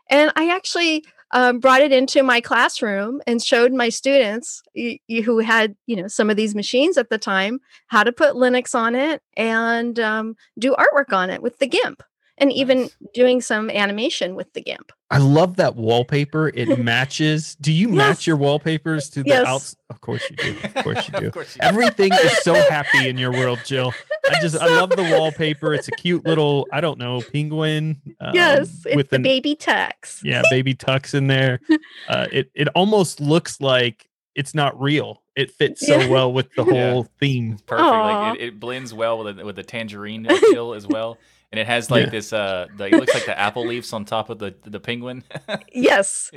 And 0.08 0.32
I 0.36 0.50
actually 0.54 1.04
um, 1.32 1.58
brought 1.58 1.80
it 1.80 1.92
into 1.92 2.22
my 2.22 2.40
classroom 2.40 3.20
and 3.26 3.42
showed 3.42 3.72
my 3.72 3.88
students 3.88 4.62
y- 4.76 5.00
y- 5.08 5.20
who 5.22 5.38
had, 5.40 5.74
you 5.86 5.96
know, 5.96 6.06
some 6.08 6.30
of 6.30 6.36
these 6.36 6.54
machines 6.54 6.96
at 6.96 7.10
the 7.10 7.18
time 7.18 7.58
how 7.88 8.04
to 8.04 8.12
put 8.12 8.34
Linux 8.34 8.74
on 8.74 8.94
it 8.94 9.20
and 9.36 9.98
um, 9.98 10.36
do 10.58 10.74
artwork 10.78 11.12
on 11.12 11.30
it 11.30 11.42
with 11.42 11.58
the 11.58 11.66
GIMP 11.66 12.02
and 12.38 12.52
even 12.52 12.82
Nice. 12.82 12.96
doing 13.14 13.40
some 13.40 13.70
animation 13.70 14.34
with 14.34 14.52
the 14.52 14.60
GIMP. 14.60 14.92
I 15.10 15.18
love 15.18 15.56
that 15.56 15.76
wallpaper. 15.76 16.48
It 16.48 16.78
matches. 16.82 17.56
Do 17.60 17.72
you 17.72 17.88
match 17.88 18.26
your 18.26 18.36
wallpapers 18.36 19.08
to 19.10 19.22
the 19.22 19.28
Yes. 19.30 19.46
outs? 19.46 19.76
Of 19.88 20.00
course 20.00 20.28
you 20.28 20.36
do. 20.36 20.56
Of 20.64 20.74
course 20.84 21.08
you 21.08 21.14
do. 21.20 21.26
of 21.28 21.32
course 21.32 21.54
you 21.56 21.60
do. 21.62 21.66
Everything 21.68 22.12
is 22.12 22.38
so 22.42 22.54
happy 22.70 23.08
in 23.08 23.16
your 23.16 23.30
world, 23.32 23.60
Jill. 23.64 23.92
I 24.30 24.40
just 24.40 24.56
I 24.58 24.66
love 24.66 24.90
the 24.90 25.04
wallpaper. 25.18 25.72
It's 25.74 25.88
a 25.88 25.92
cute 25.92 26.24
little 26.26 26.66
I 26.72 26.80
don't 26.80 26.98
know 26.98 27.20
penguin. 27.32 28.00
um, 28.20 28.34
yes, 28.34 28.82
it's 28.84 28.96
with 28.96 29.10
the 29.10 29.16
an 29.16 29.22
baby 29.22 29.54
text. 29.54 30.24
yeah 30.24 30.42
baby 30.50 30.74
tux 30.74 31.14
in 31.14 31.28
there. 31.28 31.60
Uh, 32.08 32.26
it 32.32 32.50
it 32.54 32.68
almost 32.74 33.20
looks 33.20 33.60
like 33.60 34.08
it's 34.34 34.54
not 34.54 34.78
real. 34.80 35.22
It 35.36 35.50
fits 35.50 35.86
so 35.86 35.98
Yeah. 36.00 36.08
well 36.08 36.32
with 36.32 36.52
the 36.56 36.64
Yeah. 36.64 36.90
whole 36.92 37.04
theme. 37.20 37.58
perfect. 37.66 37.86
Like 37.90 38.38
it, 38.38 38.42
it 38.42 38.60
blends 38.60 38.92
well 38.92 39.22
with 39.22 39.36
the, 39.36 39.44
with 39.44 39.56
the 39.56 39.62
tangerine 39.62 40.26
uh, 40.26 40.36
peel 40.50 40.74
as 40.74 40.86
well, 40.86 41.16
and 41.52 41.58
it 41.60 41.66
has 41.66 41.90
like 41.90 42.04
Yeah. 42.06 42.10
this. 42.10 42.32
Uh, 42.32 42.66
the, 42.76 42.86
it 42.86 42.92
looks 42.94 43.14
like 43.14 43.26
the 43.26 43.38
apple 43.38 43.66
leaves 43.66 43.92
on 43.92 44.04
top 44.04 44.30
of 44.30 44.38
the 44.38 44.54
the 44.64 44.80
penguin. 44.80 45.24
Yes. 45.72 46.30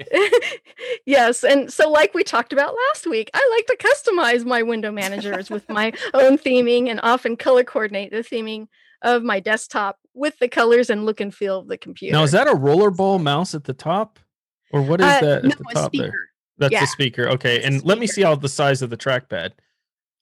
yes. 1.05 1.43
And 1.43 1.72
so, 1.72 1.89
like 1.89 2.14
we 2.14 2.24
talked 2.24 2.53
about 2.53 2.76
last 2.89 3.07
week, 3.07 3.30
I 3.34 3.49
like 3.55 3.66
to 3.80 3.88
customize 3.88 4.45
my 4.45 4.62
window 4.64 4.91
managers 4.91 5.49
with 5.49 5.68
my 5.70 5.91
own 6.14 6.38
theming 6.38 6.89
and 6.89 6.99
often 7.03 7.36
color 7.38 7.64
coordinate 7.64 8.12
the 8.12 8.18
theming 8.20 8.68
of 9.01 9.24
my 9.24 9.39
desktop 9.39 9.97
with 10.14 10.38
the 10.39 10.49
colors 10.49 10.89
and 10.89 11.05
look 11.05 11.22
and 11.22 11.34
feel 11.34 11.60
of 11.60 11.68
the 11.68 11.78
computer. 11.78 12.16
Now 12.18 12.24
is 12.24 12.32
that 12.34 12.47
a 12.47 12.53
rollerball 12.53 13.22
mouse 13.22 13.55
at 13.55 13.64
the 13.64 13.74
top, 13.74 14.20
or 14.72 14.82
what 14.82 14.99
is 14.99 15.05
Uh, 15.07 15.22
that 15.22 15.38
at 15.38 15.43
no, 15.45 15.49
the 15.49 15.55
a 15.70 15.74
top 15.74 15.91
there? 15.93 16.01
speaker. 16.07 16.30
That's 16.57 16.74
Yeah. 16.74 16.82
the 16.82 16.88
speaker. 16.88 17.30
Okay, 17.30 17.55
It's 17.57 17.64
a 17.64 17.68
and 17.68 17.84
let 17.86 17.97
me 17.99 18.07
see 18.07 18.22
how 18.24 18.36
the 18.36 18.49
size 18.49 18.82
of 18.82 18.89
the 18.89 18.97
trackpad. 18.97 19.51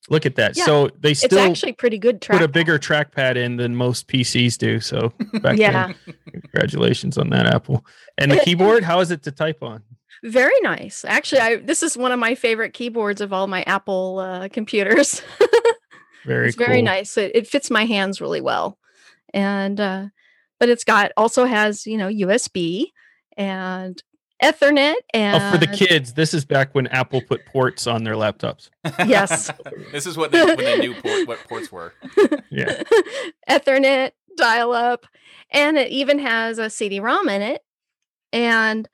Look 0.10 0.26
at 0.26 0.36
that. 0.36 0.56
Yeah. 0.56 0.66
So 0.66 0.90
they 1.00 1.14
still 1.14 1.38
it's 1.40 1.50
actually 1.50 1.74
pretty 1.74 1.98
good 1.98 2.22
track. 2.22 2.40
put 2.40 2.46
a 2.46 2.48
bigger 2.48 2.80
trackpad 2.80 3.36
in 3.36 3.58
than 3.58 3.76
most 3.76 4.08
PCs 4.08 4.58
do. 4.58 4.80
So 4.80 5.12
back 5.42 5.58
Yeah. 5.58 5.94
then, 6.06 6.16
congratulations 6.32 7.18
on 7.18 7.30
that, 7.32 7.46
Apple. 7.46 7.86
And 8.18 8.32
the 8.32 8.38
keyboard, 8.38 8.84
how 8.84 9.00
is 9.02 9.12
it 9.12 9.24
to 9.24 9.32
type 9.32 9.62
on? 9.62 9.84
Very 10.24 10.60
nice. 10.62 11.06
Actually, 11.06 11.42
I 11.42 11.56
this 11.58 11.84
is 11.84 11.96
one 11.96 12.12
of 12.12 12.20
my 12.20 12.36
favorite 12.36 12.74
keyboards 12.74 13.22
of 13.22 13.34
all 13.34 13.48
my 13.48 13.64
Apple 13.64 14.20
uh, 14.20 14.48
computers. 14.50 15.22
Very 16.26 16.50
it's 16.50 16.58
very 16.58 16.82
nice. 16.82 17.16
It, 17.18 17.32
it 17.36 17.48
fits 17.48 17.72
my 17.72 17.86
hands 17.86 18.20
really 18.20 18.42
well, 18.42 18.78
and 19.34 19.80
uh, 19.80 20.08
but 20.60 20.68
it's 20.68 20.84
got 20.84 21.14
also 21.16 21.46
has 21.46 21.86
you 21.86 21.98
know 21.98 22.10
USB 22.10 22.88
and 23.38 24.02
Ethernet 24.42 24.94
and 25.14 25.42
Oh, 25.42 25.52
for 25.52 25.58
the 25.58 25.68
kids, 25.68 26.14
this 26.14 26.34
is 26.34 26.46
back 26.46 26.76
when 26.76 26.88
Apple 26.88 27.22
put 27.22 27.46
ports 27.48 27.88
on 27.88 28.04
their 28.04 28.14
laptops. 28.14 28.70
Yes. 29.06 29.52
this 29.92 30.06
is 30.06 30.16
what 30.18 30.32
they, 30.32 30.44
when 30.46 30.58
they 30.58 30.78
knew 30.78 30.94
port, 30.94 31.28
what 31.28 31.40
ports 31.48 31.72
were. 31.72 31.94
Yeah. 32.50 32.84
Ethernet, 33.50 34.12
dial 34.38 34.74
up, 34.74 35.06
and 35.50 35.78
it 35.78 35.90
even 35.92 36.20
has 36.20 36.60
a 36.60 36.70
CD-ROM 36.70 37.28
in 37.30 37.42
it. 37.42 37.62
And 38.32 38.88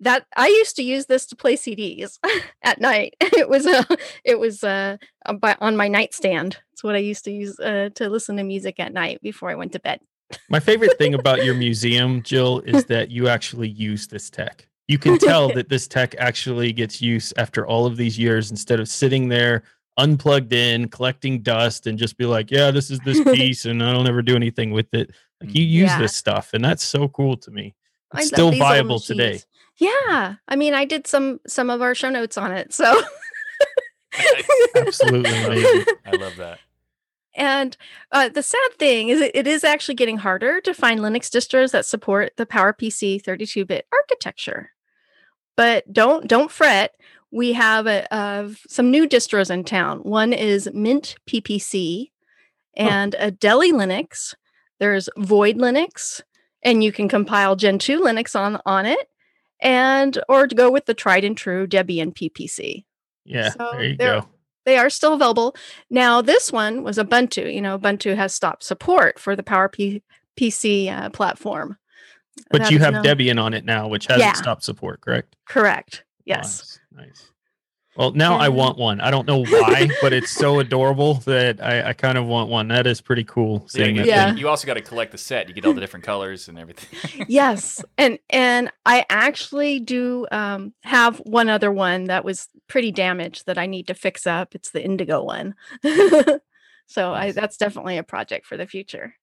that 0.00 0.26
I 0.36 0.48
used 0.48 0.76
to 0.76 0.82
use 0.82 1.06
this 1.06 1.26
to 1.26 1.36
play 1.36 1.56
CDs 1.56 2.18
at 2.62 2.80
night. 2.80 3.14
It 3.20 3.48
was 3.48 3.66
uh, 3.66 3.84
it 4.24 4.38
was 4.38 4.62
uh, 4.62 4.98
on 5.26 5.38
by- 5.38 5.56
on 5.60 5.76
my 5.76 5.88
nightstand. 5.88 6.58
It's 6.72 6.84
what 6.84 6.94
I 6.94 6.98
used 6.98 7.24
to 7.24 7.32
use 7.32 7.58
uh, 7.58 7.90
to 7.94 8.08
listen 8.08 8.36
to 8.36 8.44
music 8.44 8.78
at 8.78 8.92
night 8.92 9.20
before 9.22 9.50
I 9.50 9.54
went 9.54 9.72
to 9.72 9.80
bed. 9.80 10.00
My 10.48 10.60
favorite 10.60 10.98
thing 10.98 11.14
about 11.14 11.44
your 11.44 11.54
museum, 11.54 12.22
Jill, 12.22 12.60
is 12.60 12.86
that 12.86 13.10
you 13.10 13.28
actually 13.28 13.68
use 13.68 14.08
this 14.08 14.30
tech. 14.30 14.68
You 14.88 14.98
can 14.98 15.18
tell 15.18 15.52
that 15.54 15.68
this 15.68 15.86
tech 15.88 16.14
actually 16.18 16.72
gets 16.72 17.00
use 17.00 17.32
after 17.36 17.66
all 17.66 17.86
of 17.86 17.96
these 17.96 18.18
years 18.18 18.50
instead 18.50 18.80
of 18.80 18.88
sitting 18.88 19.28
there 19.28 19.62
unplugged 19.96 20.52
in, 20.52 20.88
collecting 20.88 21.40
dust, 21.40 21.86
and 21.86 21.96
just 21.98 22.16
be 22.18 22.24
like, 22.26 22.50
yeah, 22.50 22.70
this 22.72 22.90
is 22.90 22.98
this 23.00 23.22
piece, 23.34 23.64
and 23.64 23.82
I 23.82 23.92
don't 23.92 24.08
ever 24.08 24.22
do 24.22 24.34
anything 24.36 24.72
with 24.72 24.92
it. 24.92 25.10
Like 25.40 25.54
you 25.54 25.64
use 25.64 25.90
Yeah. 25.90 25.98
this 26.00 26.16
stuff, 26.16 26.50
and 26.52 26.64
that's 26.64 26.82
so 26.82 27.08
cool 27.08 27.36
to 27.38 27.50
me. 27.50 27.74
I 28.12 28.18
It's 28.22 28.32
love 28.32 28.36
still 28.36 28.52
viable 28.52 28.98
today. 29.00 29.40
Yeah, 29.78 30.34
I 30.48 30.56
mean, 30.56 30.74
I 30.74 30.84
did 30.84 31.06
some 31.06 31.40
some 31.46 31.70
of 31.70 31.80
our 31.82 31.94
show 31.94 32.10
notes 32.10 32.36
on 32.36 32.52
it, 32.52 32.72
so. 32.72 33.02
Absolutely 34.76 35.30
amazing. 35.44 35.84
I 36.06 36.10
love 36.16 36.36
that. 36.36 36.60
And 37.36 37.76
uh, 38.12 38.28
the 38.28 38.42
sad 38.44 38.74
thing 38.78 39.08
is, 39.08 39.20
it, 39.20 39.32
it 39.34 39.46
is 39.48 39.64
actually 39.64 39.96
getting 39.96 40.18
harder 40.18 40.60
to 40.60 40.72
find 40.72 41.00
Linux 41.00 41.28
distros 41.28 41.72
that 41.72 41.84
support 41.84 42.32
the 42.36 42.46
PowerPC 42.46 43.20
32-bit 43.22 43.86
architecture. 43.92 44.70
But 45.56 45.92
don't 45.92 46.26
don't 46.26 46.50
fret. 46.50 46.94
We 47.30 47.52
have 47.54 47.86
a, 47.88 48.12
uh, 48.14 48.50
some 48.68 48.90
new 48.92 49.08
distros 49.08 49.50
in 49.50 49.64
town. 49.64 49.98
One 50.00 50.32
is 50.32 50.68
Mint 50.72 51.16
PPC 51.28 52.10
and 52.76 53.14
Adélie 53.18 53.72
Linux. 53.72 54.34
There's 54.78 55.08
Void 55.16 55.56
Linux, 55.56 56.20
and 56.62 56.82
you 56.84 56.92
can 56.92 57.08
compile 57.08 57.56
Gentoo 57.56 58.00
Linux 58.00 58.38
on 58.38 58.60
on 58.66 58.86
it, 58.86 59.08
and 59.60 60.16
or 60.28 60.46
to 60.46 60.54
go 60.54 60.70
with 60.70 60.86
the 60.86 60.94
tried 60.94 61.24
and 61.24 61.36
true 61.36 61.66
Debian 61.66 62.12
PPC 62.14 62.84
Yeah, 63.24 63.50
So 63.50 63.70
there 63.72 63.84
you 63.84 63.96
go. 63.96 64.28
they 64.64 64.76
are 64.76 64.90
still 64.90 65.14
available. 65.14 65.54
Now, 65.90 66.22
this 66.22 66.52
one 66.52 66.82
was 66.82 66.98
Ubuntu. 66.98 67.52
You 67.52 67.60
know, 67.62 67.78
Ubuntu 67.78 68.16
has 68.16 68.34
stopped 68.34 68.62
support 68.64 69.18
for 69.18 69.34
the 69.36 69.42
Power 69.42 69.68
P- 69.68 70.02
PC 70.36 70.88
uh, 70.90 71.10
platform. 71.10 71.78
But 72.50 72.70
you 72.70 72.78
have 72.80 72.94
no- 72.94 73.02
Debian 73.02 73.40
on 73.42 73.54
it 73.54 73.64
now, 73.64 73.88
which 73.88 74.06
hasn't 74.06 74.24
Yeah. 74.24 74.32
stopped 74.32 74.64
support, 74.64 75.00
correct? 75.00 75.36
Correct. 75.48 76.04
Yes. 76.24 76.78
Nice. 76.92 77.06
nice. 77.06 77.30
Well, 77.96 78.10
now 78.10 78.34
I 78.36 78.48
want 78.48 78.76
one. 78.76 79.00
I 79.00 79.12
don't 79.12 79.24
know 79.24 79.44
why, 79.44 79.88
but 80.02 80.12
it's 80.12 80.32
so 80.32 80.58
adorable 80.58 81.14
that 81.26 81.62
I, 81.62 81.90
I 81.90 81.92
kind 81.92 82.18
of 82.18 82.26
want 82.26 82.50
one. 82.50 82.66
That 82.66 82.88
is 82.88 83.00
pretty 83.00 83.22
cool. 83.22 83.68
So 83.68 83.78
you, 83.78 83.84
Seeing 83.84 83.94
gotta 83.94 84.06
that 84.06 84.10
get- 84.10 84.16
Yeah. 84.16 84.28
thing. 84.30 84.38
you 84.38 84.48
also 84.48 84.66
got 84.66 84.74
to 84.74 84.80
collect 84.80 85.12
the 85.12 85.18
set. 85.18 85.46
You 85.46 85.54
get 85.54 85.64
all 85.64 85.74
the 85.74 85.80
different 85.80 86.04
colors 86.04 86.48
and 86.48 86.58
everything. 86.58 87.24
yes. 87.28 87.84
And 87.96 88.18
and 88.30 88.72
I 88.84 89.06
actually 89.08 89.78
do 89.78 90.26
um, 90.32 90.74
have 90.82 91.18
one 91.18 91.48
other 91.48 91.70
one 91.70 92.04
that 92.04 92.24
was 92.24 92.48
pretty 92.66 92.90
damaged 92.90 93.46
that 93.46 93.58
I 93.58 93.66
need 93.66 93.86
to 93.86 93.94
fix 93.94 94.26
up. 94.26 94.56
It's 94.56 94.70
the 94.72 94.84
Indigo 94.84 95.22
one. 95.22 95.54
so 96.88 97.12
I, 97.12 97.30
that's 97.30 97.56
definitely 97.58 97.96
a 97.98 98.02
project 98.02 98.44
for 98.46 98.56
the 98.56 98.66
future. 98.66 99.14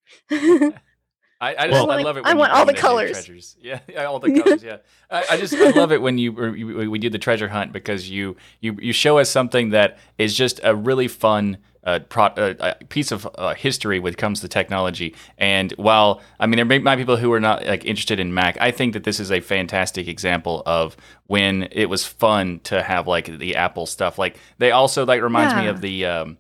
I, 1.42 1.56
I 1.56 1.68
just 1.68 1.72
Well- 1.72 1.92
I 1.92 2.02
love 2.04 2.18
it. 2.18 2.24
I 2.26 2.30
When 2.30 2.38
want 2.38 2.52
you 2.54 2.58
all 2.60 2.66
the 2.66 2.74
colors. 2.74 3.12
Treasures. 3.12 3.58
Yeah, 3.60 3.80
yeah, 3.90 4.06
all 4.06 4.20
the 4.20 4.32
colors. 4.40 4.64
Yeah, 4.64 4.78
I, 5.10 5.26
I 5.32 5.38
just 5.38 5.54
I 5.56 5.72
love 5.72 5.92
it 5.92 6.02
when 6.02 6.18
you 6.20 6.54
you- 6.54 6.90
we 6.92 7.00
do 7.00 7.10
the 7.10 7.18
treasure 7.18 7.48
hunt 7.50 7.74
because 7.74 8.10
you 8.10 8.38
you 8.62 8.78
you 8.80 8.94
show 8.94 9.18
us 9.18 9.30
something 9.30 9.72
that 9.72 9.98
is 10.18 10.36
just 10.38 10.60
a 10.64 10.76
really 10.76 11.08
fun. 11.08 11.58
Uh, 11.84 11.98
pro, 11.98 12.26
uh, 12.26 12.54
uh, 12.60 12.74
piece 12.90 13.12
of 13.12 13.28
uh, 13.40 13.56
history 13.56 14.00
when 14.00 14.14
it 14.14 14.18
comes 14.18 14.40
to 14.40 14.48
technology, 14.48 15.16
and 15.40 15.72
while 15.78 16.22
I 16.40 16.46
mean 16.46 16.58
there 16.58 16.66
may, 16.66 16.78
be 16.78 16.96
people 16.96 17.18
who 17.18 17.34
are 17.34 17.40
not 17.40 17.66
like 17.66 17.86
interested 17.86 18.20
in 18.20 18.36
Mac, 18.36 18.56
I 18.62 18.70
think 18.70 18.94
that 18.94 19.04
this 19.04 19.20
is 19.20 19.32
a 19.32 19.40
fantastic 19.40 20.08
example 20.08 20.62
of 20.68 20.96
when 21.26 21.68
it 21.72 21.88
was 21.88 22.06
fun 22.06 22.60
to 22.66 22.84
have 22.84 23.08
like 23.08 23.36
the 23.40 23.56
Apple 23.56 23.88
stuff. 23.88 24.20
Like 24.20 24.38
they 24.60 24.70
also 24.70 25.08
like 25.08 25.24
reminds 25.24 25.56
me 25.56 25.66
of 25.66 25.82
the 25.82 26.06
um, 26.06 26.38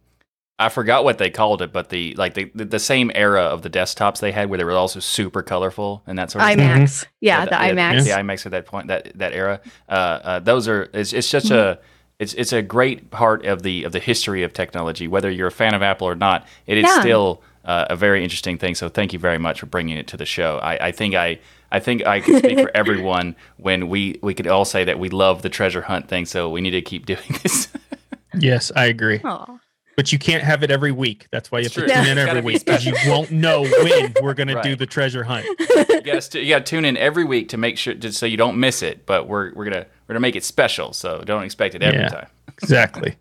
I 0.65 0.69
forgot 0.69 1.03
what 1.03 1.17
they 1.17 1.29
called 1.29 1.61
it, 1.61 1.71
but 1.73 1.89
the 1.89 2.13
like 2.15 2.33
the, 2.33 2.51
the 2.55 2.65
the 2.65 2.79
same 2.79 3.11
era 3.15 3.41
of 3.43 3.61
the 3.61 3.69
desktops 3.69 4.19
they 4.19 4.31
had 4.31 4.49
where 4.49 4.57
they 4.57 4.63
were 4.63 4.71
also 4.71 4.99
super 4.99 5.41
colorful 5.41 6.03
and 6.07 6.17
that 6.17 6.31
sort 6.31 6.43
of 6.43 6.49
thing. 6.49 6.59
iMacs. 6.59 7.05
Yeah, 7.19 7.45
the 7.45 7.51
the- 7.51 7.55
iMacs. 7.57 8.03
The 8.03 8.09
iMacs 8.11 8.45
at 8.45 8.51
that 8.51 8.65
point, 8.65 8.87
that 8.87 9.11
that 9.17 9.33
era. 9.33 9.59
Uh, 9.89 9.91
uh, 9.91 10.39
those 10.39 10.67
are 10.67 10.89
it's 10.93 11.13
it's 11.13 11.27
such 11.27 11.45
Mm-hmm. 11.45 11.79
a 11.79 11.83
it's 12.19 12.33
it's 12.35 12.53
a 12.53 12.61
great 12.61 13.09
part 13.11 13.45
of 13.45 13.63
the 13.63 13.83
of 13.83 13.91
the 13.91 13.99
history 13.99 14.43
of 14.43 14.53
technology. 14.53 15.07
Whether 15.07 15.29
you're 15.31 15.47
a 15.47 15.51
fan 15.51 15.73
of 15.73 15.81
Apple 15.81 16.07
or 16.07 16.15
not, 16.15 16.47
it 16.67 16.77
is 16.77 16.83
Yeah. 16.85 16.99
still 17.01 17.41
uh, 17.65 17.85
a 17.89 17.95
very 17.95 18.23
interesting 18.23 18.57
thing. 18.57 18.75
So 18.75 18.89
thank 18.89 19.13
you 19.13 19.19
very 19.19 19.37
much 19.39 19.59
for 19.59 19.65
bringing 19.65 19.97
it 19.97 20.07
to 20.07 20.17
the 20.17 20.25
show. 20.25 20.57
I, 20.61 20.87
I 20.87 20.91
think 20.91 21.15
I. 21.15 21.39
I 21.73 21.79
think 21.79 22.05
I 22.05 22.19
can 22.19 22.37
speak 22.39 22.59
for 22.59 22.69
everyone 22.75 23.33
when 23.55 23.87
we, 23.87 24.19
we 24.21 24.33
could 24.33 24.45
all 24.45 24.65
say 24.65 24.83
that 24.83 24.99
we 24.99 25.07
love 25.07 25.41
the 25.41 25.47
treasure 25.47 25.81
hunt 25.81 26.09
thing, 26.09 26.25
so 26.25 26.49
we 26.49 26.59
need 26.59 26.71
to 26.71 26.81
keep 26.81 27.05
doing 27.05 27.37
this. 27.43 27.69
Yes, 28.37 28.71
I 28.75 28.85
agree. 28.87 29.21
Aw. 29.23 29.57
But 30.01 30.11
you 30.11 30.17
can't 30.17 30.41
have 30.41 30.63
it 30.63 30.71
every 30.71 30.91
week. 30.91 31.27
That's 31.31 31.51
why 31.51 31.59
you 31.59 31.65
have 31.65 31.73
to 31.73 31.81
tune 31.85 32.07
in 32.07 32.17
every 32.17 32.41
week 32.41 32.65
because 32.65 32.83
you 32.83 32.95
won't 33.05 33.29
know 33.29 33.61
when 33.83 34.15
we're 34.19 34.33
going 34.33 34.47
to 34.47 34.59
do 34.63 34.75
the 34.75 34.87
treasure 34.87 35.23
hunt. 35.23 35.45
you 35.59 36.01
got 36.01 36.23
to 36.23 36.41
you 36.41 36.49
got 36.49 36.65
to 36.65 36.69
tune 36.71 36.85
in 36.85 36.97
every 36.97 37.23
week 37.23 37.49
to 37.49 37.57
make 37.57 37.77
sure 37.77 37.93
just 37.93 38.17
so 38.17 38.25
you 38.25 38.35
don't 38.35 38.59
miss 38.59 38.81
it. 38.81 39.05
But 39.05 39.27
we're 39.27 39.53
we're 39.53 39.65
gonna 39.65 39.85
we're 40.07 40.13
gonna 40.13 40.19
make 40.21 40.35
it 40.35 40.43
special, 40.43 40.91
so 40.93 41.21
don't 41.23 41.43
expect 41.43 41.75
it 41.75 41.83
every 41.83 41.99
Yeah. 41.99 42.09
time. 42.09 42.27
Exactly. 42.63 43.15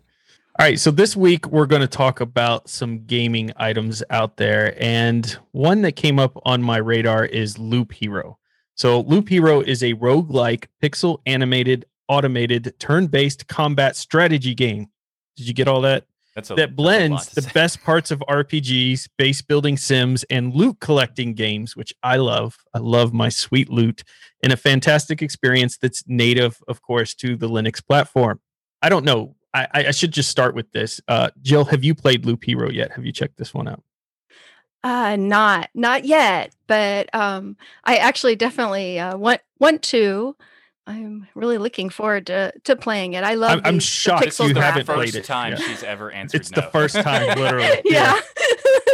All 0.57 0.65
right. 0.65 0.79
So 0.79 0.89
this 0.89 1.15
week 1.15 1.45
we're 1.49 1.67
going 1.67 1.83
to 1.83 1.87
talk 1.87 2.19
about 2.19 2.67
some 2.67 3.05
gaming 3.05 3.51
items 3.57 4.01
out 4.09 4.37
there. 4.37 4.75
And 4.81 5.37
one 5.51 5.83
that 5.83 5.91
came 5.91 6.17
up 6.17 6.35
on 6.45 6.63
my 6.63 6.77
radar 6.77 7.25
is 7.25 7.59
Loop 7.59 7.91
Hero. 7.91 8.39
So 8.73 9.01
Loop 9.01 9.29
Hero 9.29 9.61
is 9.61 9.83
a 9.83 9.93
roguelike 9.93 10.65
pixel 10.81 11.19
animated 11.27 11.85
automated 12.07 12.73
turn-based 12.79 13.47
combat 13.47 13.95
strategy 13.95 14.55
game. 14.55 14.89
Did 15.37 15.47
you 15.47 15.53
get 15.53 15.67
all 15.67 15.81
that? 15.81 16.05
That's 16.35 16.49
a, 16.49 16.55
that 16.55 16.75
blends 16.75 17.29
the 17.29 17.41
say. 17.41 17.51
best 17.53 17.83
parts 17.83 18.09
of 18.09 18.19
RPGs, 18.29 19.09
base 19.17 19.41
building 19.41 19.75
sims, 19.77 20.23
and 20.29 20.53
loot 20.53 20.79
collecting 20.79 21.33
games, 21.33 21.75
which 21.75 21.93
I 22.03 22.17
love. 22.17 22.57
I 22.73 22.79
love 22.79 23.13
my 23.13 23.29
sweet 23.29 23.69
loot 23.69 24.03
in 24.41 24.51
a 24.51 24.57
fantastic 24.57 25.21
experience 25.21 25.77
that's 25.77 26.03
native, 26.07 26.57
of 26.67 26.81
course, 26.81 27.13
to 27.15 27.35
the 27.35 27.49
Linux 27.49 27.85
platform. 27.85 28.39
I 28.81 28.89
don't 28.89 29.05
know. 29.05 29.35
I, 29.53 29.67
I 29.73 29.91
should 29.91 30.13
just 30.13 30.29
start 30.29 30.55
with 30.55 30.71
this. 30.71 31.01
Uh, 31.09 31.29
Jill, 31.41 31.65
have 31.65 31.83
you 31.83 31.93
played 31.93 32.25
Loop 32.25 32.45
Hero 32.45 32.69
yet? 32.69 32.91
Have 32.93 33.05
you 33.05 33.11
checked 33.11 33.37
this 33.37 33.53
one 33.53 33.67
out? 33.67 33.83
Uh, 34.83 35.15
not 35.15 35.69
not 35.75 36.05
yet, 36.05 36.55
but 36.67 37.13
um, 37.13 37.55
I 37.83 37.97
actually 37.97 38.35
definitely 38.35 38.99
uh, 38.99 39.15
want 39.17 39.41
want 39.59 39.83
to. 39.83 40.35
I'm 40.87 41.27
really 41.35 41.57
looking 41.57 41.89
forward 41.89 42.27
to 42.27 42.51
to 42.63 42.75
playing 42.75 43.13
it. 43.13 43.23
I 43.23 43.35
love. 43.35 43.51
I'm, 43.51 43.61
I'm 43.65 43.73
the- 43.75 43.79
the 43.79 43.85
shocked 43.85 44.25
pixel 44.27 44.47
you 44.47 44.53
the 44.53 44.61
haven't 44.61 44.87
graphics. 44.87 44.93
played 44.95 45.07
first 45.09 45.15
it. 45.17 45.23
time 45.25 45.51
Yeah. 45.53 45.59
she's 45.59 45.83
ever 45.83 46.11
answered. 46.11 46.41
It's 46.41 46.49
the 46.49 46.63
first 46.63 46.95
time, 46.95 47.27
literally. 47.39 47.81
yeah. 47.85 48.19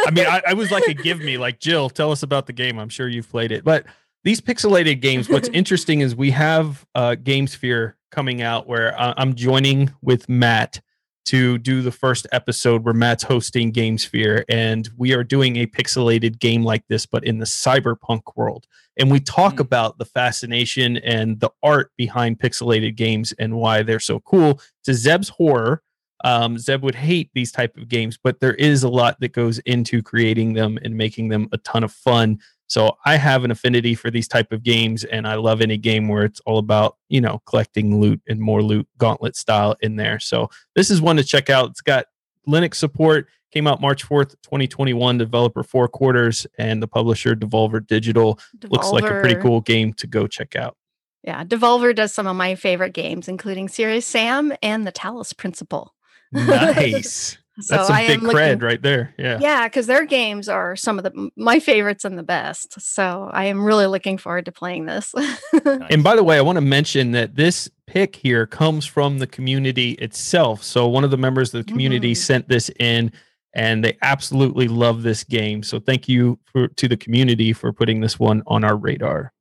I 0.05 0.11
mean, 0.11 0.25
I, 0.25 0.41
I 0.49 0.53
was 0.53 0.71
like 0.71 0.85
a 0.87 0.93
give 0.93 1.19
me, 1.19 1.37
like 1.37 1.59
Jill, 1.59 1.89
tell 1.89 2.11
us 2.11 2.23
about 2.23 2.45
the 2.45 2.53
game. 2.53 2.77
I'm 2.79 2.89
sure 2.89 3.07
you've 3.07 3.29
played 3.29 3.51
it, 3.51 3.63
but 3.63 3.85
these 4.23 4.41
pixelated 4.41 5.01
games. 5.01 5.29
What's 5.29 5.47
interesting 5.53 6.01
is 6.01 6.15
we 6.15 6.31
have 6.31 6.85
uh, 6.95 7.15
GameSphere 7.21 7.93
coming 8.11 8.41
out 8.41 8.67
where 8.67 8.99
uh, 8.99 9.13
I'm 9.17 9.35
joining 9.35 9.93
with 10.01 10.27
Matt 10.29 10.81
to 11.27 11.57
do 11.57 11.81
the 11.81 11.91
first 11.91 12.27
episode 12.31 12.83
where 12.83 12.93
Matt's 12.93 13.23
hosting 13.23 13.71
GameSphere, 13.71 14.43
and 14.49 14.89
we 14.97 15.13
are 15.13 15.23
doing 15.23 15.57
a 15.57 15.65
pixelated 15.65 16.39
game 16.39 16.63
like 16.63 16.83
this, 16.87 17.05
but 17.05 17.23
in 17.23 17.37
the 17.39 17.45
cyberpunk 17.45 18.21
world. 18.35 18.65
And 18.99 19.11
we 19.11 19.19
talk 19.19 19.55
Mm. 19.55 19.59
about 19.61 19.97
the 19.97 20.05
fascination 20.05 20.97
and 20.97 21.39
the 21.39 21.49
art 21.61 21.91
behind 21.97 22.39
pixelated 22.39 22.95
games 22.95 23.33
and 23.39 23.55
why 23.55 23.83
they're 23.83 23.99
so 23.99 24.19
cool. 24.21 24.59
To 24.85 24.93
Zeb's 24.93 25.29
horror, 25.29 25.81
um, 26.23 26.57
Zeb 26.57 26.81
would 26.83 26.95
hate 26.95 27.29
these 27.35 27.51
type 27.51 27.77
of 27.77 27.87
games, 27.87 28.17
but 28.21 28.39
there 28.39 28.55
is 28.55 28.83
a 28.83 28.89
lot 28.89 29.19
that 29.19 29.33
goes 29.33 29.59
into 29.59 30.01
creating 30.01 30.53
them 30.53 30.79
and 30.83 30.95
making 30.95 31.27
them 31.29 31.47
a 31.51 31.57
ton 31.59 31.83
of 31.83 31.91
fun. 31.91 32.39
So 32.67 32.97
I 33.05 33.15
have 33.15 33.43
an 33.43 33.51
affinity 33.51 33.95
for 33.95 34.11
these 34.11 34.27
type 34.27 34.51
of 34.51 34.61
games, 34.61 35.03
and 35.05 35.27
I 35.27 35.35
love 35.35 35.61
any 35.61 35.77
game 35.77 36.07
where 36.07 36.25
it's 36.25 36.41
all 36.45 36.57
about 36.57 36.97
you 37.09 37.21
know 37.21 37.41
collecting 37.45 37.99
loot 37.99 38.21
and 38.27 38.39
more 38.39 38.61
loot, 38.61 38.87
gauntlet 38.97 39.35
style 39.35 39.75
in 39.81 39.95
there. 39.95 40.19
So 40.19 40.49
this 40.75 40.91
is 40.91 41.01
one 41.01 41.17
to 41.17 41.23
check 41.23 41.49
out. 41.49 41.69
It's 41.71 41.81
got 41.81 42.05
Linux 42.47 42.75
support. 42.75 43.27
Came 43.51 43.65
out 43.65 43.79
March 43.79 44.03
fourth, 44.03 44.39
twenty 44.41 44.67
twenty 44.67 44.93
one. 44.93 45.17
Developer 45.17 45.63
four 45.63 45.87
quarters, 45.87 46.45
and 46.57 46.83
the 46.83 46.87
publisher 46.87 47.35
Devolver 47.35 47.85
Digital. 47.85 48.39
Looks 48.69 48.91
like 48.91 49.05
a 49.05 49.19
pretty 49.21 49.35
cool 49.35 49.61
game 49.61 49.93
to 49.93 50.07
go 50.07 50.27
check 50.27 50.55
out. 50.55 50.75
Yeah, 51.23 51.43
Devolver 51.43 51.95
does 51.95 52.13
some 52.13 52.27
of 52.27 52.35
my 52.35 52.55
favorite 52.55 52.93
games, 52.93 53.27
including 53.27 53.69
Serious 53.69 54.05
Sam 54.05 54.53
and 54.61 54.85
the 54.85 54.91
Talos 54.91 55.35
Principle. 55.35 55.93
Nice. 56.31 57.37
So 57.59 57.75
That's 57.75 57.87
some 57.87 57.95
I 57.95 58.07
big 58.07 58.19
am 58.19 58.25
cred 58.25 58.51
looking, 58.51 58.59
right 58.59 58.81
there. 58.81 59.13
Yeah. 59.17 59.39
Yeah, 59.41 59.67
because 59.67 59.87
their 59.87 60.05
games 60.05 60.47
are 60.47 60.75
some 60.75 60.99
of 60.99 61.03
the 61.03 61.29
my 61.35 61.59
favorites 61.59 62.05
and 62.05 62.17
the 62.17 62.23
best. 62.23 62.79
So 62.79 63.29
I 63.33 63.45
am 63.45 63.63
really 63.63 63.87
looking 63.87 64.17
forward 64.19 64.45
to 64.45 64.51
playing 64.51 64.85
this. 64.85 65.13
And 65.89 66.03
by 66.03 66.15
the 66.15 66.23
way, 66.23 66.37
I 66.37 66.41
want 66.41 66.57
to 66.57 66.61
mention 66.61 67.11
that 67.11 67.35
this 67.35 67.69
pick 67.87 68.15
here 68.15 68.45
comes 68.45 68.85
from 68.85 69.17
the 69.19 69.27
community 69.27 69.91
itself. 69.93 70.63
So 70.63 70.87
one 70.87 71.03
of 71.03 71.11
the 71.11 71.17
members 71.17 71.53
of 71.53 71.65
the 71.65 71.71
community 71.71 72.11
Mhm. 72.11 72.17
sent 72.17 72.47
this 72.49 72.69
in 72.79 73.11
and 73.53 73.83
they 73.83 73.97
absolutely 74.03 74.67
love 74.67 75.01
this 75.03 75.23
game. 75.23 75.63
So 75.63 75.79
thank 75.79 76.07
you 76.07 76.37
for 76.51 76.67
to 76.67 76.87
the 76.87 76.97
community 76.97 77.53
for 77.53 77.73
putting 77.73 78.01
this 78.01 78.19
one 78.19 78.43
on 78.45 78.63
our 78.63 78.75
radar. 78.75 79.33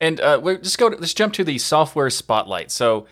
And 0.00 0.20
uh, 0.20 0.38
we're 0.42 0.58
just 0.58 0.78
go. 0.78 0.90
To, 0.90 0.96
let's 0.96 1.14
jump 1.14 1.32
to 1.34 1.44
the 1.44 1.58
software 1.58 2.10
spotlight. 2.10 2.70
So 2.70 3.06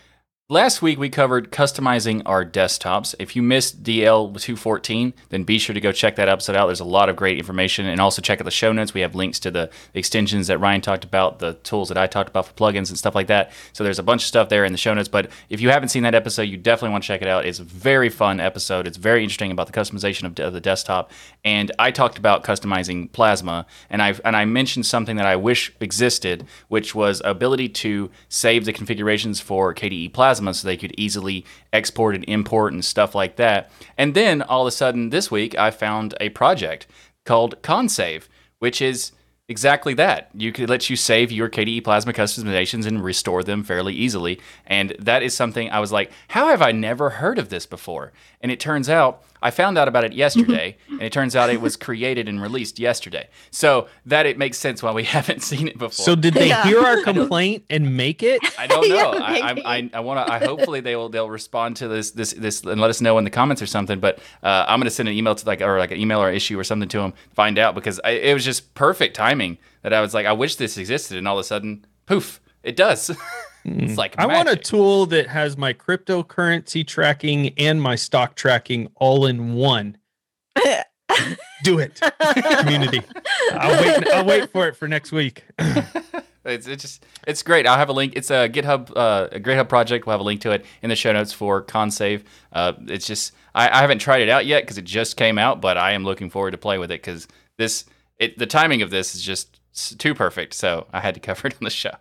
last 0.48 0.82
week 0.82 0.98
we 0.98 1.08
covered 1.08 1.50
customizing 1.50 2.20
our 2.26 2.44
desktops. 2.44 3.14
If 3.18 3.34
you 3.34 3.42
missed 3.42 3.82
DL 3.82 4.38
two 4.38 4.54
fourteen, 4.56 5.14
then 5.30 5.44
be 5.44 5.58
sure 5.58 5.72
to 5.72 5.80
go 5.80 5.92
check 5.92 6.16
that 6.16 6.28
episode 6.28 6.56
out. 6.56 6.66
There's 6.66 6.80
a 6.80 6.84
lot 6.84 7.08
of 7.08 7.16
great 7.16 7.38
information, 7.38 7.86
and 7.86 8.00
also 8.00 8.20
check 8.20 8.40
out 8.40 8.44
the 8.44 8.50
show 8.50 8.72
notes. 8.72 8.92
We 8.92 9.00
have 9.00 9.14
links 9.14 9.38
to 9.40 9.50
the 9.50 9.70
extensions 9.94 10.48
that 10.48 10.58
Ryan 10.58 10.80
talked 10.80 11.04
about, 11.04 11.38
the 11.38 11.54
tools 11.54 11.88
that 11.88 11.96
I 11.96 12.06
talked 12.06 12.28
about 12.28 12.46
for 12.46 12.52
plugins 12.52 12.90
and 12.90 12.98
stuff 12.98 13.14
like 13.14 13.28
that. 13.28 13.52
So 13.72 13.82
there's 13.82 13.98
a 13.98 14.02
bunch 14.02 14.22
of 14.22 14.28
stuff 14.28 14.48
there 14.48 14.64
in 14.64 14.72
the 14.72 14.78
show 14.78 14.92
notes. 14.92 15.08
But 15.08 15.30
if 15.48 15.60
you 15.60 15.70
haven't 15.70 15.88
seen 15.88 16.02
that 16.02 16.14
episode, 16.14 16.42
you 16.42 16.56
definitely 16.58 16.90
want 16.90 17.04
to 17.04 17.08
check 17.08 17.22
it 17.22 17.28
out. 17.28 17.46
It's 17.46 17.58
a 17.58 17.64
very 17.64 18.10
fun 18.10 18.40
episode. 18.40 18.86
It's 18.86 18.98
very 18.98 19.22
interesting 19.22 19.52
about 19.52 19.68
the 19.68 19.72
customization 19.72 20.24
of, 20.24 20.38
of 20.38 20.52
the 20.52 20.60
desktop. 20.60 21.12
And 21.44 21.72
I 21.78 21.90
talked 21.90 22.18
about 22.18 22.44
customizing 22.44 23.10
Plasma, 23.12 23.66
and 23.88 24.02
I 24.02 24.14
and 24.24 24.36
I 24.36 24.44
mentioned 24.44 24.84
something 24.86 25.16
that 25.16 25.26
I 25.26 25.36
wish 25.36 25.72
existed, 25.80 26.46
which 26.68 26.94
was 26.94 27.22
ability 27.24 27.70
to 27.70 28.10
save 28.28 28.64
the 28.64 28.72
configurations 28.72 29.40
for 29.40 29.74
KDE 29.74 30.12
Plasma, 30.12 30.31
so 30.40 30.66
they 30.66 30.76
could 30.76 30.94
easily 30.98 31.44
export 31.72 32.14
and 32.14 32.24
import 32.28 32.72
and 32.72 32.84
stuff 32.84 33.14
like 33.14 33.36
that. 33.36 33.70
And 33.98 34.14
then 34.14 34.42
all 34.42 34.62
of 34.62 34.68
a 34.68 34.72
sudden 34.72 35.10
this 35.10 35.30
week, 35.30 35.56
I 35.58 35.70
found 35.70 36.14
a 36.20 36.30
project 36.30 36.86
called 37.24 37.60
Konsave, 37.62 38.28
which 38.58 38.80
is 38.80 39.12
exactly 39.48 39.94
that. 39.94 40.30
You 40.34 40.52
could 40.52 40.70
let 40.70 40.88
you 40.88 40.96
save 40.96 41.30
your 41.30 41.48
KDE 41.48 41.84
Plasma 41.84 42.12
customizations 42.12 42.86
and 42.86 43.04
restore 43.04 43.42
them 43.42 43.62
fairly 43.62 43.94
easily. 43.94 44.40
And 44.66 44.96
that 44.98 45.22
is 45.22 45.34
something 45.34 45.70
I 45.70 45.80
was 45.80 45.92
like, 45.92 46.10
how 46.28 46.48
have 46.48 46.62
I 46.62 46.72
never 46.72 47.10
heard 47.10 47.38
of 47.38 47.48
this 47.48 47.66
before? 47.66 48.12
And 48.40 48.50
it 48.50 48.60
turns 48.60 48.88
out 48.88 49.24
I 49.42 49.50
found 49.50 49.76
out 49.76 49.88
about 49.88 50.04
it 50.04 50.12
yesterday, 50.12 50.76
and 50.88 51.02
it 51.02 51.12
turns 51.12 51.34
out 51.36 51.50
it 51.50 51.60
was 51.60 51.76
created 51.76 52.28
and 52.28 52.40
released 52.40 52.78
yesterday. 52.78 53.28
So 53.50 53.88
that 54.06 54.24
it 54.26 54.38
makes 54.38 54.56
sense 54.58 54.82
why 54.82 54.92
we 54.92 55.04
haven't 55.16 55.42
seen 55.42 55.68
it 55.68 55.76
before. 55.78 56.04
So 56.04 56.14
did 56.14 56.34
they 56.34 56.48
Yeah. 56.48 56.62
hear 56.64 56.80
our 56.80 57.02
complaint 57.04 57.64
and 57.68 57.96
make 57.96 58.22
it? 58.22 58.40
I 58.58 58.66
don't 58.66 58.86
Yeah, 58.88 58.94
know. 58.94 59.10
I. 59.12 59.32
I, 59.38 59.76
I, 59.76 59.90
I 59.94 60.00
want 60.00 60.26
to. 60.26 60.32
I 60.32 60.38
hopefully 60.38 60.80
they 60.80 60.96
will. 60.96 61.08
They'll 61.08 61.28
respond 61.30 61.76
to 61.76 61.88
this, 61.88 62.12
this, 62.12 62.32
this, 62.32 62.62
and 62.62 62.80
let 62.80 62.90
us 62.90 63.00
know 63.00 63.18
in 63.18 63.24
the 63.24 63.30
comments 63.30 63.60
or 63.60 63.66
something. 63.66 64.00
But 64.00 64.18
uh, 64.42 64.64
I'm 64.68 64.78
going 64.78 64.84
to 64.84 64.90
send 64.90 65.08
an 65.08 65.14
email 65.16 65.34
to 65.34 65.46
like, 65.46 65.60
or 65.60 65.78
like 65.78 65.90
an 65.90 65.98
email 65.98 66.22
or 66.22 66.30
issue 66.30 66.58
or 66.58 66.64
something 66.64 66.88
to 66.90 66.98
them, 66.98 67.12
find 67.34 67.58
out 67.58 67.74
because 67.74 68.00
I, 68.04 68.10
it 68.12 68.34
was 68.34 68.44
just 68.44 68.74
perfect 68.74 69.16
timing 69.16 69.58
that 69.82 69.92
I 69.92 70.00
was 70.00 70.14
like, 70.14 70.26
I 70.26 70.32
wish 70.32 70.56
this 70.56 70.78
existed, 70.78 71.18
and 71.18 71.26
all 71.26 71.36
of 71.36 71.40
a 71.40 71.44
sudden, 71.44 71.84
poof, 72.06 72.40
it 72.62 72.76
does. 72.76 73.10
It's 73.64 73.96
like 73.96 74.18
I 74.18 74.26
want 74.26 74.48
a 74.48 74.56
tool 74.56 75.06
that 75.06 75.28
has 75.28 75.56
my 75.56 75.72
cryptocurrency 75.72 76.86
tracking 76.86 77.54
and 77.58 77.80
my 77.80 77.94
stock 77.94 78.34
tracking 78.34 78.90
all 78.96 79.26
in 79.26 79.54
one. 79.54 79.98
Do 81.64 81.78
it, 81.78 82.00
community. 82.58 83.02
I'll 83.52 83.80
wait. 83.80 84.08
I'll 84.08 84.24
wait 84.24 84.50
for 84.50 84.66
it 84.66 84.76
for 84.76 84.88
next 84.88 85.12
week. 85.12 85.44
It's, 86.44 86.66
it's 86.66 86.82
just 86.82 87.06
it's 87.26 87.42
great. 87.42 87.66
I'll 87.66 87.76
have 87.76 87.88
a 87.88 87.92
link. 87.92 88.14
It's 88.16 88.30
a 88.30 88.48
GitHub 88.48 88.90
uh, 88.96 89.28
a 89.30 89.38
GitHub 89.38 89.68
project. 89.68 90.06
We'll 90.06 90.14
have 90.14 90.20
a 90.20 90.24
link 90.24 90.40
to 90.40 90.50
it 90.50 90.64
in 90.82 90.90
the 90.90 90.96
show 90.96 91.12
notes 91.12 91.32
for 91.32 91.62
Konsave. 91.62 92.24
Uh, 92.52 92.72
it's 92.88 93.06
just 93.06 93.32
I, 93.54 93.68
I 93.68 93.80
haven't 93.80 94.00
tried 94.00 94.22
it 94.22 94.28
out 94.28 94.44
yet 94.44 94.64
because 94.64 94.78
it 94.78 94.84
just 94.84 95.16
came 95.16 95.38
out, 95.38 95.60
but 95.60 95.78
I 95.78 95.92
am 95.92 96.04
looking 96.04 96.30
forward 96.30 96.50
to 96.50 96.58
play 96.58 96.78
with 96.78 96.90
it 96.90 97.00
because 97.00 97.28
this 97.58 97.84
it 98.18 98.38
the 98.38 98.46
timing 98.46 98.82
of 98.82 98.90
this 98.90 99.14
is 99.14 99.22
just 99.22 99.60
too 99.98 100.14
perfect. 100.14 100.54
So 100.54 100.88
I 100.92 101.00
had 101.00 101.14
to 101.14 101.20
cover 101.20 101.46
it 101.46 101.54
on 101.54 101.64
the 101.64 101.70
show. 101.70 101.94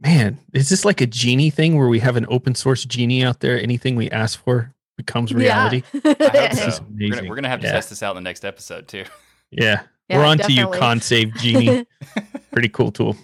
Man, 0.00 0.38
is 0.52 0.68
this 0.68 0.84
like 0.84 1.00
a 1.00 1.06
genie 1.06 1.50
thing 1.50 1.76
where 1.78 1.88
we 1.88 1.98
have 2.00 2.16
an 2.16 2.26
open 2.28 2.54
source 2.54 2.84
genie 2.84 3.24
out 3.24 3.40
there? 3.40 3.60
Anything 3.60 3.96
we 3.96 4.10
ask 4.10 4.42
for 4.42 4.72
becomes 4.96 5.32
reality. 5.32 5.82
I 5.94 5.98
hope 6.08 6.18
This 6.18 6.58
so. 6.58 6.66
is 6.68 6.80
We're 6.80 6.86
gonna, 6.86 6.94
amazing. 7.06 7.28
we're 7.28 7.34
gonna 7.36 7.48
have 7.48 7.60
to 7.60 7.66
Yeah. 7.66 7.72
test 7.72 7.90
this 7.90 8.02
out 8.02 8.16
in 8.16 8.22
the 8.22 8.28
next 8.28 8.44
episode 8.44 8.88
too. 8.88 9.04
Yeah, 9.50 9.82
Yeah, 10.10 10.18
we're 10.18 10.24
on 10.24 10.38
to 10.38 10.42
definitely. 10.44 10.76
you, 10.76 10.82
Konsave 10.82 11.36
Genie. 11.38 11.86
Pretty 12.52 12.68
cool 12.68 12.92
tool. 12.92 13.16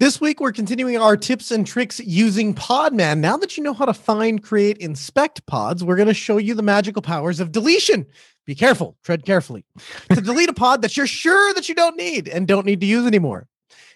This 0.00 0.20
week, 0.20 0.40
we're 0.40 0.52
continuing 0.52 0.96
our 0.96 1.16
tips 1.16 1.50
and 1.50 1.66
tricks 1.66 1.98
using 1.98 2.54
Podman. 2.54 3.18
Now 3.18 3.36
that 3.36 3.56
you 3.56 3.64
know 3.64 3.72
how 3.74 3.84
to 3.84 3.92
find, 3.92 4.40
create, 4.42 4.78
inspect 4.78 5.44
pods, 5.46 5.82
we're 5.82 5.96
going 5.96 6.06
to 6.06 6.14
show 6.14 6.36
you 6.38 6.54
the 6.54 6.62
magical 6.62 7.02
powers 7.02 7.40
of 7.40 7.50
deletion. 7.50 8.06
Be 8.46 8.54
careful, 8.54 8.96
tread 9.02 9.24
carefully. 9.26 9.64
to 10.12 10.20
delete 10.20 10.48
a 10.48 10.52
pod 10.52 10.82
that 10.82 10.96
you're 10.96 11.08
sure 11.08 11.52
that 11.54 11.68
you 11.68 11.74
don't 11.74 11.96
need 11.96 12.28
and 12.28 12.46
don't 12.46 12.64
need 12.64 12.80
to 12.80 12.86
use 12.86 13.06
anymore, 13.08 13.48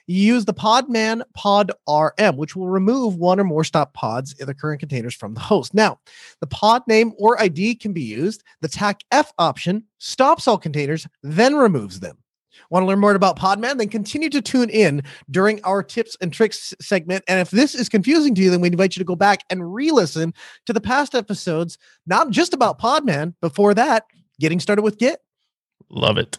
you 0.07 0.35
use 0.35 0.45
the 0.45 0.55
Podman 0.55 1.23
Pod 1.35 1.73
RM, 1.89 2.37
which 2.37 2.57
will 2.57 2.69
remove 2.69 3.17
one 3.17 3.39
or 3.39 3.45
more 3.45 3.65
stop 3.65 3.95
pods 3.95 4.35
in 4.39 4.47
the 4.47 4.55
current 4.55 4.81
containers 4.81 5.15
from 5.15 5.35
the 5.35 5.41
host. 5.41 5.75
Now, 5.75 5.99
the 6.41 6.47
pod 6.47 6.83
name 6.87 7.13
or 7.19 7.41
ID 7.41 7.77
can 7.77 7.93
be 7.93 8.03
used. 8.03 8.43
The 8.61 8.69
TAC 8.69 9.03
F 9.11 9.33
option 9.39 9.85
stops 9.99 10.49
all 10.49 10.59
containers, 10.59 11.07
then 11.23 11.55
removes 11.55 12.01
them. 12.01 12.19
Want 12.71 12.83
to 12.83 12.87
learn 12.87 13.01
more 13.01 13.15
about 13.15 13.39
Podman? 13.39 13.79
Then 13.79 13.89
continue 13.89 14.31
to 14.31 14.43
tune 14.43 14.71
in 14.71 15.03
during 15.31 15.63
our 15.65 15.83
tips 15.83 16.17
and 16.21 16.33
tricks 16.33 16.75
segment. 16.81 17.25
And 17.29 17.41
if 17.41 17.51
this 17.51 17.75
is 17.75 17.89
confusing 17.89 18.35
to 18.35 18.43
you, 18.43 18.51
then 18.51 18.61
we 18.61 18.69
invite 18.69 18.97
you 18.97 19.01
to 19.01 19.05
go 19.05 19.17
back 19.17 19.41
and 19.51 19.75
re 19.75 19.91
listen 19.91 20.35
to 20.67 20.73
the 20.73 20.81
past 20.81 21.15
episodes, 21.15 21.79
not 22.07 22.31
just 22.31 22.55
about 22.55 22.79
Podman. 22.79 23.35
Before 23.41 23.75
that, 23.75 24.05
getting 24.41 24.61
started 24.61 24.83
with 24.83 24.99
Git. 24.99 25.21
Love 25.89 26.19
it. 26.19 26.39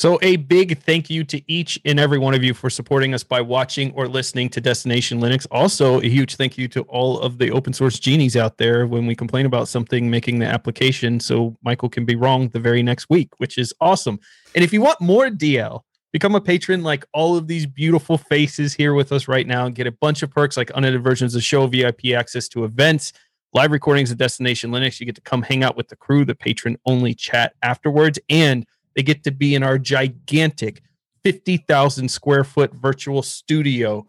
So, 0.00 0.18
a 0.22 0.36
big 0.36 0.78
thank 0.78 1.10
you 1.10 1.24
to 1.24 1.42
each 1.46 1.78
and 1.84 2.00
every 2.00 2.18
one 2.18 2.32
of 2.32 2.42
you 2.42 2.54
for 2.54 2.70
supporting 2.70 3.12
us 3.12 3.22
by 3.22 3.42
watching 3.42 3.92
or 3.92 4.08
listening 4.08 4.48
to 4.48 4.58
Destination 4.58 5.20
Linux. 5.20 5.46
Also, 5.50 6.00
a 6.00 6.08
huge 6.08 6.36
thank 6.36 6.56
you 6.56 6.68
to 6.68 6.80
all 6.84 7.20
of 7.20 7.36
the 7.36 7.50
open 7.50 7.74
source 7.74 7.98
genies 7.98 8.34
out 8.34 8.56
there 8.56 8.86
when 8.86 9.04
we 9.04 9.14
complain 9.14 9.44
about 9.44 9.68
something 9.68 10.08
making 10.08 10.38
the 10.38 10.46
application 10.46 11.20
so 11.20 11.54
Michael 11.62 11.90
can 11.90 12.06
be 12.06 12.16
wrong 12.16 12.48
the 12.48 12.58
very 12.58 12.82
next 12.82 13.10
week, 13.10 13.28
which 13.36 13.58
is 13.58 13.74
awesome. 13.78 14.18
And 14.54 14.64
if 14.64 14.72
you 14.72 14.80
want 14.80 15.02
more 15.02 15.28
DL, 15.28 15.82
Become 16.12 16.34
a 16.34 16.40
patron 16.40 16.82
like 16.82 17.04
all 17.12 17.36
of 17.36 17.46
these 17.46 17.66
beautiful 17.66 18.18
faces 18.18 18.74
here 18.74 18.94
with 18.94 19.12
us 19.12 19.28
right 19.28 19.46
now 19.46 19.66
and 19.66 19.76
get 19.76 19.86
a 19.86 19.92
bunch 19.92 20.24
of 20.24 20.30
perks 20.32 20.56
like 20.56 20.72
unedited 20.74 21.04
versions 21.04 21.34
of 21.34 21.38
the 21.38 21.42
show, 21.42 21.68
VIP 21.68 22.06
access 22.16 22.48
to 22.48 22.64
events, 22.64 23.12
live 23.54 23.70
recordings 23.70 24.10
of 24.10 24.18
Destination 24.18 24.72
Linux. 24.72 24.98
You 24.98 25.06
get 25.06 25.14
to 25.14 25.20
come 25.20 25.42
hang 25.42 25.62
out 25.62 25.76
with 25.76 25.86
the 25.86 25.94
crew, 25.94 26.24
the 26.24 26.34
patron 26.34 26.78
only 26.84 27.14
chat 27.14 27.52
afterwards, 27.62 28.18
and 28.28 28.66
they 28.96 29.02
get 29.02 29.24
to 29.24 29.30
be 29.30 29.54
in 29.54 29.62
our 29.62 29.78
gigantic 29.78 30.82
50,000 31.24 32.08
square 32.10 32.44
foot 32.44 32.72
virtual 32.74 33.22
studio 33.22 34.06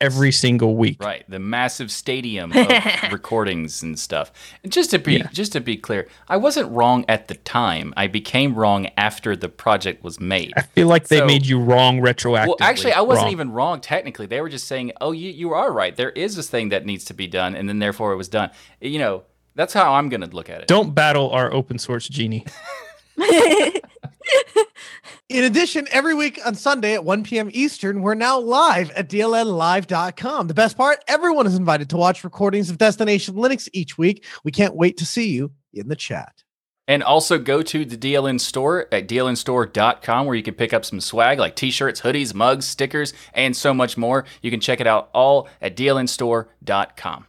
every 0.00 0.30
single 0.30 0.76
week. 0.76 1.02
Right, 1.02 1.24
the 1.28 1.40
massive 1.40 1.90
stadium 1.90 2.52
of 2.52 2.68
recordings 3.12 3.82
and 3.82 3.98
stuff. 3.98 4.30
And 4.62 4.70
just 4.72 4.90
to 4.92 4.98
be 5.00 5.14
Yeah. 5.18 5.28
just 5.32 5.52
to 5.52 5.60
be 5.60 5.76
clear, 5.76 6.06
I 6.28 6.36
wasn't 6.36 6.70
wrong 6.70 7.04
at 7.08 7.26
the 7.26 7.34
time. 7.34 7.92
I 7.96 8.06
became 8.06 8.54
wrong 8.54 8.88
after 8.96 9.34
the 9.34 9.48
project 9.48 10.04
was 10.04 10.20
made. 10.20 10.52
I 10.56 10.62
feel 10.62 10.86
like 10.86 11.08
they 11.08 11.18
So- 11.18 11.26
made 11.26 11.46
you 11.46 11.58
wrong 11.60 12.00
retroactively. 12.00 12.46
Well, 12.46 12.56
actually, 12.60 12.92
I 12.92 13.00
wasn't 13.00 13.24
Wrong. 13.26 13.32
even 13.32 13.50
wrong 13.50 13.80
technically. 13.80 14.26
They 14.26 14.40
were 14.40 14.48
just 14.48 14.68
saying, 14.68 14.92
"Oh, 15.00 15.10
you 15.12 15.30
you 15.30 15.52
are 15.52 15.72
right. 15.72 15.96
There 15.96 16.10
is 16.10 16.36
this 16.36 16.48
thing 16.48 16.68
that 16.68 16.86
needs 16.86 17.04
to 17.06 17.14
be 17.14 17.26
done," 17.26 17.56
and 17.56 17.68
then 17.68 17.80
therefore 17.80 18.12
it 18.12 18.16
was 18.16 18.28
done. 18.28 18.50
You 18.80 19.00
know, 19.00 19.24
that's 19.56 19.72
how 19.72 19.94
I'm 19.94 20.08
going 20.08 20.20
to 20.20 20.28
look 20.28 20.48
at 20.48 20.60
it. 20.60 20.68
Don't 20.68 20.94
battle 20.94 21.30
our 21.30 21.52
open 21.52 21.78
source 21.78 22.08
genie. 22.08 22.44
In 25.28 25.44
addition, 25.44 25.86
every 25.90 26.14
week 26.14 26.40
on 26.44 26.54
Sunday 26.54 26.94
at 26.94 27.04
1 27.04 27.22
p.m. 27.22 27.50
Eastern, 27.52 28.00
we're 28.00 28.14
now 28.14 28.38
live 28.38 28.90
at 28.92 29.10
DLNlive.com. 29.10 30.48
The 30.48 30.54
best 30.54 30.76
part, 30.76 31.04
everyone 31.06 31.46
is 31.46 31.54
invited 31.54 31.90
to 31.90 31.96
watch 31.98 32.24
recordings 32.24 32.70
of 32.70 32.78
Destination 32.78 33.34
Linux 33.34 33.68
each 33.72 33.98
week. 33.98 34.24
We 34.42 34.52
can't 34.52 34.74
wait 34.74 34.96
to 34.98 35.06
see 35.06 35.28
you 35.30 35.52
in 35.74 35.88
the 35.88 35.96
chat. 35.96 36.44
And 36.86 37.02
also 37.02 37.38
go 37.38 37.60
to 37.60 37.84
the 37.84 37.98
DLN 37.98 38.40
store 38.40 38.88
at 38.90 39.06
dlnstore.com 39.06 40.26
where 40.26 40.34
you 40.34 40.42
can 40.42 40.54
pick 40.54 40.72
up 40.72 40.86
some 40.86 41.00
swag 41.00 41.38
like 41.38 41.54
t-shirts, 41.54 42.00
hoodies, 42.00 42.32
mugs, 42.32 42.64
stickers, 42.64 43.12
and 43.34 43.54
so 43.54 43.74
much 43.74 43.98
more. 43.98 44.24
You 44.40 44.50
can 44.50 44.60
check 44.60 44.80
it 44.80 44.86
out 44.86 45.10
all 45.12 45.48
at 45.60 45.76
dlnstore.com. 45.76 47.26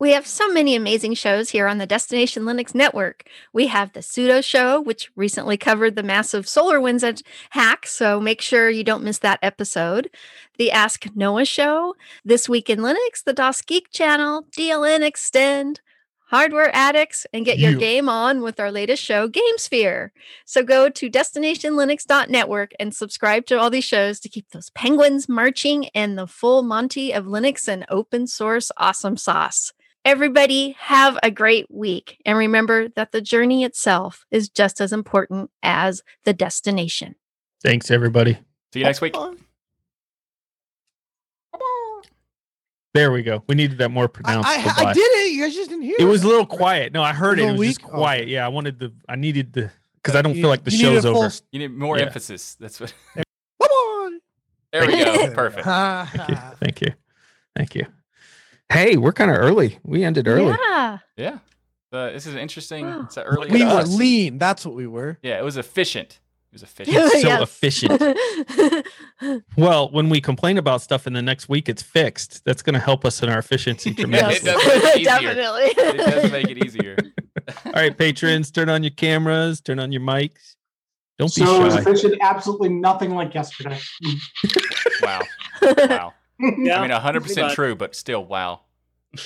We 0.00 0.10
have 0.10 0.26
so 0.26 0.48
many 0.48 0.74
amazing 0.74 1.14
shows 1.14 1.50
here 1.50 1.68
on 1.68 1.78
the 1.78 1.86
Destination 1.86 2.42
Linux 2.42 2.74
network. 2.74 3.24
We 3.52 3.68
have 3.68 3.92
the 3.92 4.00
Sudo 4.00 4.42
Show, 4.42 4.80
which 4.80 5.10
recently 5.14 5.56
covered 5.56 5.94
the 5.94 6.02
massive 6.02 6.46
SolarWinds 6.46 7.04
at- 7.04 7.22
hack, 7.50 7.86
so 7.86 8.20
make 8.20 8.40
sure 8.40 8.68
you 8.68 8.82
don't 8.82 9.04
miss 9.04 9.20
that 9.20 9.38
episode. 9.40 10.10
The 10.58 10.72
Ask 10.72 11.06
Noah 11.14 11.44
Show, 11.44 11.94
This 12.24 12.48
Week 12.48 12.68
in 12.68 12.80
Linux, 12.80 13.22
the 13.24 13.34
DasGeek 13.34 13.92
Channel, 13.92 14.46
DLN 14.50 15.02
Extend, 15.02 15.80
Hardware 16.26 16.74
Addicts, 16.74 17.26
and 17.32 17.44
get 17.44 17.60
your 17.60 17.74
game 17.74 18.08
on 18.08 18.40
with 18.40 18.58
our 18.58 18.72
latest 18.72 19.00
show, 19.00 19.28
GameSphere. 19.28 20.10
So 20.44 20.64
go 20.64 20.88
to 20.88 21.08
destinationlinux.network 21.08 22.72
and 22.80 22.92
subscribe 22.92 23.46
to 23.46 23.60
all 23.60 23.70
these 23.70 23.84
shows 23.84 24.18
to 24.20 24.28
keep 24.28 24.50
those 24.50 24.70
penguins 24.70 25.28
marching 25.28 25.88
and 25.94 26.18
the 26.18 26.26
full 26.26 26.64
Monty 26.64 27.12
of 27.12 27.26
Linux 27.26 27.68
and 27.68 27.86
open 27.88 28.26
source 28.26 28.72
awesome 28.76 29.16
sauce. 29.16 29.72
Everybody, 30.04 30.76
have 30.78 31.18
a 31.22 31.30
great 31.30 31.66
week. 31.70 32.18
And 32.26 32.36
remember 32.36 32.88
that 32.90 33.12
the 33.12 33.20
journey 33.22 33.64
itself 33.64 34.26
is 34.30 34.48
just 34.50 34.80
as 34.80 34.92
important 34.92 35.50
as 35.62 36.02
the 36.24 36.34
destination. 36.34 37.14
Thanks, 37.62 37.90
everybody. 37.90 38.34
See 38.72 38.80
you 38.80 38.84
next 38.84 39.00
week. 39.00 39.14
There 42.92 43.10
we 43.10 43.22
go. 43.22 43.42
We 43.48 43.56
needed 43.56 43.78
that 43.78 43.90
more 43.90 44.06
pronounced. 44.08 44.48
I, 44.48 44.62
goodbye. 44.62 44.90
I 44.90 44.92
did 44.92 45.00
it. 45.00 45.32
You 45.32 45.42
guys 45.42 45.54
just 45.54 45.68
didn't 45.68 45.84
hear 45.84 45.96
It 45.98 46.02
It 46.02 46.06
was 46.06 46.22
a 46.22 46.28
little 46.28 46.46
quiet. 46.46 46.92
No, 46.92 47.02
I 47.02 47.12
heard 47.12 47.38
it. 47.40 47.42
It 47.42 47.46
Little 47.46 47.58
was 47.58 47.68
just 47.70 47.82
quiet. 47.82 48.28
Yeah, 48.28 48.44
I 48.44 48.48
wanted 48.48 48.78
the. 48.78 48.92
I 49.08 49.16
needed 49.16 49.52
the 49.52 49.70
because 49.96 50.14
uh, 50.14 50.18
I 50.20 50.22
don't 50.22 50.36
You- 50.36 50.42
feel 50.42 50.50
like 50.50 50.62
the 50.62 50.70
you 50.70 50.78
need 50.78 50.94
show's 50.94 51.02
full 51.02 51.16
over. 51.16 51.26
s- 51.26 51.42
You 51.50 51.58
need 51.58 51.72
more 51.76 51.98
Yeah. 51.98 52.04
emphasis. 52.04 52.54
That's 52.60 52.78
what. 52.78 52.94
Come 53.16 53.24
on. 53.70 54.20
There 54.72 54.86
we 54.86 54.92
go. 54.98 55.28
Perfect. 55.34 55.64
Thank 55.64 56.28
you. 56.28 56.36
Thank 56.60 56.80
you. 56.82 56.92
Thank 57.56 57.74
you. 57.74 57.86
Hey, 58.74 58.96
we're 58.96 59.12
kind 59.12 59.30
of 59.30 59.36
early. 59.38 59.78
We 59.84 60.04
ended 60.04 60.26
early. 60.28 60.56
Yeah. 60.68 60.98
Yeah. 61.16 61.38
Uh, 61.92 62.10
this 62.10 62.26
is 62.26 62.34
interesting. 62.34 62.88
It's 62.88 63.16
a 63.16 63.22
early. 63.22 63.48
we 63.50 63.60
to 63.60 63.64
were 63.66 63.70
us. 63.82 63.96
lean. 63.96 64.36
That's 64.38 64.66
what 64.66 64.74
we 64.74 64.86
were. 64.88 65.16
Yeah, 65.22 65.38
it 65.38 65.44
was 65.44 65.56
efficient. 65.56 66.18
It 66.52 66.54
was 66.54 66.62
efficient. 66.68 66.96
so 67.12 67.18
Yes. 67.18 67.40
efficient. 67.42 68.18
Well, 69.56 69.90
when 69.92 70.08
we 70.08 70.20
complain 70.20 70.58
about 70.58 70.82
stuff 70.82 71.06
in 71.06 71.12
the 71.12 71.22
next 71.22 71.48
week, 71.48 71.68
it's 71.68 71.82
fixed. 71.82 72.44
That's 72.44 72.62
going 72.62 72.74
to 72.74 72.80
help 72.80 73.04
us 73.04 73.22
in 73.22 73.28
our 73.28 73.38
efficiency 73.38 73.90
It 73.96 73.96
tremendously. 73.98 74.50
does 74.50 74.62
it. 74.66 75.04
Definitely. 75.04 75.62
it 75.66 75.96
does 75.96 76.32
make 76.32 76.50
it 76.50 76.58
easier. 76.64 76.96
All 77.66 77.72
right, 77.74 77.96
patrons, 77.96 78.50
turn 78.50 78.68
on 78.68 78.82
your 78.82 78.90
cameras, 78.90 79.60
turn 79.60 79.78
on 79.78 79.92
your 79.92 80.02
mics. 80.02 80.56
Don't 81.18 81.32
be 81.34 81.44
So 81.46 81.60
it 81.60 81.64
was 81.64 81.74
shy. 81.74 81.80
efficient, 81.80 82.14
absolutely 82.20 82.70
nothing 82.70 83.14
like 83.14 83.32
yesterday. 83.34 83.78
Wow. 85.00 85.20
Wow. 85.62 86.14
Yeah. 86.38 86.80
I 86.80 86.86
mean, 86.86 86.90
100% 86.96 87.22
pretty 87.22 87.54
true, 87.54 87.74
but 87.74 87.94
still, 87.94 88.24
wow. 88.24 88.60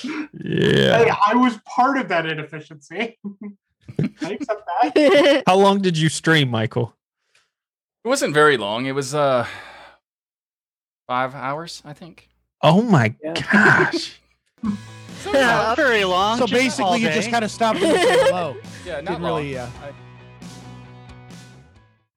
Yeah. 0.03 0.19
Hey, 0.33 1.11
I 1.27 1.33
was 1.35 1.57
part 1.65 1.97
of 1.97 2.09
that 2.09 2.25
inefficiency. 2.25 3.17
I 4.21 4.31
accept 4.33 4.63
that. 4.93 5.43
How 5.47 5.55
long 5.55 5.81
did 5.81 5.97
you 5.97 6.09
stream, 6.09 6.49
Michael? 6.49 6.93
It 8.05 8.07
wasn't 8.07 8.33
very 8.33 8.55
long. 8.57 8.85
It 8.85 8.93
was 8.93 9.13
uh 9.15 9.45
five 11.07 11.33
hours, 11.35 11.81
I 11.83 11.93
think. 11.93 12.29
Oh 12.61 12.81
my 12.83 13.15
Yeah. 13.23 13.33
gosh. 13.51 14.19
Yeah. 14.63 15.31
Not 15.33 15.75
very 15.77 16.05
long. 16.05 16.37
So 16.37 16.47
basically, 16.47 16.99
you 17.01 17.09
just 17.09 17.31
kind 17.31 17.43
of 17.43 17.51
stopped 17.51 17.79
and 17.81 17.91
said 17.97 18.27
hello. 18.27 18.55
Yeah, 18.85 19.01
not 19.01 19.05
Didn't 19.05 19.23
long. 19.23 19.35
really, 19.41 19.57
uh, 19.57 19.65
I- 19.83 19.91